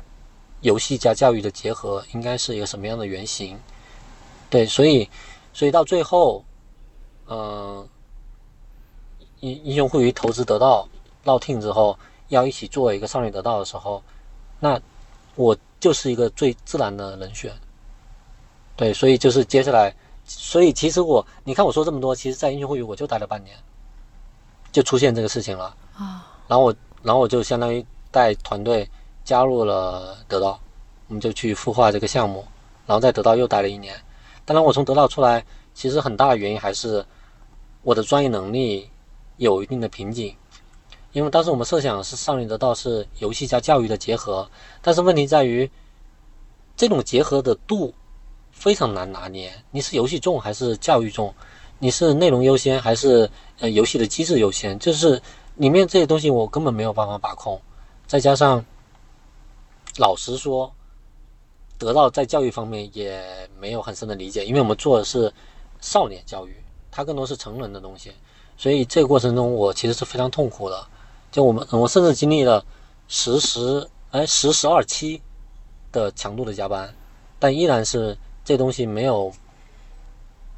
[0.66, 3.58] 游戏加教育的结合应该是一个什么样的原型。
[4.50, 5.08] 对，所以，
[5.52, 6.44] 所以到最后，
[7.28, 7.88] 嗯，
[9.40, 10.88] 英英雄互娱投资得到
[11.24, 11.96] 闹听之后。
[12.28, 14.02] 要一起做一个少女得到的时候，
[14.58, 14.80] 那
[15.36, 17.54] 我就是一个最自然的人选。
[18.74, 19.94] 对，所以就是接下来，
[20.24, 23.56] 所以其实我，你看我说这么多，其实，在英雄互娱我就待了半年，
[24.72, 26.26] 就出现这个事情了啊。
[26.48, 28.90] 然后我，然后我就相当于带团队
[29.26, 30.58] 加入了得到，
[31.08, 32.44] 我们就去孵化这个项目，
[32.86, 33.94] 然后在得到又待了一年。
[34.44, 37.04] 当然，我从得到出来，其实很大的原因还是
[37.82, 38.88] 我的专业能力
[39.38, 40.34] 有一定的瓶颈。
[41.10, 44.48] 因为当时我们设想是少女得到是游戏加教育的结合，
[44.80, 45.68] 但是问题在于，
[46.76, 47.92] 这种结合的度
[48.52, 49.52] 非常难拿捏。
[49.72, 51.34] 你是游戏重还是教育重？
[51.80, 54.78] 你是内容优先还是呃游戏的机制优先？
[54.78, 55.20] 就是
[55.56, 57.60] 里面这些东西我根本没有办法把控。
[58.06, 58.64] 再加上
[59.98, 60.72] 老实说，
[61.78, 65.32] 得到在教育方面也没有很深的理解，因为我们做的是
[65.80, 66.56] 少年教育，
[66.90, 68.12] 它更多是成人的东西，
[68.56, 70.86] 所以这个过程中我其实是非常痛苦的。
[71.30, 72.64] 就我们，我甚至经历了
[73.08, 75.20] 十十哎十十二期
[75.92, 76.94] 的强度的加班，
[77.38, 79.32] 但依然是这东西没有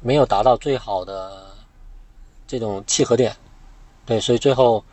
[0.01, 1.47] 没有达到最好的
[2.47, 3.35] 这种契合点。
[4.05, 4.83] 对，所以最后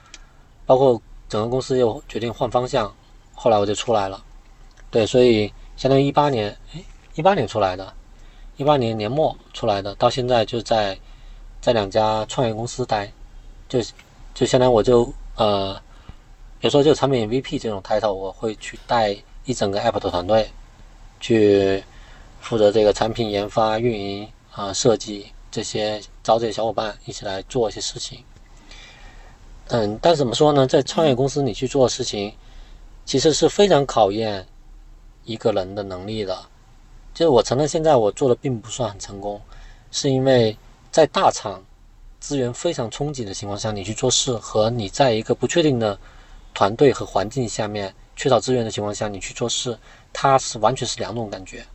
[0.66, 2.92] 包括整个公司又决定换方向，
[3.34, 4.22] 后来我就出来了。
[4.96, 6.82] 对，所以相当于一八年，哎，
[7.16, 7.92] 一八年出来的，
[8.56, 10.98] 一八年年末出来的，到现在就在
[11.60, 13.12] 在两家创业公司待，
[13.68, 13.78] 就
[14.32, 15.74] 就相当于我就呃，
[16.58, 20.50] 比如说就产品 VP 这种 title，我会去带一整个 app 的团队，
[21.20, 21.84] 去
[22.40, 28.24] 负责这个产品研发、运营啊、设计这些，招这些小伙伴一起来做一些事情。
[29.68, 32.32] 嗯，但怎么说呢，在创业公司你去做事情，
[33.04, 34.46] 其实是非常考验。
[35.26, 36.38] 一个人的能力的，
[37.12, 39.40] 就是我承认现在我做的并不算很成功，
[39.90, 40.56] 是因为
[40.90, 41.62] 在大厂
[42.20, 45.98] 资源非常充足的情况下，你去做事和你在一个不确定的
[46.54, 49.76] 团队和环境下面缺少资源的情况下，你去做事，
[50.12, 51.66] 它是完全是两种感觉。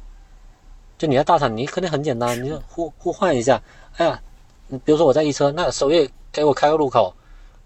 [0.97, 3.61] 就你在大厂，你肯定很简单，你就互互换一下。
[3.97, 4.21] 哎呀，
[4.67, 7.13] 你比如说我在一车，那首页给我开个路口，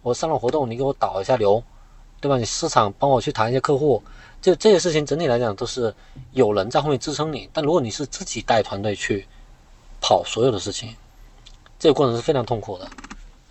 [0.02, 1.62] 我上了活动，你给我导一下流，
[2.20, 2.38] 对吧？
[2.38, 4.02] 你市场帮我去谈一些客户。
[4.46, 5.92] 就这些事情整体来讲都是
[6.34, 9.26] 有人在后面支撑你，但如果你是自己带团队去
[10.00, 10.96] 跑所有的事情，
[11.80, 12.86] 这个过程是非常痛苦的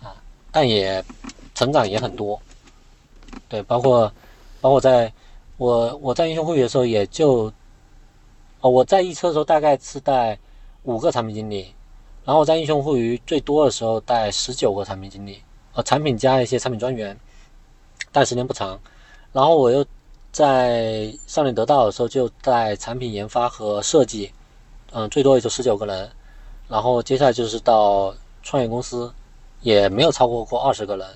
[0.01, 0.15] 啊，
[0.53, 1.03] 但也
[1.53, 2.41] 成长也很多。
[3.49, 4.09] 对，包括
[4.61, 5.11] 包括在
[5.57, 7.51] 我我在英雄会议的时候，也就
[8.61, 10.39] 哦我在一车的时候大概是带
[10.83, 11.73] 五个产品经理，
[12.23, 15.41] 然后我在英雄会议最多的时候带十九个产品经理，
[15.73, 17.19] 呃产品加一些产品专员，
[18.13, 18.79] 但时间不长，
[19.33, 19.85] 然后我又。
[20.35, 24.33] 在少年得到的时候，就在产品研发和设计，
[24.91, 26.11] 嗯，最多也就十九个人。
[26.67, 28.13] 然后接下来就是到
[28.43, 29.09] 创业公司，
[29.61, 31.07] 也没有超过过二十个人。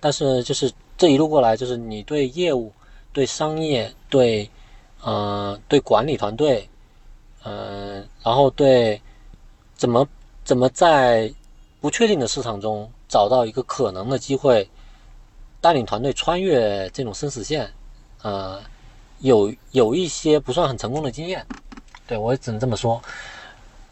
[0.00, 2.72] 但是就是这一路过来，就是你对业务、
[3.12, 4.50] 对商业、对
[5.06, 6.68] 嗯对管理团队，
[7.44, 9.00] 嗯，然后对
[9.76, 10.04] 怎么
[10.42, 11.32] 怎么在
[11.80, 14.68] 不确定的市场中找到一个可能的机会，
[15.60, 17.72] 带领团队穿越这种生死线。
[18.22, 18.60] 呃，
[19.20, 21.46] 有有一些不算很成功的经验，
[22.06, 23.00] 对我只能这么说。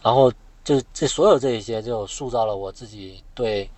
[0.02, 0.32] 然后
[0.64, 3.68] 就这所有这一些，就塑造了我自己对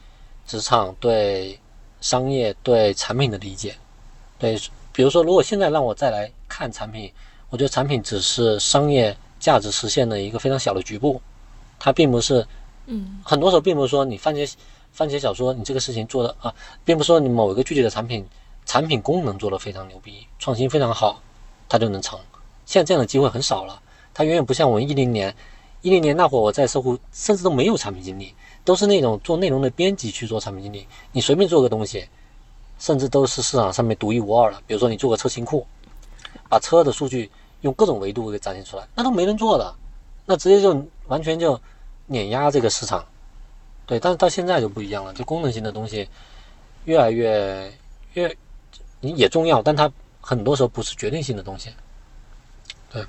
[0.46, 1.58] 职场、对
[2.00, 3.74] 商业、对产品的理解。
[4.38, 4.58] 对，
[4.92, 7.12] 比如说，如果现在让我再来看产品，
[7.50, 11.20] 我觉得产品只是商业价值实现的一个非常小的局部，
[11.78, 12.46] 它并不是，
[12.86, 14.50] 嗯，很多时候并不是说你番茄
[14.92, 18.26] 番茄小说你这个事情做的啊，并不是说你某一个具体的产品。
[18.68, 21.22] 产品功能做得非常牛逼，创新非常好，
[21.70, 22.20] 它就能成。
[22.66, 23.80] 现在这样的机会很少了，
[24.12, 25.34] 它远远不像我们一零年，
[25.80, 28.34] 一零年那会儿我在搜狐，甚至都没有产品经理，
[28.66, 30.86] 都是那种做内容的编辑去做产品经理。
[31.12, 32.06] 你随便做个东西，
[32.78, 34.62] 甚至都是市场上面独一无二的。
[34.66, 35.66] 比如说你做个车型库，
[36.46, 37.30] 把车的数据
[37.62, 39.74] 用各种维度给展现出来，那都没人做的，
[40.26, 41.58] 那直接就完全就
[42.04, 43.02] 碾压这个市场。
[43.86, 46.06] 对，但是到现在就不一样了，就功能性的东西
[46.84, 47.72] 越来越
[48.12, 48.36] 越。
[49.00, 49.90] 你也重要，但它
[50.20, 51.70] 很多时候不是决定性的东西。
[52.90, 53.00] 对，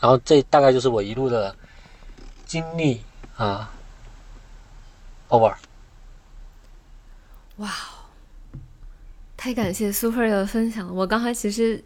[0.00, 1.54] 然后这大概就是我一路的
[2.46, 3.02] 经历
[3.36, 3.70] 啊。
[5.28, 5.54] Over。
[7.56, 7.70] 哇，
[9.36, 10.92] 太感谢 Super 的分享了。
[10.92, 11.82] 我刚才其实，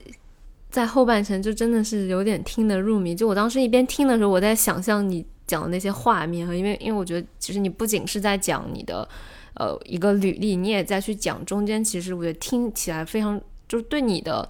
[0.71, 3.15] 在后半程就真的是有点听得入迷。
[3.15, 9.09] 就我当时一边听的时候，我在想象你讲的那些画面，因为因为我觉得其实你不仅是在讲你的。
[9.59, 14.49] 呃，一个履历，你也再去讲中间，其实我觉得听起来非常，就是对你的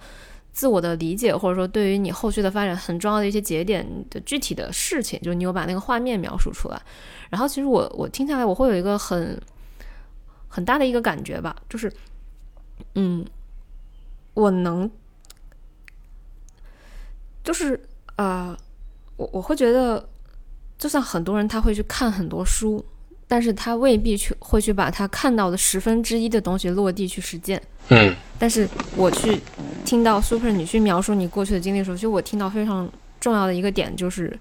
[0.53, 6.79] 自我的理解，或者说对于你后续的发展很重要的一些节点的具体的事情，就是你有把那个画面描述出来。
[7.31, 9.41] 然后其实我我听下来，我会有一个很
[10.47, 11.91] 很大的一个感觉吧，就是，
[12.93, 13.25] 嗯，
[14.35, 14.87] 我能，
[17.43, 17.81] 就是
[18.15, 18.55] 呃，
[19.17, 20.07] 我我会觉得，
[20.77, 22.85] 就像很多人他会去看很多书。
[23.29, 27.61] 但是他未必去会去把他看到的十分之一的东西落地去实践。
[27.89, 28.13] 嗯。
[28.39, 29.39] 但是我去
[29.85, 34.35] 听到 Super 你去描述你过去的经历的时候，其实我听到非常重要的一个点就是，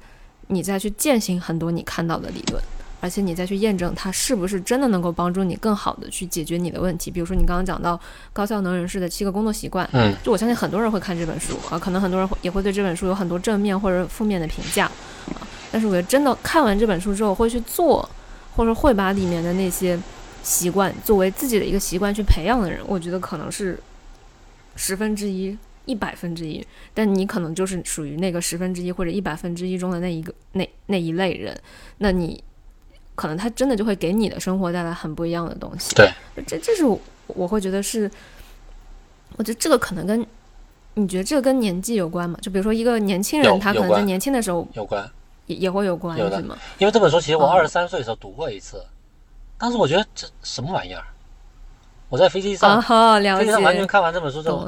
[0.46, 2.62] 你再去践行很多你看到的理论，
[3.00, 7.10] 而且你再去验证它是不是真的能够帮助你更好的去解决你的问题。
[7.10, 8.00] 比如说你刚刚讲到
[8.32, 15.42] 高效能人士的七个工作习惯，嗯，就我相信很多人会看这本书啊，可能很多人也会对这本书有很多正面或者负面的评价啊。
[15.70, 18.08] 但是我觉得真的看完这本书之后会去做。
[18.58, 19.96] 或者会把里面的那些
[20.42, 23.78] 习惯作为自己的一个习惯去培养的人，我觉得可能是
[24.74, 31.56] 十分之一一百分之一，但你可能就是属于那个十分之一或者一百分之一中的那一个那那一类人，
[31.98, 32.42] 那你
[33.14, 35.94] 可能他真的就会给你的生活带来很不一样的东西。
[35.94, 36.12] 对，
[36.44, 36.84] 这这是
[37.28, 38.10] 我会觉得是，
[39.36, 40.26] 我觉得这个可能跟
[40.94, 42.36] 你觉得这个跟年纪有关吗？
[42.42, 45.08] 就比如说一个年轻人，他可能在年轻的时候有关，
[45.48, 46.56] 也也会有关，系吗？
[46.78, 48.80] 因为这本书其实我二十三岁的时候读过一次，
[49.58, 51.02] 当时我觉得这什么玩意儿。
[52.08, 54.66] 我在飞机上，飞机上完全看完这本书之后，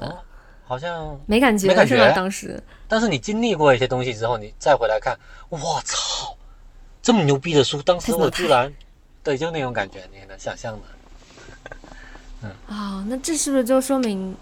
[0.67, 2.13] 好像没感觉，没感觉。
[2.13, 5.19] 当时，但是你经历过一些东西之后，你再回来看，
[5.49, 6.37] 我操，
[7.01, 8.71] 这么牛逼的书，当时我居然，
[9.23, 10.81] 对，就那种感觉，你能想象的。
[12.45, 14.37] 嗯啊，那这是不是就说明，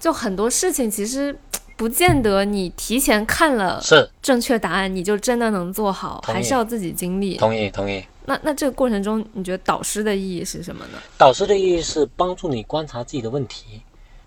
[0.00, 1.38] 就很多事情其实
[1.78, 7.36] 不见得你提前看了是正确答案，你就真的能做好，还是要自己经历。
[7.36, 8.04] 同意，同意。
[8.26, 10.98] 那那这个过程中，你觉得导师的意义是什么呢？
[11.16, 13.80] 导师的意义是帮助你观察自己的问题。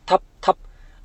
[0.05, 0.55] 他他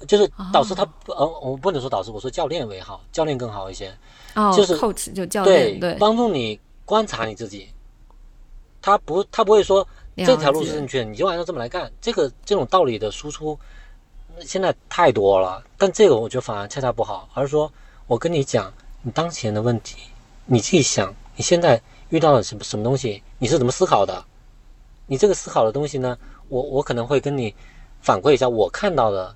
[0.07, 3.93] 就是导师，他呃，我不能说导师，我说教练为好，教练更好一些。
[4.37, 7.69] 哦，就是 coach 就教练对，帮助你观察你自己。
[8.81, 9.85] 他不他不会说
[10.17, 11.91] 这条路是正确的，你就按照这么来干。
[12.01, 13.59] 这个这种道理的输出
[14.43, 17.73] 现在太多了，但这个我觉得反而恰恰不好，而是说
[18.07, 18.73] 我跟你讲
[19.03, 19.97] 你当前的问题，
[20.47, 21.81] 你自己想你现在。
[22.11, 23.21] 遇到了什么什么东西？
[23.41, 24.25] 你是怎么思考的？
[25.09, 26.17] 你这个思考的东西呢？
[26.49, 27.53] 我我可能会跟你
[28.01, 29.35] 反馈一下我看到的，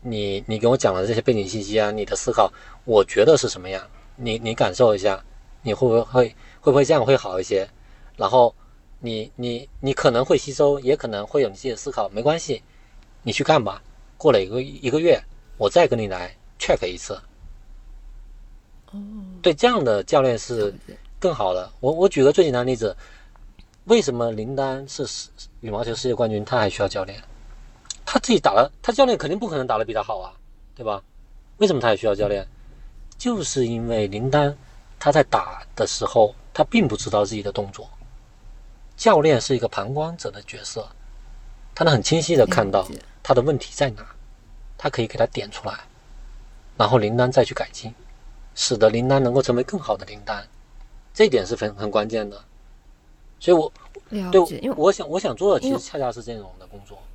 [0.00, 2.50] 你你给我讲的这些背景信息啊，你的思考，
[2.86, 3.86] 我觉得是什么样？
[4.16, 5.22] 你你感受一下，
[5.60, 6.28] 你会不会会
[6.62, 7.68] 会不会这样会好一些？
[8.16, 8.54] 然后
[9.00, 12.62] 你你你可能会吸收，也可能会有你自己的思考，没关系，
[13.22, 13.82] 你去干吧。
[14.18, 15.18] 过了一个一个月，
[15.56, 17.18] 我再跟你来 check 一次。
[18.90, 19.00] 哦，
[19.40, 20.74] 对，这样的教练是。
[21.20, 22.96] 更好的，我我举个最简单的例子，
[23.86, 25.04] 为什么林丹是
[25.62, 27.20] 羽毛球世界冠军，他还需要教练？
[28.06, 30.32] 他自己打了，他教练肯定不可能打得比他好啊，
[30.76, 31.02] 对吧？
[31.56, 32.46] 为什么他也需要教练？
[33.18, 34.56] 就是因为林丹
[35.00, 37.90] 他在打的时候，他并不知道自己的动作，
[38.96, 40.88] 教练是一个旁观者的角色，
[41.74, 42.88] 他能很清晰的看到
[43.28, 44.06] 他的问题在哪，
[44.78, 45.74] 他可以给他点出来，
[46.78, 47.94] 然后林丹再去改进，
[48.54, 50.48] 使得林丹能够成为更好的林丹。
[51.12, 52.42] 这一点是很很关键的，
[53.38, 53.70] 所以，我
[54.30, 57.07] 对，因为我想我想做的其实恰恰是这种的工作，嗯，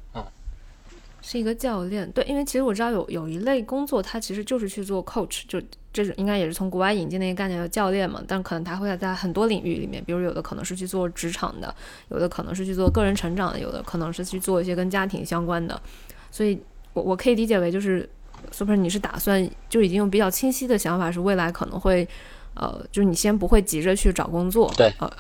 [1.24, 5.60] 是一个教练，对，因为其实我知道有有一类工作，它其实就是去做 coach，就
[5.94, 11.74] 这是应该也是从国外引进的一个概念，叫教练嘛，但可能他会在很多领域里面，比如有的可能是去做职场的，
[12.10, 15.82] 有的可能是去做个人成长的，有的可能是去做一些跟家庭相关的，
[16.30, 16.60] 所以
[16.94, 18.08] 我我可以理解为就是
[18.52, 22.08] super，你是打算就已经有比较清晰的想法，是未来可能会。
[22.56, 25.12] 呃，就是你先不会急着去找工作，对，呃，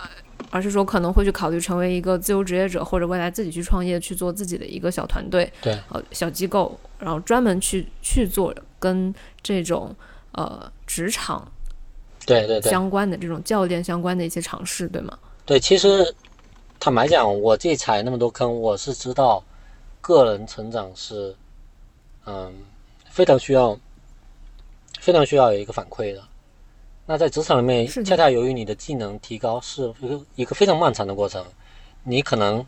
[0.49, 9.95] 而是说可能会去考虑成为一个自由职业者，或者未来自己去创业，去做自己的一个小团队，对，呃，小机构，然后专门去去做跟这种
[10.33, 11.51] 呃职场，
[12.25, 15.17] 对对对相关的这种教练相关的一些尝试，对吗？
[15.45, 16.15] 对，其实
[16.79, 19.43] 坦白讲，我自己踩那么多坑，我是知道
[20.01, 21.35] 个人成长是
[22.25, 22.53] 嗯
[23.09, 23.77] 非常需要
[24.99, 26.23] 非常需要有一个反馈的。
[27.05, 31.45] 那在职场里面，恰恰由于你的技能提高是一个一个非常漫长的过程，
[32.03, 32.65] 你可能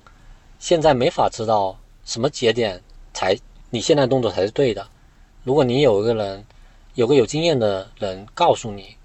[0.59, 2.81] 现在没法知道什么节点
[3.13, 3.33] 才
[3.69, 4.85] 你现在动作才是对的。
[5.43, 6.45] 如果你有一个人，
[6.95, 8.97] 有个有经验的人告诉你，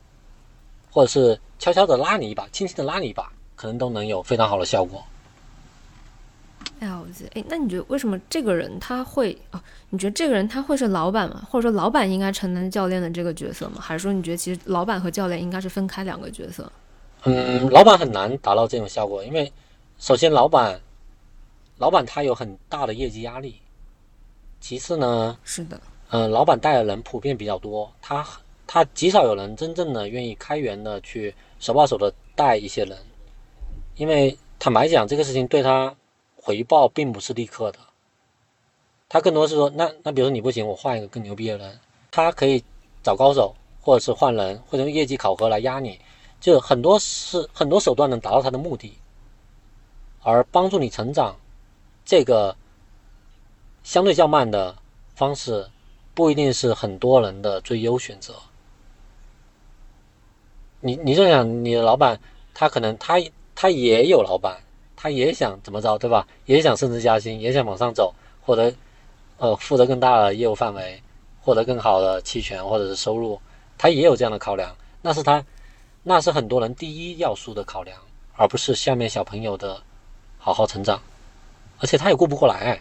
[0.90, 5.00] 或者是悄悄的拉你一把，轻轻的拉你一把，可能都能有非常好的效果。
[6.80, 9.62] 了解，哎，那你觉得为什么这个人他会啊？
[9.90, 11.46] 你觉得这个人他会是老板吗？
[11.50, 13.80] 或者说老板应该承担教练的这个角色吗？
[13.80, 16.72] 还是说你觉得其实老板和教练应该是分开两个角色？
[17.24, 19.52] 嗯，老板很难达到这种效果，因为
[19.98, 20.80] 首先老板，
[21.76, 23.60] 老板他有很大的业绩压力。
[24.58, 25.78] 其次呢，是的，
[26.08, 28.26] 嗯，老板带的人普遍比较多，他
[28.66, 32.96] 他极少有人真正的愿意开源的去手把手的带一些人，
[33.96, 35.94] 因为坦白讲，这个事情对他。
[36.50, 37.78] 回报并不是立刻的，
[39.08, 41.78] 他更多是说，那那比如说你不行，我换一个更牛逼的人，
[42.10, 42.64] 他可以
[43.04, 46.00] 找高手，或者是换人，或者用业绩考核来压你，
[46.40, 48.98] 就很多是很多手段能达到他的目的，
[50.24, 51.36] 而帮助你成长，
[52.04, 52.56] 这个
[53.84, 54.76] 相对较慢的
[55.14, 55.70] 方式，
[56.14, 58.34] 不一定是很多人的最优选择。
[60.80, 62.20] 你你就想你的老板，
[62.52, 63.20] 他可能他
[63.54, 64.60] 他也有老板。
[65.02, 66.26] 他也想怎么着，对吧？
[66.44, 68.70] 也想升职加薪，也想往上走，获得
[69.38, 71.02] 呃负责更大的业务范围，
[71.40, 73.40] 获得更好的期权或者是收入，
[73.78, 74.76] 他也有这样的考量。
[75.00, 75.42] 那是他，
[76.02, 77.98] 那是很多人第一要素的考量，
[78.36, 79.80] 而不是下面小朋友的
[80.36, 81.00] 好好成长。
[81.78, 82.78] 而且他也顾不过来，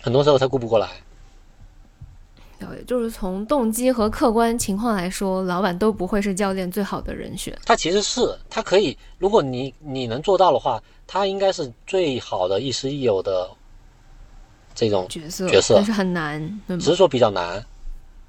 [0.00, 0.88] 很多时候他顾不过来。
[2.86, 7.56] 就是从动机和客观情况来说，老板都不会是教练最好的人选。
[7.64, 13.48] 他其实是，他可以，如果你你能做到的话，他应该是最好的亦师亦友的
[14.74, 17.64] 这种角色，角色，但是很难，只是说比较难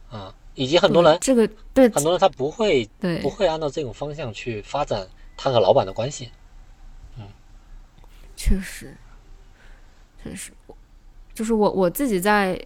[0.10, 0.34] 啊。
[0.56, 5.08] 以及很多人，这个对很多人他不会，对不会按照这种方向去发展
[5.38, 6.30] 他和老板的关系。
[7.18, 7.24] 嗯，
[8.36, 8.94] 确实，
[10.24, 10.52] 确实，
[11.34, 12.60] 就是我我自己在。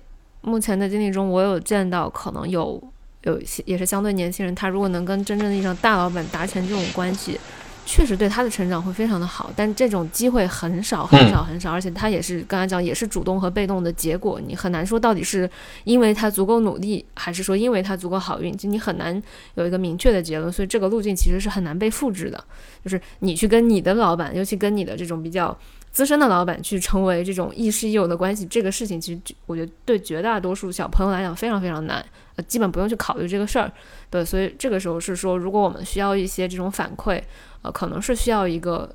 [0.44, 2.82] 目前的经历中，我有见到可能有
[3.24, 7.40] 有一些也是相对年轻人，他如果能跟真正意义上大老板达成这种关系，
[7.86, 9.50] 确实对他的成长会非常的好。
[9.56, 15.50] 但这种机会很少很少很少，而且他也是刚才讲也是主动和被动的结果，你很难说到底是
[15.86, 19.22] 因为他足够努力，还是说因为他足够好运，就你很难
[19.56, 20.52] 有一个明确的结论。
[20.52, 22.44] 所以这个路径其实是很难被复制的，
[22.84, 25.58] 就是你去跟你的老板，尤其跟你的这种比较。
[25.94, 32.04] 资深的老板去成为这种亦师亦友的关系，这个事情其实我觉得对绝大多数小朋友来讲非常非常难，
[32.36, 33.72] 呃，基本不用去考虑这个事儿。
[34.10, 37.22] 对，所以这个时候是说，如果我们需要一些这种反馈，
[37.62, 38.90] 呃，可能是需要一个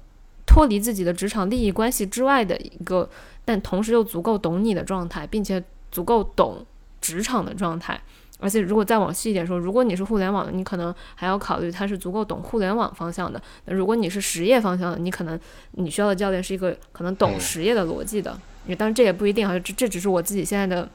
[0.45, 3.09] 脱离自己的职场利益关系之外的一个，
[3.45, 6.67] 但同时又足够懂你的状态，并且足够懂
[7.01, 8.03] 职场的状态。
[8.41, 13.43] 而且，如果再往细一点说，如果你是互联网的，你可能还要考虑他是足够懂互联网方向的。
[13.65, 15.39] 那如果你是实业方向的，你可能
[15.73, 18.39] 你需要的教练是一个可能懂实业的逻辑的。
[18.79, 20.89] 当然这也不一定啊，这这只是我自己现在的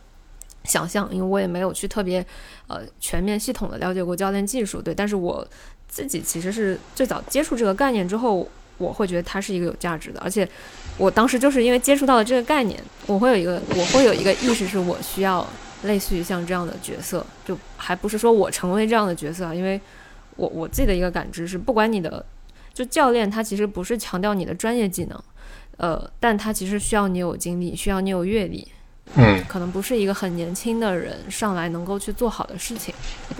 [0.63, 2.25] 想象，因为我也没有去特别
[2.67, 4.81] 呃全面系统的了解过教练技术。
[4.81, 5.45] 对，但是我
[5.89, 10.19] 自己其实是最早接触这个概念之后，我会觉得它是一个有价值的。
[10.21, 10.47] 而且
[10.97, 15.45] 我当时就是因为接触到了这个概念，我会有一个我会有一个意识，是我需要。
[15.83, 19.79] 类似于像这样的角色，就还不是说我成为这样的角色啊，因为
[20.35, 22.25] 我我自己的一个感知是，不管你的
[22.73, 25.23] 就教练，他其实不是强调你的专业技能，
[25.77, 28.67] 呃，但他其实需要你有经历，需要你有阅历，
[29.15, 32.93] 嗯，可能不是一个很年轻的人上来能够去做好的事情，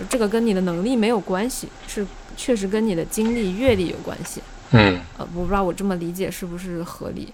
[0.08, 4.42] 这个跟你的能力没有关系，是确实跟你的经历阅历有关系，
[4.72, 7.32] 嗯，呃，我不知道我这么理解是不是合理，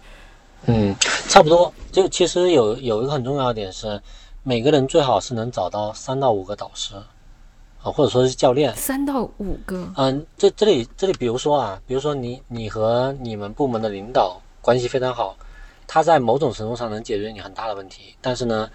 [0.67, 0.95] 嗯，
[1.29, 4.01] 差不多，就其实有有一个很重要的点是。
[4.43, 7.05] 每个人最好是能找到三到五个导师，啊，
[7.93, 8.75] 或者说是教练。
[8.75, 9.93] 三到五个。
[9.97, 15.37] 嗯，这这里这里，比如说啊，比如说你你和你们部门的领导关系非常好，
[15.87, 18.15] 他在某种程度上能解决你很大的问题。
[18.23, 18.71] 但是呢，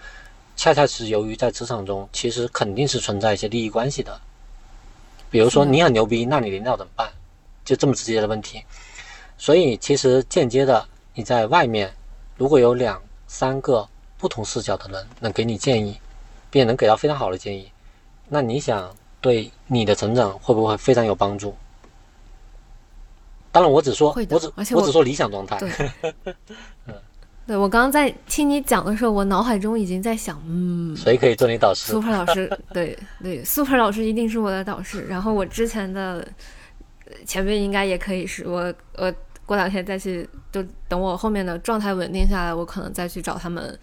[0.56, 4.22] 恰恰是由于在职场中，其实肯定是存在一些利益关系的。
[5.32, 7.10] 比如说你很牛逼，那你领导怎么办？
[7.64, 8.64] 就这么直接的问题。
[9.36, 11.92] 所以其实间接的，你在外面
[12.38, 13.90] 如果有两三个。
[14.18, 16.00] 不同视角的人能给你建议，
[16.50, 17.72] 并且能给到非常好的建议，
[18.30, 21.56] 那你想对你的成长会不会非常有帮助？
[23.52, 25.58] 当然，我只说，我只我只说理想状态。
[27.48, 35.06] 对 我刚刚在听你讲的时候，我脑海中已经在想，嗯，谁可以做你导师？Super 老师， 对对，Super 老师一定是我的导师。
[35.08, 36.28] 然后我之前的
[37.26, 39.14] 前辈应该也可以是我，我
[39.46, 43.78] 过两天再去，就等我后面的状态稳定下来，我可能再去找他们。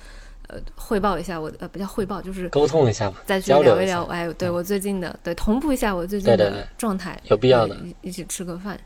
[0.52, 4.04] 呃，汇报一下我呃，不叫汇报，就是沟通一下嘛，再去聊一聊。
[4.04, 8.78] 哎，对我最近的，对同步一下我最近的状态，有必要的，一起吃个饭。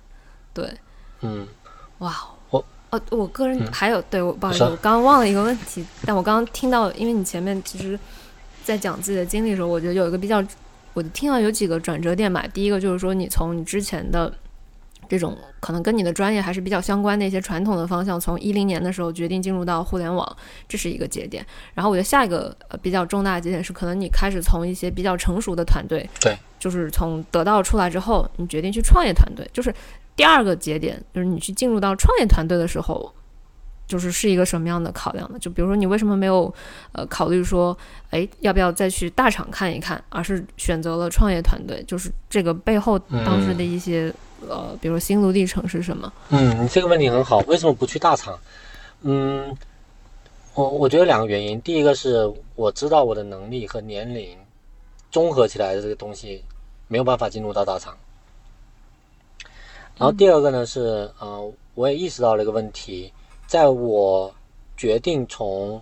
[0.55, 0.71] 对，
[1.23, 1.45] 嗯，
[1.99, 2.15] 哇，
[2.51, 7.99] 我哦，我个人还有，对我不好意思，我刚刚忘了一个问题，但我刚刚听到，因为你前面其实，
[8.63, 10.41] 在讲自己的经历的时候，我觉得有一个比较，
[10.95, 12.47] 我听到有几个转折点吧。
[12.55, 14.33] 第一个就是说，你从你之前的。
[15.09, 20.37] 这种可能跟你的专业还是比较相关的一些传统的方向，从一零年的时候决定进入到互联网，
[20.69, 21.45] 这是一个节点。
[21.75, 29.75] 然后我觉得下一个呃比较重大的节点是，可能你开始从一些比较成熟的团队，对，就是从得到出来之后，你决定去创业团队，就是
[30.15, 33.13] 第二个节点，就是你去进入到创业团队的时候。
[33.89, 35.39] 就是是一个什么样的考量呢？
[35.39, 36.53] 就比如说，你为什么没有
[36.91, 37.79] 呃考虑说，
[38.11, 41.81] 哎，要不要再去大厂看一看，而是选择了创业团队？
[41.87, 44.13] 就是这个背后当时的一些
[44.49, 46.13] 呃，比如说心路历程是什么？
[46.31, 48.39] 嗯，你这个问题很好，为什么不去大厂？
[49.03, 49.57] 嗯，
[50.55, 54.39] 我我觉得两个原因，第一个是我知道我的能力和年龄
[55.11, 56.43] 综合起来的这个东西
[56.89, 57.97] 没有办法进入到大厂，
[59.97, 63.13] 然后第二个呢是呃，我也意识到了一个问题。
[63.47, 64.35] 在我
[64.77, 65.81] 决定从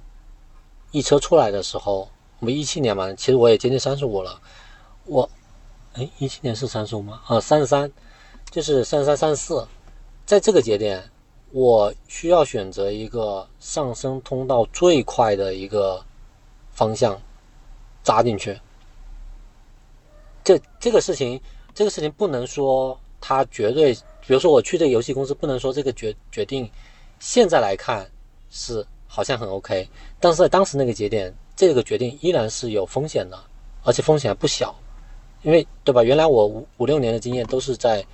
[0.90, 2.08] 一车出来的时候，
[2.38, 4.38] 我们一七年嘛，其实我也接近三十五了。
[5.06, 5.28] 我，
[5.94, 7.22] 哎，一七年是三十五吗？
[7.26, 7.90] 啊，三十三，
[8.54, 9.66] 就是三三、三四。
[10.24, 11.02] 在这个节点，
[11.50, 16.00] 我需要选择一个上升通道最快的一个
[16.70, 17.20] 方向
[18.04, 18.56] 扎进去。
[20.44, 21.40] 这这个事情，
[21.74, 23.92] 这个事情不能说它绝对，
[24.24, 26.70] 比如说我去这个游戏公司，不能说这个决决定。
[27.18, 28.08] 现在来看
[28.50, 29.88] 是好像很 OK，
[30.20, 33.36] 但是在当时那个节点，这个决定依然是有风险的。
[33.82, 34.72] 而且风险还不小，
[35.42, 36.04] 因为对吧？
[36.04, 38.06] 原来我五五六年的经验都是在，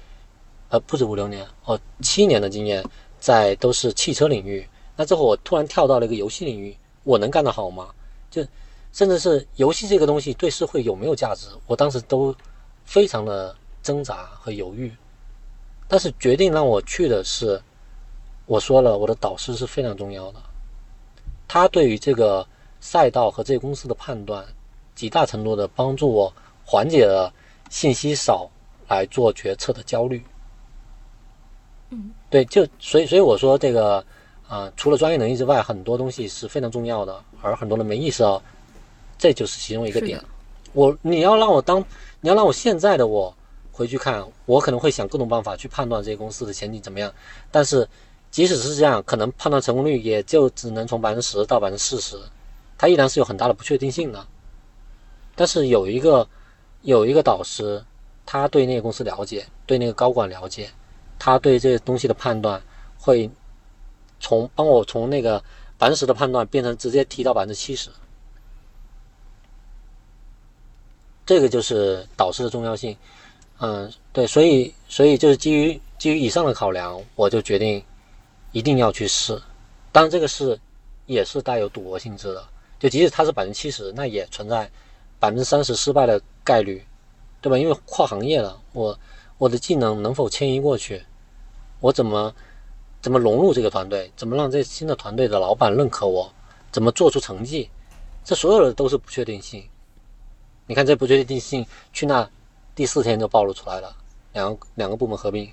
[0.70, 2.84] 呃，不止五六年哦，七年的经验
[3.18, 4.66] 在都是汽车领域。
[4.96, 7.88] 那之后我突然跳到了一个游戏领域，我能干得好吗？
[8.30, 8.44] 就
[8.92, 12.34] 甚至是游戏这个东西对社会有没有价值，我当时都
[12.84, 14.92] 非常的挣扎和犹豫。
[15.88, 17.60] 但是决定让我去的是，
[18.46, 20.40] 我说了，我的导师是非常重要的，
[21.48, 22.46] 他对于这个
[22.80, 24.46] 赛道和这个公司的判断，
[24.94, 26.32] 极大程度的帮助我
[26.64, 27.32] 缓解了
[27.70, 28.48] 信息少
[28.88, 30.22] 来做决策的焦虑。
[32.30, 34.04] 嗯，对，就所以所以我说这个。
[34.50, 38.42] 啊，除了专业能力之外，很多东西是非常重要的，而很多人没意识到，
[39.16, 40.20] 这就是其中一个点。
[40.72, 41.78] 我，你要让我当，
[42.20, 43.32] 你要让我现在的我
[43.70, 47.14] 回去看，我可能会想各种办法去判断这些公司的前景怎么样。
[47.52, 47.88] 但是，
[48.32, 52.18] 即使是这样，可能判断成功率也就只能从百分之十到百分之四十，
[52.76, 54.26] 它依然是有很大的不确定性的。
[55.36, 56.26] 但是有一个
[56.82, 57.80] 有一个导师，
[58.26, 60.68] 他对那个公司了解，对那个高管了解，
[61.20, 62.60] 他对这些东西的判断
[62.98, 63.30] 会。
[64.22, 65.42] 从帮我从那个
[65.78, 67.88] 百分之十的判断变成直接提到百分之七十，
[71.24, 72.94] 这个就是导师的重要性。
[73.60, 77.82] 嗯，对，所以所以就是基于基于以上的考量，我就决定
[78.52, 79.40] 一定要去试。
[79.90, 80.60] 当然，这个试
[81.06, 82.46] 也是带有赌博性质的，
[82.78, 84.70] 就即使它是百分之七十，那也存在
[85.18, 86.84] 百分之三十失败的概率，
[87.40, 87.56] 对吧？
[87.56, 88.98] 因为跨行业了，我
[89.38, 91.02] 我的技能能否迁移过去？
[91.80, 92.32] 我怎么？
[93.02, 94.12] 怎么融入这个团队？
[94.14, 96.30] 怎么让这新的团队的老板认可我？
[96.70, 97.70] 怎么做出成绩？
[98.22, 99.66] 这所有的都是不确定性。
[100.66, 102.28] 你看这不确定性，去那
[102.74, 103.96] 第四天就暴露出来了。
[104.34, 105.50] 两个两个部门合并，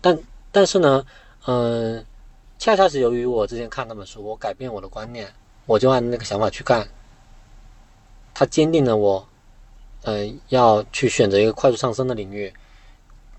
[0.00, 0.18] 但
[0.52, 1.06] 但是呢，
[1.46, 2.04] 嗯，
[2.58, 5.32] 恰恰是由于我之前看那本书，我改变我的观念，
[5.64, 6.86] 我就按那个想法去干。
[8.34, 9.26] 他坚定了我，
[10.02, 12.52] 嗯，要去选择一个快速上升的领域，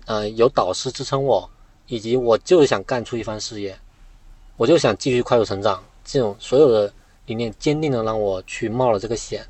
[0.06, 1.48] 嗯，有导师支撑我。
[1.88, 3.78] 以及我就是想干出一番事业，
[4.56, 5.80] 我就想继续快速成长。
[6.04, 6.92] 这种所有的
[7.26, 9.46] 理念坚定的让我去冒了这个险。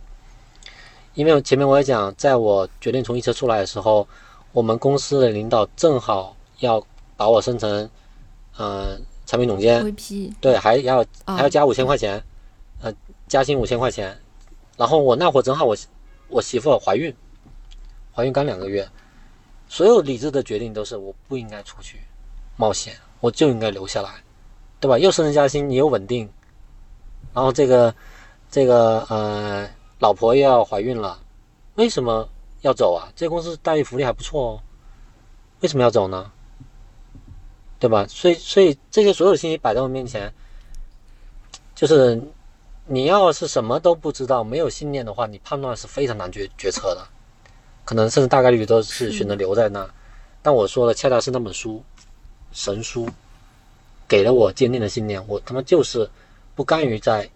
[1.15, 4.07] 因为前面我也讲，在我决定从一车出来的时候，
[4.53, 6.87] 我们公司的领导正好要
[7.17, 7.89] 把我升成，
[8.59, 9.83] 呃，产品总监。
[9.83, 10.35] VP。
[10.39, 12.23] 对，还要还要加五千块钱，
[12.83, 12.93] 呃，
[13.27, 14.15] 加薪五千块钱。
[14.77, 15.75] 然后我那会儿正好我
[16.29, 17.15] 我媳妇怀孕，
[18.15, 18.87] 怀孕刚两个月，
[19.69, 22.01] 所有理智的决定都是我不应该出去。
[22.57, 24.11] 冒险，我就应该留下来，
[24.81, 24.99] 对吧？
[24.99, 26.27] 又升职加薪，你又稳定，
[27.35, 27.95] 然后这个，
[28.51, 31.19] 这个呃，老婆又要怀孕了，
[31.75, 32.27] 为什么
[32.63, 33.13] 要走啊？
[33.15, 34.63] 这公司待遇福利还不错哦，
[35.61, 36.33] 为什么要走呢？
[37.79, 38.07] 对吧？
[38.09, 40.33] 所以，所以这些所有信息摆在我面前，
[41.75, 42.19] 就是
[42.87, 47.07] 你要是什么都不知道，没有信念的话，你判断是非常难决决策的，
[47.87, 49.89] 可能甚至大概率都是选择留在那。
[50.43, 51.83] 但我说的恰恰是那本书。
[52.53, 53.07] 神书
[54.09, 56.09] 给了我坚定的信念，我他妈就是
[56.55, 57.29] 不甘于在，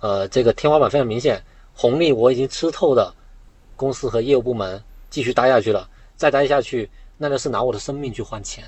[0.00, 1.40] 呃，这个天花板非常明显，
[1.74, 3.14] 红利我已经吃透的
[3.76, 8.64] 公司和业务部门继续待下去了，再待下去那就是拿我的生命去换钱，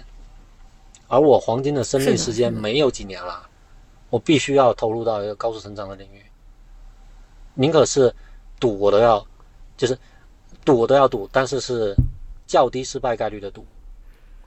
[1.08, 3.48] 而我黄金的生命时间没有几年了，
[4.10, 6.22] 我必须要投入到一个高速成长的领域，
[7.54, 8.14] 宁可是
[8.60, 9.26] 赌我都要，
[9.76, 9.98] 就是
[10.64, 11.94] 赌我都要赌，但是是
[12.46, 13.64] 较低失败概率的赌。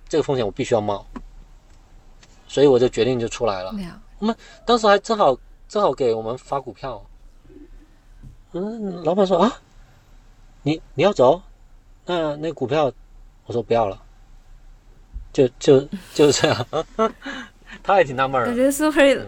[0.07, 1.05] 这个风险我必须要冒，
[2.47, 3.73] 所以我就决定就出来了。
[4.19, 4.35] 我们
[4.65, 5.35] 当时还正好
[5.67, 7.03] 正好给我们发股票，
[8.51, 9.51] 嗯，老板说啊，
[10.61, 11.41] 你你要走，
[12.05, 12.91] 那那股票，
[13.45, 13.99] 我说不要了，
[15.31, 15.81] 就就
[16.13, 16.67] 就是这样，
[17.81, 18.45] 他也挺纳闷儿。
[18.45, 19.19] 感觉苏菲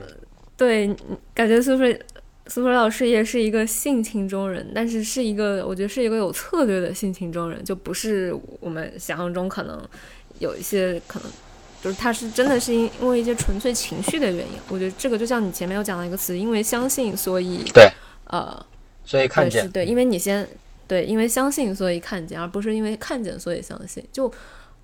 [0.56, 0.95] 对，
[1.34, 1.99] 感觉苏菲
[2.48, 9.82] 苏菲老师也是一个性情中人，但是是一个我觉得是一个有策略的性情中人，就不是我们想象中可能。
[10.40, 11.32] 有一些可能，
[11.82, 14.60] 就是他是真的是因因为一些纯粹情绪的原因。
[14.68, 17.90] 我觉得这个就像你前面有讲到一个词，因为相信所以对，
[18.26, 18.66] 呃，
[19.06, 20.46] 所以看见对，因为你先
[20.90, 24.04] 对，因为相信所以看见，而不是因为看见所以相信。
[24.12, 24.30] 就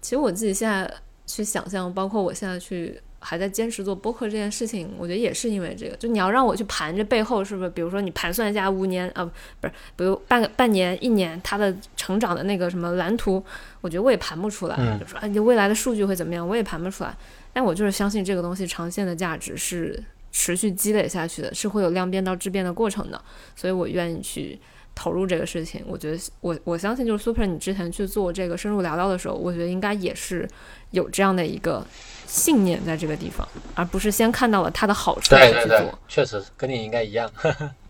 [0.02, 0.90] 其实我自己现在
[1.28, 3.02] 去想象，包括我现在去。
[3.24, 5.96] 还在坚持做播客这件事情，我觉得也是因为这个。
[5.96, 7.70] 就你要让我去盘这背后是不是？
[7.70, 9.24] 比如说你盘算一下五年啊，
[9.60, 13.42] 不是，比如半个半年、一年它的成长的那个什么蓝图，
[13.80, 14.76] 我觉得我也盘不出来。
[15.00, 17.16] 就说啊，你未来的数据会怎么样，我也盘不出来。
[17.54, 23.22] 但我就是相信这个东西长线的价值是持续积累下去的，是会有量变到质变的过程的，
[23.56, 24.60] 所以我愿意去
[24.96, 25.84] 投入这个事情。
[25.88, 30.48] 我觉得我我相信就是 Super，你之前去做这个深入聊聊的时候，我觉得应该也是
[30.92, 31.86] 有这样的一个。
[32.28, 33.46] 信念在这个地方，
[33.76, 36.00] 而不是先看到了它的好处再去做。
[36.08, 37.30] 确实，跟你应该一样。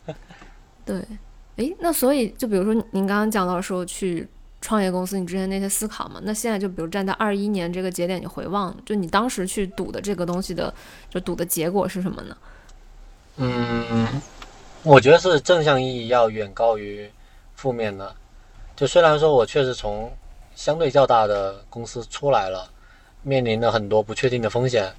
[0.83, 0.99] 对，
[1.57, 4.27] 诶，那所以就比如说您刚刚讲到说去
[4.59, 10.73] 创业公司，你之前那些思考嘛，那现在就比如站在二一年这个节点，你回望，就你当时去赌的这个东西的，
[11.07, 12.35] 就赌的结果是什么呢？
[13.37, 14.07] 嗯，
[14.83, 17.09] 我觉得是正向意义要远高于
[17.53, 18.15] 负面的。
[18.75, 20.11] 就虽然说我确实从
[20.55, 22.67] 相对较大的公司出来了，
[23.21, 24.91] 面临了很多不确定的风险，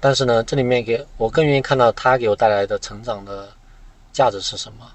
[0.00, 3.48] 但是呢，这里面给我更愿意看到它给我带来的成长的
[4.12, 4.90] 价值是什么。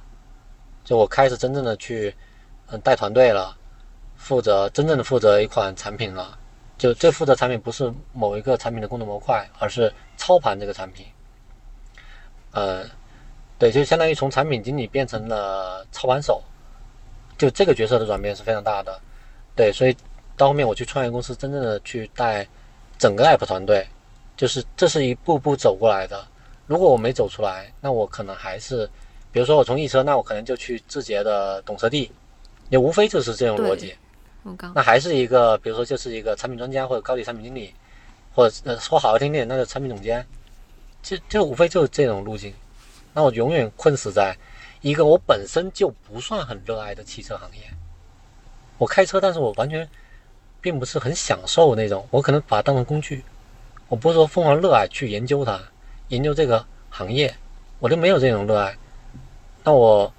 [0.83, 2.13] 就我开始真正的去
[2.71, 3.55] 嗯带团队了，
[4.17, 6.37] 负责真正的负责一款产品了。
[6.75, 11.05] 就这负责产品不是某一个产品的功能模块，而是操盘这个产品。
[12.51, 12.83] 呃，
[13.63, 16.43] 对，就相当于从产品经理变成了操盘手，
[17.37, 18.99] 就这个角色的转变是非常大的。
[19.55, 19.95] 对，所以
[20.35, 22.45] 到后面我去创业公司，真正的去带
[22.99, 23.87] 整个 app 团队，
[24.35, 26.27] 就是这是一步步走过来的。
[26.67, 28.85] 如果我没走出来，那我可能还是，
[29.31, 32.11] 比如说我从易车，那我可能就去字节的懂车帝，
[32.67, 33.95] 也无非就是这种逻辑。
[34.75, 37.73] 那还是一个，比如说就是一个产品专家或者高级产品经理，
[38.35, 40.25] 或者说好听点，那就产品总监。
[41.01, 42.53] 就就无非就是这种路径，
[43.13, 44.35] 那我永远困死在
[44.81, 47.61] 一个我本身就不算很热爱的汽车行业。
[48.77, 49.87] 我开车，但是我完全
[50.59, 53.23] 并不是很享受那种，我可能把它当成工具，
[53.87, 55.61] 我不是说疯狂热爱去研究它，
[56.09, 57.33] 研究这个行业，
[57.79, 58.75] 我就没有这种热爱。
[59.63, 60.11] 那我，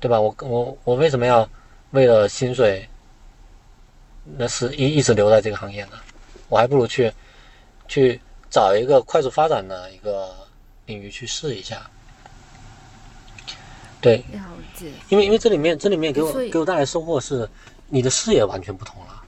[0.00, 0.20] 对吧？
[0.20, 1.48] 我我我为什么要
[1.90, 2.88] 为了薪水，
[4.36, 5.98] 那是一一直留在这个行业呢？
[6.48, 7.12] 我还不如去
[7.88, 8.20] 去。
[8.48, 10.32] 找一个快速发展的一个
[10.86, 11.90] 领域去试一下，
[14.00, 14.40] 对，了
[14.74, 14.90] 解。
[15.08, 17.48] 因为因为这里面这里面给我给我带来收获是，
[17.88, 19.22] 你的视野完全不同了。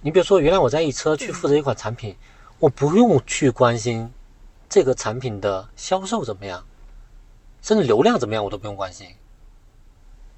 [0.00, 2.16] 你比如说，原来我在一车去负责一款产品，
[2.58, 4.10] 我不用去关心
[4.68, 6.64] 这个产品的销售怎么样，
[7.62, 9.06] 甚至流量怎么样我都不用关心，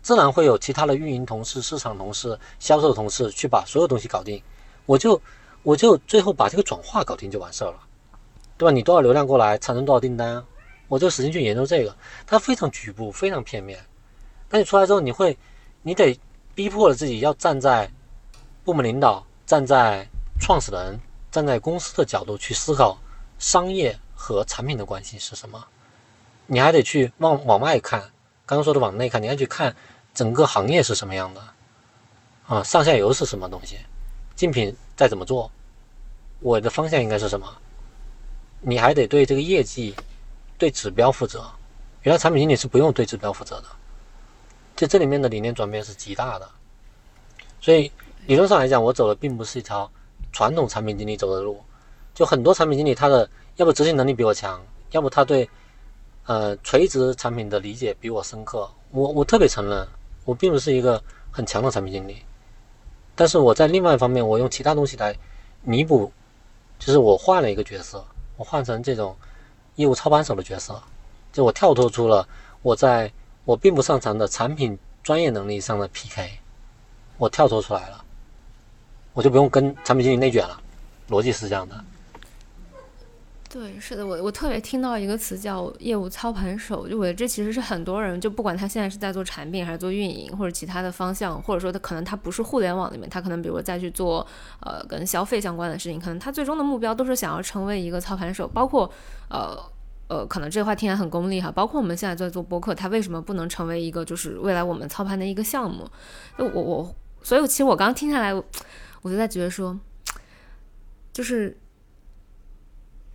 [0.02, 4.42] 自然会有其他的运营同事、市场同事、销售同事去把所有东西搞定，
[4.84, 5.20] 我就
[5.62, 7.78] 我就最后把这个转化搞定就完事儿了。
[8.58, 8.70] 对吧？
[8.70, 10.44] 你多少流量过来，产生多少订单，
[10.92, 11.96] 我就使劲去研究这个。
[12.26, 13.82] 它非常局部，非常片面。
[14.50, 15.38] 那你出来之后，你会，
[15.80, 16.20] 你得
[16.54, 17.90] 逼迫了自己要站在
[18.62, 20.06] 部门领导、站在
[20.38, 21.00] 创始人、
[21.30, 22.98] 站在公司的角度去思考
[23.38, 25.66] 商业和产品的关系是什么。
[26.46, 27.98] 你还得去往往外看，
[28.44, 29.74] 刚刚说的往内看，你要去看
[30.12, 31.40] 整个行业是什么样的
[32.46, 33.78] 啊，上下游是什么东西，
[34.36, 35.50] 竞品再怎么做，
[36.40, 37.50] 我的方向应该是什么？
[38.60, 39.94] 你还得对这个业绩、
[40.62, 41.44] 对指标负责。
[42.02, 43.64] 原来产品经理是不用对指标负责的，
[44.76, 46.48] 就这里面的理念转变是极大的。
[47.60, 47.90] 所以
[48.28, 49.90] 理论上来讲，我走的并不是一条
[50.30, 51.60] 传统产品经理走的路。
[52.14, 55.50] 就很多产品经理，他的要不执行能力比我强，要不他对
[56.26, 58.70] 呃垂直产品的理解比我深刻。
[58.92, 59.84] 我我特别承认，
[60.24, 61.02] 我并不是一个
[61.32, 62.22] 很强的产品经理，
[63.16, 65.12] 但是我在另外一方面，我用其他东西来
[65.62, 66.12] 弥补，
[66.78, 68.04] 就是我换了一个角色。
[68.36, 69.14] 我换成这种
[69.76, 70.80] 业务操盘手的角色，
[71.32, 72.26] 就我跳脱出了
[72.62, 73.10] 我在
[73.44, 76.30] 我并不擅长的产品专业能力上的 PK，
[77.18, 78.04] 我跳脱出来了，
[79.14, 80.60] 我就不用跟产品经理内卷了，
[81.08, 81.84] 逻辑是这样的。
[83.52, 94.26] 对，是的，我我特别听到一个词叫业务操盘手，就我这其实是很多人，就不管他现在是在做产品还是做运营或者其他的方向，或者说他可能他不是互联网里面，他可能比如再去做
[94.60, 98.90] 呃跟消费相关的事情，可能他最终的目标都是想要成为一个操盘手，包括
[99.28, 99.54] 呃
[100.08, 105.86] 呃，可能这话听起来很功利哈，包括我们现在在做播客，他为什么不能成为一个就是未来我们操盘的一个项目？
[106.38, 109.78] 就我我，所以其实我刚听下来，我就在觉得说，
[111.12, 111.58] 就是。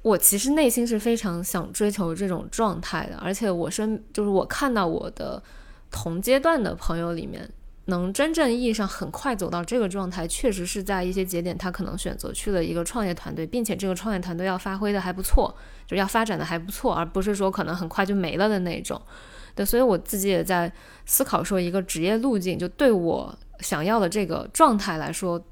[0.08, 5.44] 我其实内心是非常想追求这种状态的，而且我身就是我看到我的
[5.92, 7.50] 同阶段的朋友里面，
[7.86, 15.54] 能真正意义上很快走到这个状态，确实是在一些节点，他可能选择去了一个创业团队，并且这个创业团队要发挥的还不错，
[15.86, 19.02] 就要发展的还不错，而不是说可能很快就没了的那种。
[19.56, 20.72] 对，所以我自己也在
[21.06, 25.44] 思考说，一个职业路径，就对我想要的这个状态来说。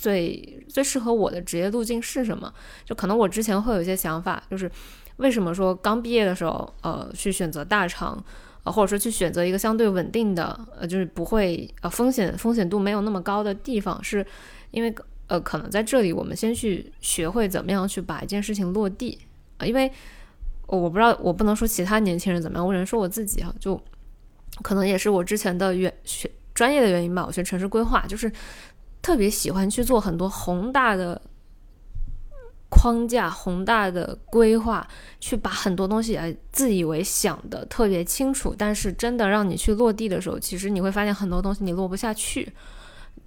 [0.00, 2.50] 最最适合我的职业路径是什么？
[2.86, 4.70] 就可能我之前会有一些想法，就是
[5.18, 8.24] 为什么说刚毕业的时候，呃，去选择大厂，
[8.64, 14.24] 呃，或者说去选择一个相对稳定的，呃，就是不会呃风险风险度没有那么高的地方，是
[14.70, 14.94] 因为
[15.26, 19.18] 呃，可能在这里我们先去学会怎么样去把一件事情落地
[19.58, 19.92] 啊，因为
[20.66, 23.78] 我不知道我不能说其他年轻人怎么样，我只能说我自己哈，就
[24.62, 28.32] 可能也是我之前的原学专业的原因吧，我学城市规划就是。
[29.02, 31.20] 特别喜欢去做很多宏大的
[32.68, 34.86] 框架、宏大的规划，
[35.18, 42.52] 去把很多东西啊自以为想的特别清楚，但是真的让你去落地的时候，其实你会发现很多东西你落不下去，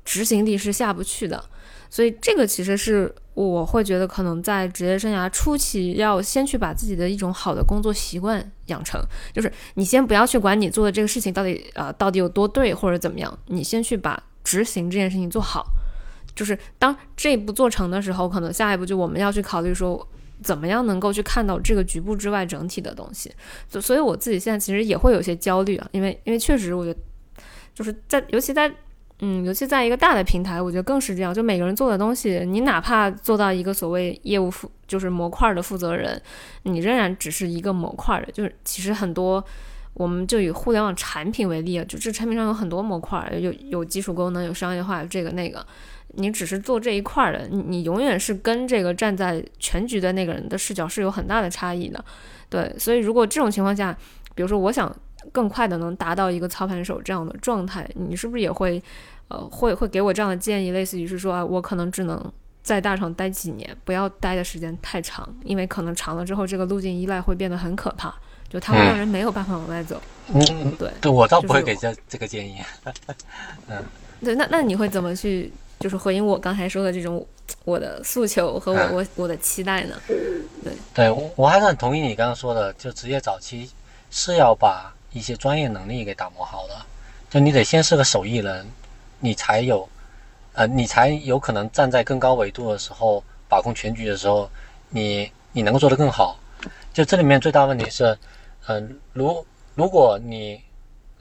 [0.06, 1.44] 执行力是下不去的。
[1.90, 9.00] 所以这个其实是我会觉得，可能在职业生涯初期，要先去把自己的一种好的工作习惯养成。
[9.32, 15.66] 就是你先不要去管你做的这个事情到底啊到底有多对或者怎么样，你先去把执行这件事情做好。
[16.36, 20.08] 就是当这一步做成的时候，可能下一步就我们要去考虑说，
[20.42, 23.32] 怎么样能够去看到这个局部之外整体的东西。
[23.70, 27.00] 所所以我自己现在其实也会有些焦虑啊，因为因为确实我觉得
[27.74, 28.74] 就是在尤其在。
[29.20, 31.34] 嗯，尤其在一个大的平台，我觉得更是这样。
[31.34, 36.22] 就每个人做的东西，你哪怕做到一个所谓业务负，就是模块的负责人，
[36.64, 38.30] 你仍然只是一个模块的。
[38.34, 39.42] 就是其实很多，
[39.94, 45.66] 我们就以互联网产品为例啊，就这产品上有很多模块，有有基础功能，有商业化，这个那个，
[46.16, 52.04] 你只是做这一块的，你你永远是跟这个站在全局的那个人的视角是有很大的差异的。
[52.50, 53.96] 对，所以如果这种情况下，
[54.36, 54.96] 比如说我想
[55.32, 58.82] 更快的能达到一个操盘手这样的状态，你是不是也会？
[59.30, 68.14] 呃，会会给我这样的建议，类似于是说啊，我可能只能在大厂待几年，不要待的时间太长，因为可能长了之后，这个路径依赖会变得很可怕，
[68.54, 70.00] 就它会让人没有办法往外走。
[70.28, 72.60] 嗯，对，对我倒不会给这这个建议。
[73.68, 73.84] 嗯，
[74.24, 77.26] 对，那那你会怎么去就是回应我刚才说的这种
[77.66, 79.96] 我的诉求和我我我的期待呢？
[80.08, 83.70] 对，对我我还是很同意你刚刚说的，就职业早期
[84.12, 86.76] 是要把一些专业能力给打磨好的，
[87.30, 88.66] 就你得先是个手艺人。
[89.26, 89.88] 你才有，
[90.52, 94.50] 呃，你才有可能站在更高维度的时候把控全局的时候，
[94.90, 96.38] 你你能够做得更好。
[96.94, 98.18] 就这里面最大问题是，
[98.68, 99.46] 嗯，如
[99.76, 100.62] 如果你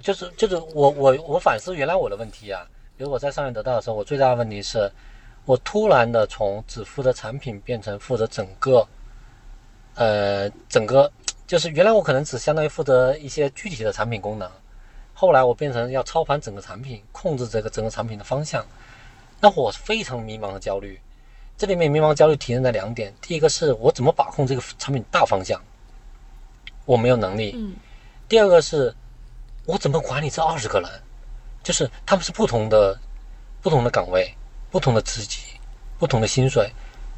[0.01, 2.67] 就是就是我我我反思原来我的问题啊，
[2.97, 4.91] 比如我在上面得到的时候，我最大的问题是，
[5.45, 8.87] 我突然的从只负责产品变成负责整个，
[9.95, 11.11] 呃，整个
[11.47, 14.51] 就是原来我可能只相当于负责一些具体的产品功能。
[15.15, 18.65] 后来我变成要操盘整个产品，控制这个整个产品的方向，
[19.41, 21.01] 那我非常迷茫和焦虑。
[21.57, 25.61] 这里面迷茫焦虑体现在两点：第一个是我怎么把控这个产品大方向，
[26.85, 27.55] 我没有能力；
[28.29, 28.95] 第二个是
[29.67, 30.91] 我怎么管理这二十个人，
[31.63, 32.99] 就是他们是不同的、
[33.61, 34.35] 不同的岗位、
[34.71, 35.41] 不同的职级、
[35.99, 36.73] 不同的薪水、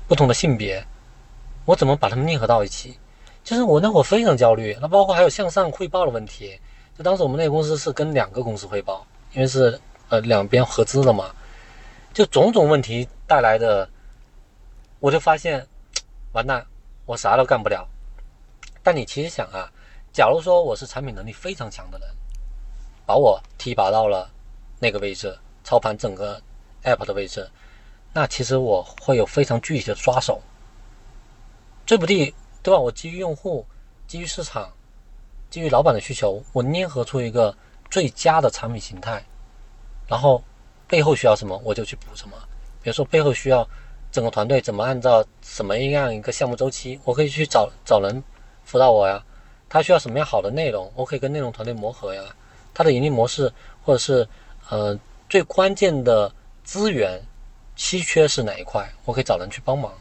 [0.07, 0.85] 不同的性别，
[1.65, 2.99] 我怎么把他们捏合到一起？
[3.43, 4.77] 就是我那会非常焦虑。
[4.81, 6.59] 那包括还有向上汇报的问题。
[6.97, 9.81] 就当时我们那个公司是跟两个公司汇报，因为是
[10.11, 11.35] 呃两边合资的嘛，
[12.12, 13.89] 就种种问题带来的，
[15.01, 15.66] 我就发现
[16.32, 16.65] 完蛋，
[17.05, 17.85] 我啥都干不了。
[18.85, 19.69] 但你其实想啊，
[20.12, 22.09] 假如说我是产品能力非常强的人，
[23.05, 24.31] 把我提拔到了
[24.78, 26.40] 那个位置，操盘整个
[26.85, 27.51] app 的位置，
[28.12, 30.40] 那其实我会有非常具体的抓手。
[31.85, 32.32] 这不地
[32.62, 32.78] 对吧？
[32.78, 33.66] 我基于用户，
[34.06, 34.70] 基于市场。
[35.51, 37.56] 基于老板的需求，我捏合出一个
[37.89, 39.24] 最佳的产品形态，
[40.09, 40.43] 然后
[40.89, 42.36] 背后需要什么，我就去补什么。
[42.82, 43.65] 比如说背后需要
[44.11, 48.20] 整个团队怎么按照什么样一个项目周期，我可以去找找人
[48.65, 49.23] 辅导我呀。
[49.69, 52.23] 他需要什么样好的内容，我可以跟内容团队磨合呀。
[52.73, 54.27] 他的盈利模式或者是
[54.69, 56.32] 呃最关键的
[56.62, 57.20] 资源
[57.77, 59.93] 稀缺是哪一块，我可以找人去帮忙。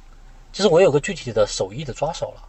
[0.51, 2.43] 就是我有个具体的手艺的抓手了，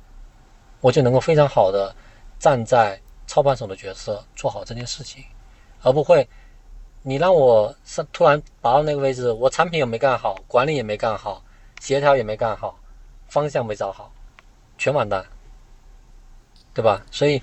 [0.80, 1.94] 我就能够非常好的。
[2.36, 5.24] 站在操盘手的角色做好这件事情，
[5.80, 6.28] 而不会
[7.00, 11.42] 你让我上突然拔到那个位置，我产品也没干好，管理也没干好，
[11.80, 12.78] 协调也没干好，
[13.28, 14.12] 方向没找好，
[14.76, 15.24] 全完蛋，
[16.74, 17.00] 对吧？
[17.10, 17.40] 所以，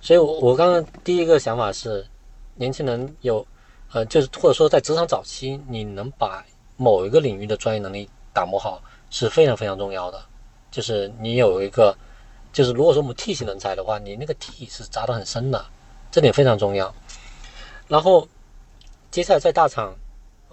[0.00, 2.06] 所以我我刚刚第一个想法是，
[2.54, 3.46] 年轻人有
[3.92, 6.44] 呃，就是或者说在职场早期，你能把
[6.76, 8.80] 某一个领域的专业能力打磨好
[9.10, 10.22] 是非常非常重要的，
[10.70, 11.94] 就是你有一个。
[12.50, 15.64] 就是如果说我们 T 型人才的话，你那个 T 是扎得很深的，
[16.10, 16.92] 这点非常重要。
[17.86, 18.26] 然后
[19.10, 19.94] 接下来在大厂，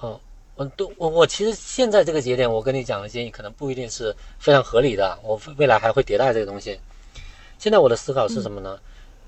[0.04, 0.20] 嗯，
[0.56, 6.78] 我都我我其实现在这个节点，我跟你讲的建议可能不一定是非常合理的，我未来还会迭代这个东西。
[7.58, 8.80] 现在我的思考是什么呢？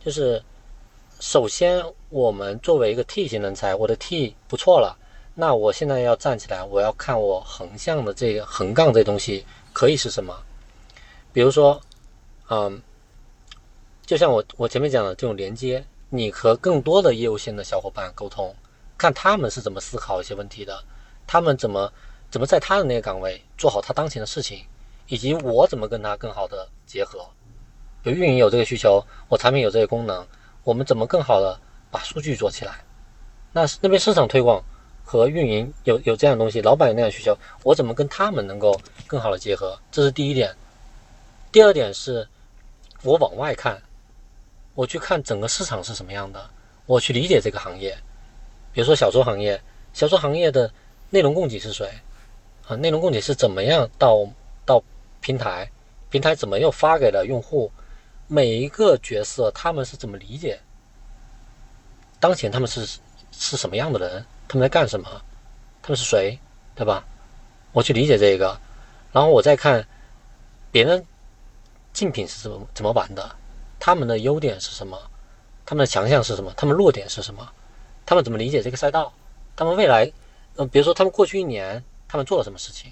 [0.03, 0.43] 就是
[1.19, 4.97] 首先我们作为一个 T 型人才，我的 T 不错了，
[5.35, 10.35] 那我现在要站起来，我要看我横向的这个横杠这东西可以是什么，
[11.33, 11.81] 比如说。
[12.49, 12.81] 嗯，
[14.05, 18.55] 就像我我前面讲的这种连接，你和更多的业务线的小伙伴沟通，
[18.97, 20.81] 看他们是怎么思考一些问题的，
[21.27, 21.91] 他们怎么
[22.31, 24.63] 怎么在他的那个岗位做好他当前的事情，
[25.07, 27.27] 以及我怎么跟他更好的结合。
[28.11, 30.25] 运营有这个需求，我产品有这个功能，
[30.63, 31.59] 我们怎么更好的
[31.89, 32.73] 把数据做起来？
[33.53, 34.63] 那那边市场推广
[35.03, 39.79] 和运营有有这样的东西，老板有那样的需求，我怎么跟他们能够更好的结合？
[39.91, 40.53] 这是第一点。
[41.51, 42.27] 第二点是，
[43.03, 43.81] 我往外看，
[44.75, 46.49] 我去看整个市场是什么样的，
[46.85, 47.97] 我去理解这个行业。
[48.73, 49.59] 比如说小说行业，
[49.93, 50.71] 小说行业的
[51.09, 51.89] 内容供给是谁？
[52.67, 54.27] 啊，内容供给是怎么样到
[54.65, 54.83] 到
[55.21, 55.71] 平台，
[56.09, 57.71] 平台怎么又发给了用户？
[58.27, 60.59] 每一个角色他们是怎么理解？
[62.19, 62.99] 当前他们是
[63.31, 64.25] 是什么样的人？
[64.49, 65.07] 他们在干什么？
[65.81, 66.37] 他们是谁？
[66.75, 67.05] 对吧？
[67.71, 68.59] 我去理解这个，
[69.11, 69.87] 然后我再看
[70.71, 71.05] 别人
[71.93, 73.35] 竞品是怎么怎么玩的，
[73.79, 74.99] 他们的优点是什么？
[75.65, 76.53] 他们的强项是什么？
[76.57, 77.49] 他们弱点是什么？
[78.05, 79.13] 他们怎么理解这个赛道？
[79.55, 80.11] 他们未来，
[80.55, 82.91] 呃，比如说他们过去一年他们做了什么事情？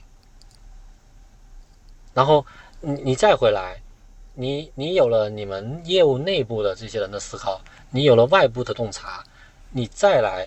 [2.13, 2.45] 然后
[2.79, 3.81] 你你再回来。
[4.37, 9.23] 你你有了你们业务内部的这些人的思考，你有了外部的洞察，
[9.71, 10.45] 你再来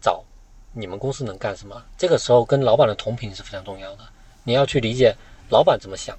[0.00, 0.24] 找
[0.72, 1.82] 你们公司能干什么？
[1.98, 4.04] 这个时候跟老板的同频是非常重要的。
[4.44, 5.12] 你要去理解
[5.50, 6.16] 老板怎么想，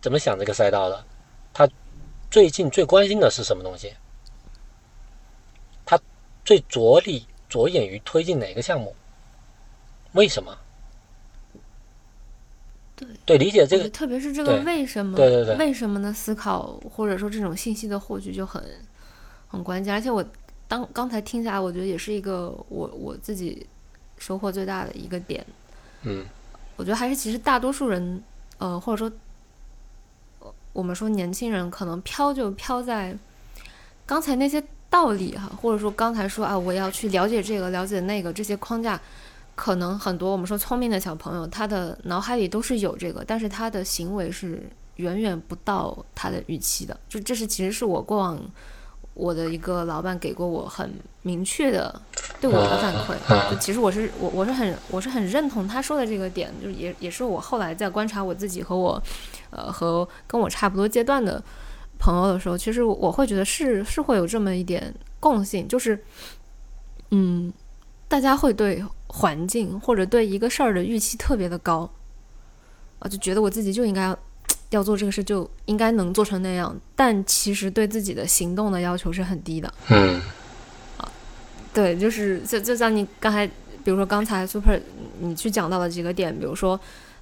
[0.00, 1.04] 怎么想这个赛道的，
[1.54, 1.68] 他
[2.30, 3.94] 最近最关心的是什么东西？
[5.84, 5.96] 他
[6.44, 8.92] 最着力着眼于推进哪个项目？
[10.12, 10.58] 为什么？
[12.96, 18.62] 对对，理解这个，特别是这个为什么，对对对，为什么的思考，或者说这种信息的获取就很
[19.46, 19.92] 很关键。
[19.92, 20.24] 而且我
[20.66, 23.66] 当刚才听下来，我觉得也是一个我我自己
[24.16, 25.44] 收获最大的一个点。
[26.04, 26.24] 嗯，
[26.76, 28.22] 我觉得还是其实大多数人，
[28.56, 33.14] 呃，或者说我们说年轻人可能飘就飘在
[34.06, 38.98] 刚才那些道理哈，或者说刚才说啊，我要去了解这个了解那个这些框架。
[39.56, 46.94] 可能很多我们说聪明的小朋友，他的脑海里都是有这个，但是他的行为是远远不到他的预期的。
[47.08, 48.38] 就这是其实是我过往
[49.14, 50.92] 我的一个老板给过我很
[51.22, 52.02] 明确的
[52.38, 53.50] 对我的反馈。
[53.50, 59.02] 就其实我是我我是很我是很认同他说的这个点，就是也也是我后来在观察我自己和我
[59.48, 61.42] 呃和跟我差不多阶段的
[61.98, 66.04] 朋友的时候，其实我会觉得是是会有这么一点共性，就是
[67.10, 67.50] 嗯，
[68.06, 68.84] 大家会对。
[69.08, 71.88] 环境或者对一个事儿的预期特别的高，
[72.98, 74.14] 啊，就觉得我自己就应该
[74.70, 76.76] 要做这个事，就应该能做成那样。
[76.96, 79.72] 但其实对自己的行动的要求是很低的。
[79.88, 80.20] 嗯，
[80.98, 81.08] 啊，
[81.72, 84.80] 对，就是就就像你刚才，比如说刚才 Super
[85.20, 86.78] 你去讲到了几个点，比如说，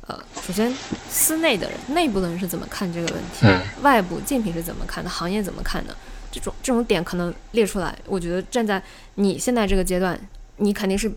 [0.07, 0.75] 呃，首先
[1.11, 3.47] 司内的人、内部的人是怎么看这个问题，
[3.83, 5.95] 外部竞品是怎么看的，行业怎么看的，
[6.33, 8.83] 这种这种点可能列出来，我觉得站在
[9.17, 10.19] 你现在这个阶段，
[10.57, 11.13] 你肯定是。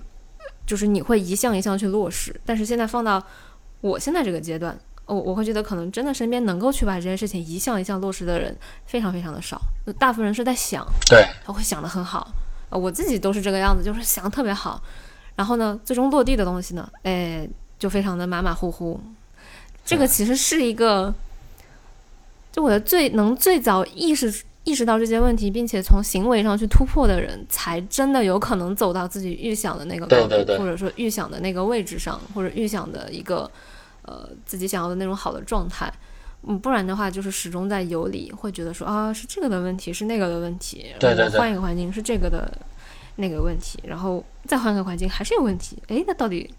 [0.67, 3.23] 就是你会一项一项去落实，但是现在放到
[3.81, 9.59] 我现在这个阶段，我我会觉得可能真的身边能够去把这件事情一项一项落实的人非常非常的少，
[9.97, 12.29] 大部分人是在想，对，他会想的很好，
[12.69, 14.81] 我自己都是这个样子，就是想特别好，
[15.37, 17.47] 然后呢，最终落地的东西呢，哎，
[17.79, 18.99] 就非常的马马虎虎，
[19.85, 21.13] 这个其实是一个，
[22.51, 24.43] 就我的最能最早意识。
[24.67, 33.49] 意识到这些问题，并且从行为上去突破的人，才真的有可能走到自己预想的那个高度，或者说预想的那个位置上，或者预想的一个
[34.01, 35.89] 呃自己想要的那种好的状态。
[36.43, 40.87] 嗯，不然的话，就是始终在游离，会觉得说啊是这个的问题，是那个的问题。
[40.99, 41.39] 对对对。
[41.39, 42.51] 换一个环境是这个的
[43.15, 45.81] 那个问题，然后再换个环境还是有问题。
[45.87, 46.53] 哎，那到底？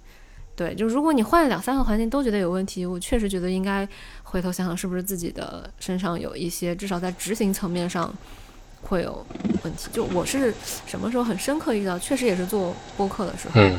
[0.56, 3.88] 对，就如果你换了两三个环境都觉得有问题，我确实觉得应该
[4.30, 8.12] 回头想想，是不是自己的身上有一些，至少在执行层面上
[8.82, 9.24] 会有
[9.62, 9.88] 问题。
[9.92, 10.52] 就我是
[10.86, 13.78] 什么时候很深刻意识到，确实也是做播客的时候，嗯，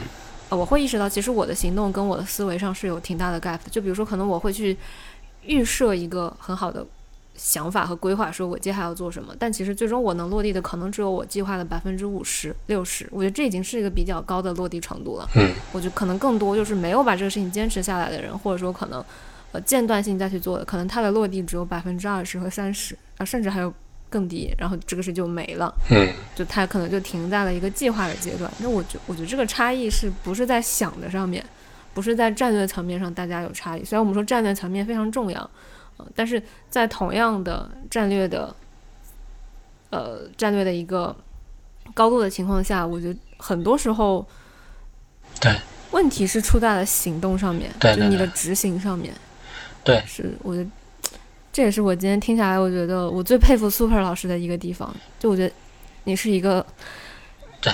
[0.50, 3.70] 呃，我会意识到，其实我的行动跟我的思维上是有挺大的 gap 的。
[3.70, 4.76] 就比如说，可能我会去
[5.44, 6.86] 预设一个很好的。
[7.36, 13.08] 想法和规划，说我接下来要做什么，但其实最终我能落地的可能只有我计划的百分之五十、六十。
[13.12, 15.26] 我觉得这已经是一个比较高的落地程度了。
[15.38, 19.02] 嗯，我觉得可能更多就是没有把这个事情坚持下来的人，或者说可能
[19.52, 23.74] 呃间断性再去做的，可能它的落地只有百分之二十和三十啊，甚至还有
[24.10, 25.74] 更低，然后这个事就没了。
[25.90, 28.52] 嗯，就它可能就停在了一个计划的阶段。
[28.60, 31.46] 那我觉我觉得这个差异是不是在想的上面，
[31.94, 33.84] 不是在战略层面上大家有差异？
[33.84, 35.50] 虽然我们说战略层面非常重要。
[36.16, 38.56] 但是在同样的战略的，
[39.90, 41.14] 呃，战略的一个
[41.94, 44.26] 高度的情况下，我觉得很多时候，
[45.42, 45.54] 对，
[45.92, 49.14] 问题是出在了行动上面，就你的执行上面。
[49.90, 50.70] 对，是我觉得
[51.52, 54.96] 这也是我今天听下来，我觉得我最佩服 Super 老师的一个地方。
[55.20, 55.54] 就我觉得
[56.04, 56.66] 你是一个，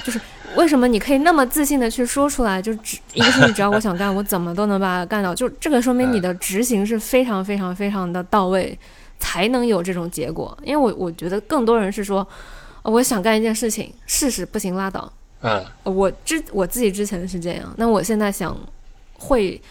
[0.03, 0.19] 就是。
[0.55, 2.61] 为什么你可以那么自信的去说出来？
[2.61, 5.35] 就只一个事情，只要我想干，我怎么都能把它干到。
[5.35, 8.77] 就这个说明你的执行是非常非常非常的到位，
[9.19, 10.57] 才能有这种结果。
[10.63, 12.25] 因为我我觉得更多人是说，
[12.83, 15.11] 我想干一件事情，试试不行拉倒。
[15.41, 18.57] 嗯，我之我自己之前是这样，那我现在想
[19.17, 19.61] 会，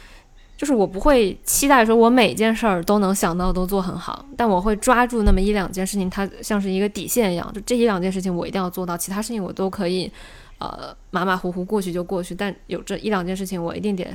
[0.64, 10.10] 就是我不会期待说我每件事儿都能想到都做很好，但我会抓住那么一两件事情，它像是一个底线一样，就这一两件事情我一定要做到，其他事情我都可以，
[10.56, 14.06] 呃，马马虎虎过去就过去，但有这一两件事情我一定得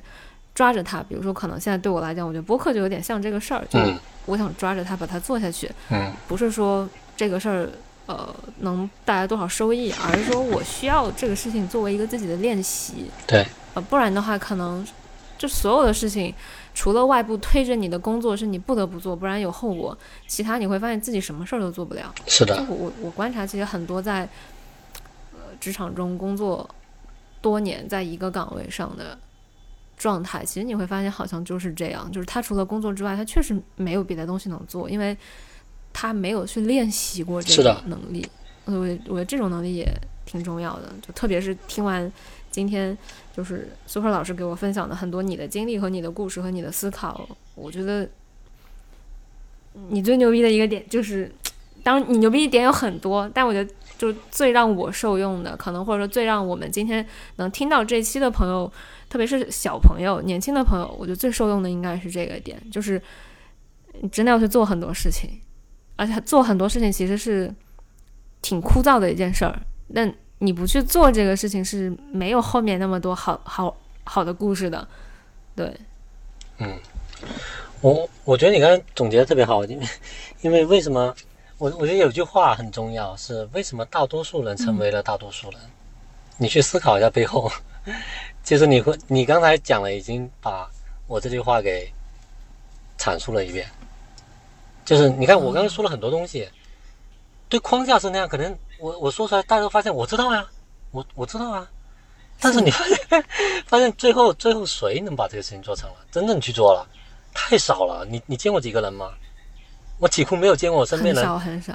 [0.55, 1.03] 抓着它。
[1.03, 3.79] 比如说，可能现在对我来讲，我觉得播客就有点像这个事儿，就
[4.25, 7.69] 我想抓着它把它做下去，嗯，不是说这个事儿。
[8.07, 8.27] 呃，
[8.61, 13.05] 能带来多少收益，而是说我需要这个事情作为一个自己的练习。
[13.27, 13.45] 对，
[13.75, 14.83] 呃，不然的话，可能
[15.39, 16.31] 就所有的事情，
[16.75, 19.97] 除了外部推着你的工作是你不得不做，不然有后果，
[20.27, 22.13] 其他你会发现自己什么事儿都做不了。
[22.27, 22.63] 是的。
[22.69, 24.29] 我我我观察，其实很多在
[25.31, 26.69] 呃职场中工作
[27.41, 29.17] 多年，在一个岗位上的
[29.97, 35.17] 状态，其实你会发现好像就是这样，就是他除了工作之外，他确实没有别的东西能做，因为。
[35.91, 38.25] 他没有去练习过这个能力，
[38.65, 39.91] 我我觉得这种能力也
[40.23, 40.87] 挺重要的。
[41.01, 42.09] 就特别是听完
[42.51, 42.97] 今天
[43.35, 48.09] 就是 Super 老师给我分享的很多你的经历和你的故事和你的思考，我觉得
[49.89, 51.31] 你最牛逼的一个点就是，
[51.83, 57.05] 当你牛逼一点有很多，但我觉得就最让我受用的，可能或者说最让我们今天
[57.37, 58.71] 能听到这期的朋友，
[59.09, 63.01] 特别是小朋友、年轻的朋友，我觉得最受用的应该是这个点，就是
[64.01, 65.29] 你真的要去做很多事情。
[65.95, 67.53] 而且做很多事情其实是
[68.41, 69.61] 挺枯燥的一件事儿，
[69.93, 74.87] 但你不去做这个事情是没有后面那么多好好好的故事的，
[75.55, 75.73] 对。
[76.57, 76.77] 嗯，
[77.81, 79.87] 我我觉得你刚才总结的特别好，因为
[80.41, 81.13] 因为为什么
[81.57, 85.59] 我我觉得有句话很重要，是为什么大多数人成为了大多数人？
[86.37, 87.51] 你去思考一下背后，
[88.43, 90.69] 其 实你会你刚才讲了，已经把
[91.05, 91.91] 我这句话给
[92.97, 93.67] 阐述了一遍。
[94.85, 96.49] 就是你看，我刚才说了很多东西，
[97.49, 100.45] 对框架是那样，可能我我说出来，大家都发现我知道呀，
[100.91, 101.67] 我我知道啊，
[102.39, 103.25] 但是你发现
[103.67, 106.87] 发现最后最后谁能把这个事情做成了，真正去做了，
[107.33, 108.05] 太少了。
[108.09, 109.11] 你你见过几个人吗？
[109.97, 111.25] 我几乎没有见过我身边人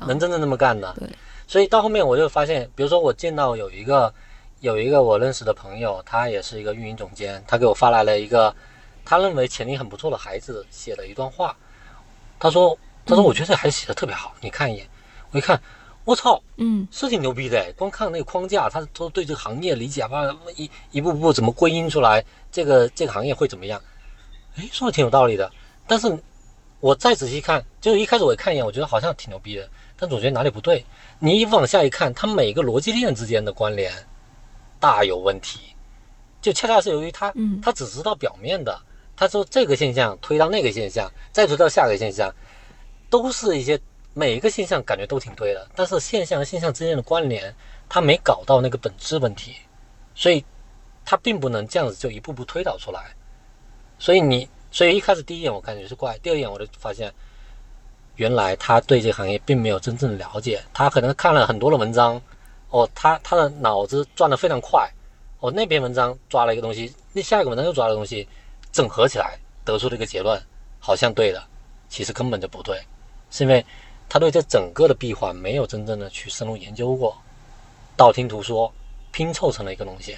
[0.07, 0.95] 能真正那么干的。
[0.99, 1.09] 对，
[1.47, 4.13] 所以到后面我就发现，比如说我见到有一个
[4.61, 8.55] 有一个我认识的朋友，他也是一个运营总监，他给我发来了一个
[9.05, 11.57] 他认为潜力很不错的孩子写的一段话，
[12.39, 12.77] 他说。
[13.07, 14.89] 他说：“我觉得这孩子写的特别好，你看一眼。
[15.31, 15.61] 我一看，
[16.05, 17.73] 我操，嗯，是挺牛逼的。
[17.79, 20.23] 光看那个框架，他都对这个行业理解，把
[20.55, 22.23] 一一步步怎么归因出来，
[22.53, 23.81] 这个这个行业会怎么样？
[24.57, 25.51] 哎，说的挺有道理的。
[25.87, 26.19] 但是，
[26.81, 29.67] 我再仔细看，就是一开始我一看一眼，我觉得好像挺牛逼的，
[29.97, 30.85] 但总觉得哪里不对。
[31.19, 33.91] 你一往下一看，它每个逻辑链之间的关联
[34.79, 35.75] 大有问题。
[36.43, 37.33] 就恰恰是由于他，
[37.63, 38.79] 他只知道表面的，
[39.17, 42.31] 他说这个现象推到那个现象，再推到下个现象。”
[43.11, 43.79] 都是一些
[44.17, 47.53] 每一个现象感觉都挺对的，但是现象和现象之间的关联，
[47.89, 49.57] 他没搞到那个本质问题，
[50.15, 50.45] 所以
[51.05, 53.13] 他并不能这样子就一步步推导出来。
[53.99, 57.13] 所以你，所以一开始第一眼我感觉是怪，第二眼我就发现，
[58.15, 62.21] 原来他对这个行业并没有真正了解，他可能看了很多的文章，
[62.71, 64.89] 哦，他他的脑子转得非常快，
[65.41, 68.29] 哦，那篇文章抓了一个东西，那下一个文章又抓了东西，
[68.71, 70.41] 整合起来得出了一个结论，
[70.79, 71.43] 好像对的，
[71.89, 72.81] 其实根本就不对。
[73.31, 73.67] 是因为
[74.09, 77.17] 他对这整个的闭环没有真正的去深入研究过，
[77.97, 78.73] 道听途说，
[79.11, 80.17] 拼凑成了一个东西。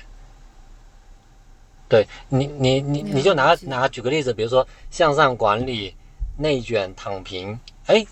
[1.88, 5.94] 对你，你，你，你就拿拿举个例子，比如说向上管理、
[6.36, 8.04] 内卷、躺平，哎，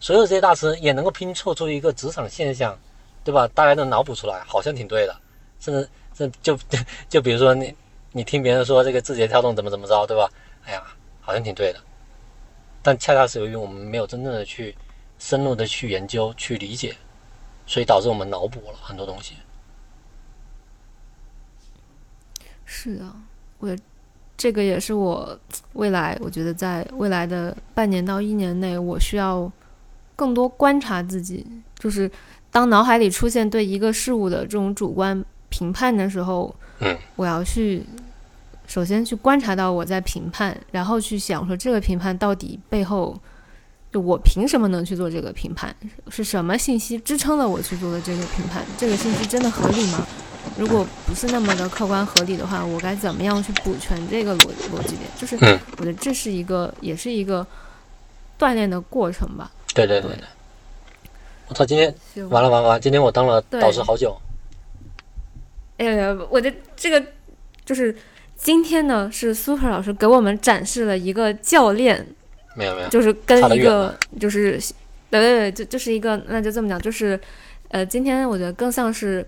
[0.00, 2.78] 所有这些大师也能够拼凑出一个职场现象，
[3.22, 3.46] 对吧？
[3.48, 5.14] 大家都脑补出来，好像挺对的。
[5.60, 6.58] 甚至这就
[7.08, 7.74] 就比如说你
[8.12, 10.30] 你听别人说这个字节跳动怎么怎么着，对吧？
[10.64, 10.82] 哎呀，
[11.20, 11.80] 好像挺对的。
[12.80, 14.74] 但恰恰是由于我们没有真正的去
[15.18, 16.96] 深入的去研究、去理解，
[17.66, 19.34] 所以导致我们脑补了很多东西。
[22.64, 23.12] 是的，
[23.58, 23.76] 我
[24.36, 25.38] 这个也是我
[25.72, 29.50] 未来，我觉得在未来的半年到一年内，我需要
[30.14, 31.46] 更多观察自己。
[31.78, 32.10] 就是
[32.50, 37.84] 当脑海里出现对一个事物的这种主观评判的时候，嗯，我要去。
[38.66, 43.18] 首先去观察到我在评判，然后去想说这个评判到底背后，
[43.90, 45.74] 就我凭什么能去做这个评判？
[46.08, 48.62] 是什么信息支撑了我去做的这个评判？
[48.76, 50.06] 这个信息真的合理吗？
[50.58, 55.08] 如果不是那么的客观合理的话，我该怎么样去补全这个逻逻辑点？
[55.16, 55.36] 就是
[55.78, 57.46] 我觉得这是一个，也是一个
[58.38, 59.50] 锻炼的过程吧。
[59.74, 60.10] 对对对。
[61.48, 61.64] 我操！
[61.64, 61.94] 今天
[62.28, 62.80] 完了完了完！
[62.80, 64.16] 今天我当了导师好久。
[65.78, 67.02] 哎呀，我的这个
[67.64, 67.96] 就是。
[68.40, 72.06] 今天呢，是 Super 老师给我们展示了一个教练，
[72.58, 74.58] 没有没有，就是跟一个就是，
[75.08, 77.18] 对对对，就就是一个，那就这么讲，就是，
[77.68, 79.24] 呃，今天我觉得更像是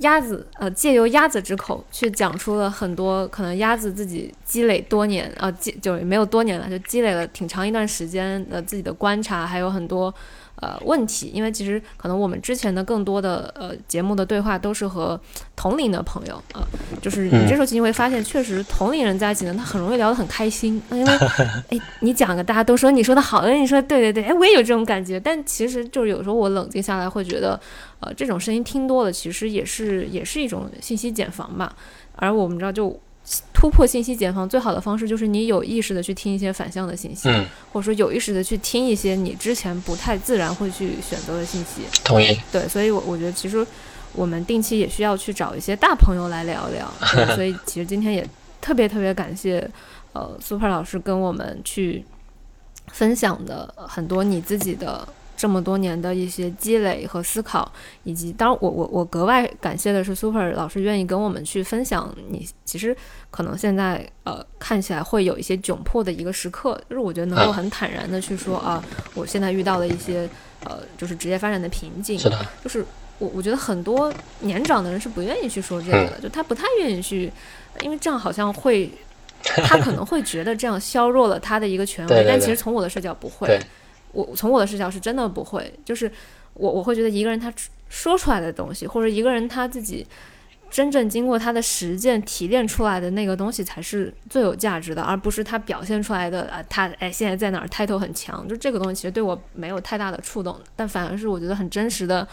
[0.00, 10.14] 鸭子呃，借由鸭子之口去讲出了很多可能鸭子自己积累多年啊，积就没有多年了，就积累了挺长一段时间的自己的观察，还有很多。
[10.56, 15.20] 呃，问题，因为其实可能我们之前的更多的呃节目的对话都是和
[15.56, 16.62] 同龄的朋友啊，
[17.02, 21.12] 就是你这时候其实会发现，确实同龄人在一起呢，他很容易聊得很开心，因为
[21.70, 27.60] 哎，你讲个大家都说你说的好，哎，你说对对对，哎，我也有这种感觉，但其实就是有时候我冷静下来会觉得，
[28.00, 31.74] 呃，这种声音听多了，其实也是也是一种信息茧房吧，
[32.16, 32.98] 而我们知道就。
[33.54, 37.28] 突破信息茧房最好的方式就是你有意识的去听一些反向的信息，
[37.72, 41.82] 或者说有意识的去听一些你之前不太自然会去选择的信息。
[42.04, 42.38] 同意。
[42.52, 43.66] 对，所以，我我觉得其实
[44.12, 46.92] 我们定期也需要去找一些大朋友来聊聊。
[47.34, 48.28] 所以，其实今天也
[48.60, 49.66] 特别特别感谢
[50.12, 52.04] 呃，Super 老师跟我们去
[52.88, 55.08] 分享的很多你自己的。
[55.36, 57.70] 这么多年的一些积累和思考，
[58.04, 62.14] 以及当然，我我我格外感谢的是 Super 老师愿意跟我们去分享。
[62.28, 62.96] 你其实
[63.30, 68.82] 可能现在呃看起来会有一些窘迫的一个时刻，就是我觉得能够很坦然的去说啊，
[69.14, 70.28] 我现在遇到了一些
[70.64, 72.18] 呃就是职业发展的瓶颈。
[72.18, 72.84] 是的，就是
[73.18, 77.32] 我我觉得很多年长的人是不愿意去说这个的，就他不太愿意去，
[77.80, 78.90] 因为这样好像会
[79.42, 83.58] 他可能会觉得这样削弱了他的一个权威， 但其实从我的视角不会。
[84.14, 86.10] 我从我的视角是真的不会，就是
[86.54, 87.52] 我我会觉得一个人他
[87.88, 90.06] 说出来的东西，或者一个人他自己
[90.70, 102.26] 真正经过他的实践提炼出来的那个东西才是最有价值的，而不是他表现出来的啊，他哎现在在哪儿 title 很强，就这个东西其实对我没有太大的触动，但反而是我觉得很真实的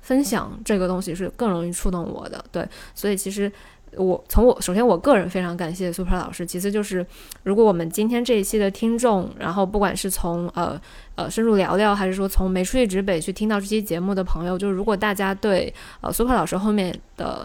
[0.00, 3.50] 分享这个东西是更容易触动我的，对，所以其实。
[3.96, 7.06] 我从我首先我个人非常感谢 Super 老师，其次就是
[7.44, 10.78] 如果我们今天这一期的听众，然后不管是从呃
[11.16, 17.44] 呃深入聊聊，还是说从没出去直北去听到这期节目的朋友，就是如果大家对呃 Super 老师后面的，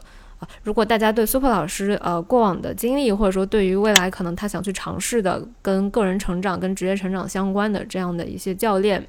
[0.64, 9.08] 如果大家对 Super 老师呃过往的经历，或者说对于未来可能他想去尝试的跟个人成长、跟职业成长相关的这样的一些教练。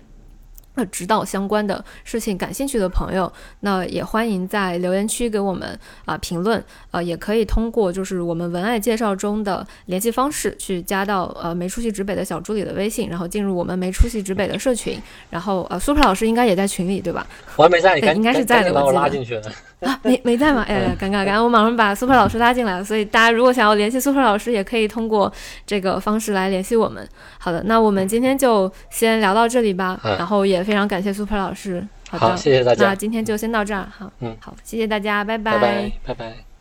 [0.75, 3.31] 呃，指导相关的事情感兴趣的朋友，
[3.61, 17.27] 那也欢迎在留言区给我们啊评论，呃，也可以通过就是我们文案介绍中的联系方式去加到呃没出息指北的小助理的微信，然后进入我们没出息指北的社群，然后呃，Super 老师应该也在群里对吧？
[17.57, 19.53] 我还没在，应该是在的，我拉进去了。
[19.87, 20.65] 啊，没没在吗？
[20.69, 21.43] 哎，尴尬，尴尬！
[21.43, 22.85] 我马上把 Super 老师拉进来了。
[22.85, 25.33] 所以大家如果想要联系 Super 老师，也可以通过
[25.67, 27.07] 这个方式来联系我们。
[27.39, 29.99] 好的，那我们今天就先聊到这里吧。
[30.05, 31.87] 然后也非常感谢 Super 老师。
[32.11, 32.89] 好的，谢谢大家。
[32.89, 33.87] 那今天就先到这儿。
[33.91, 35.59] 好，嗯，好，谢谢大家，拜拜，
[36.07, 36.52] 拜拜。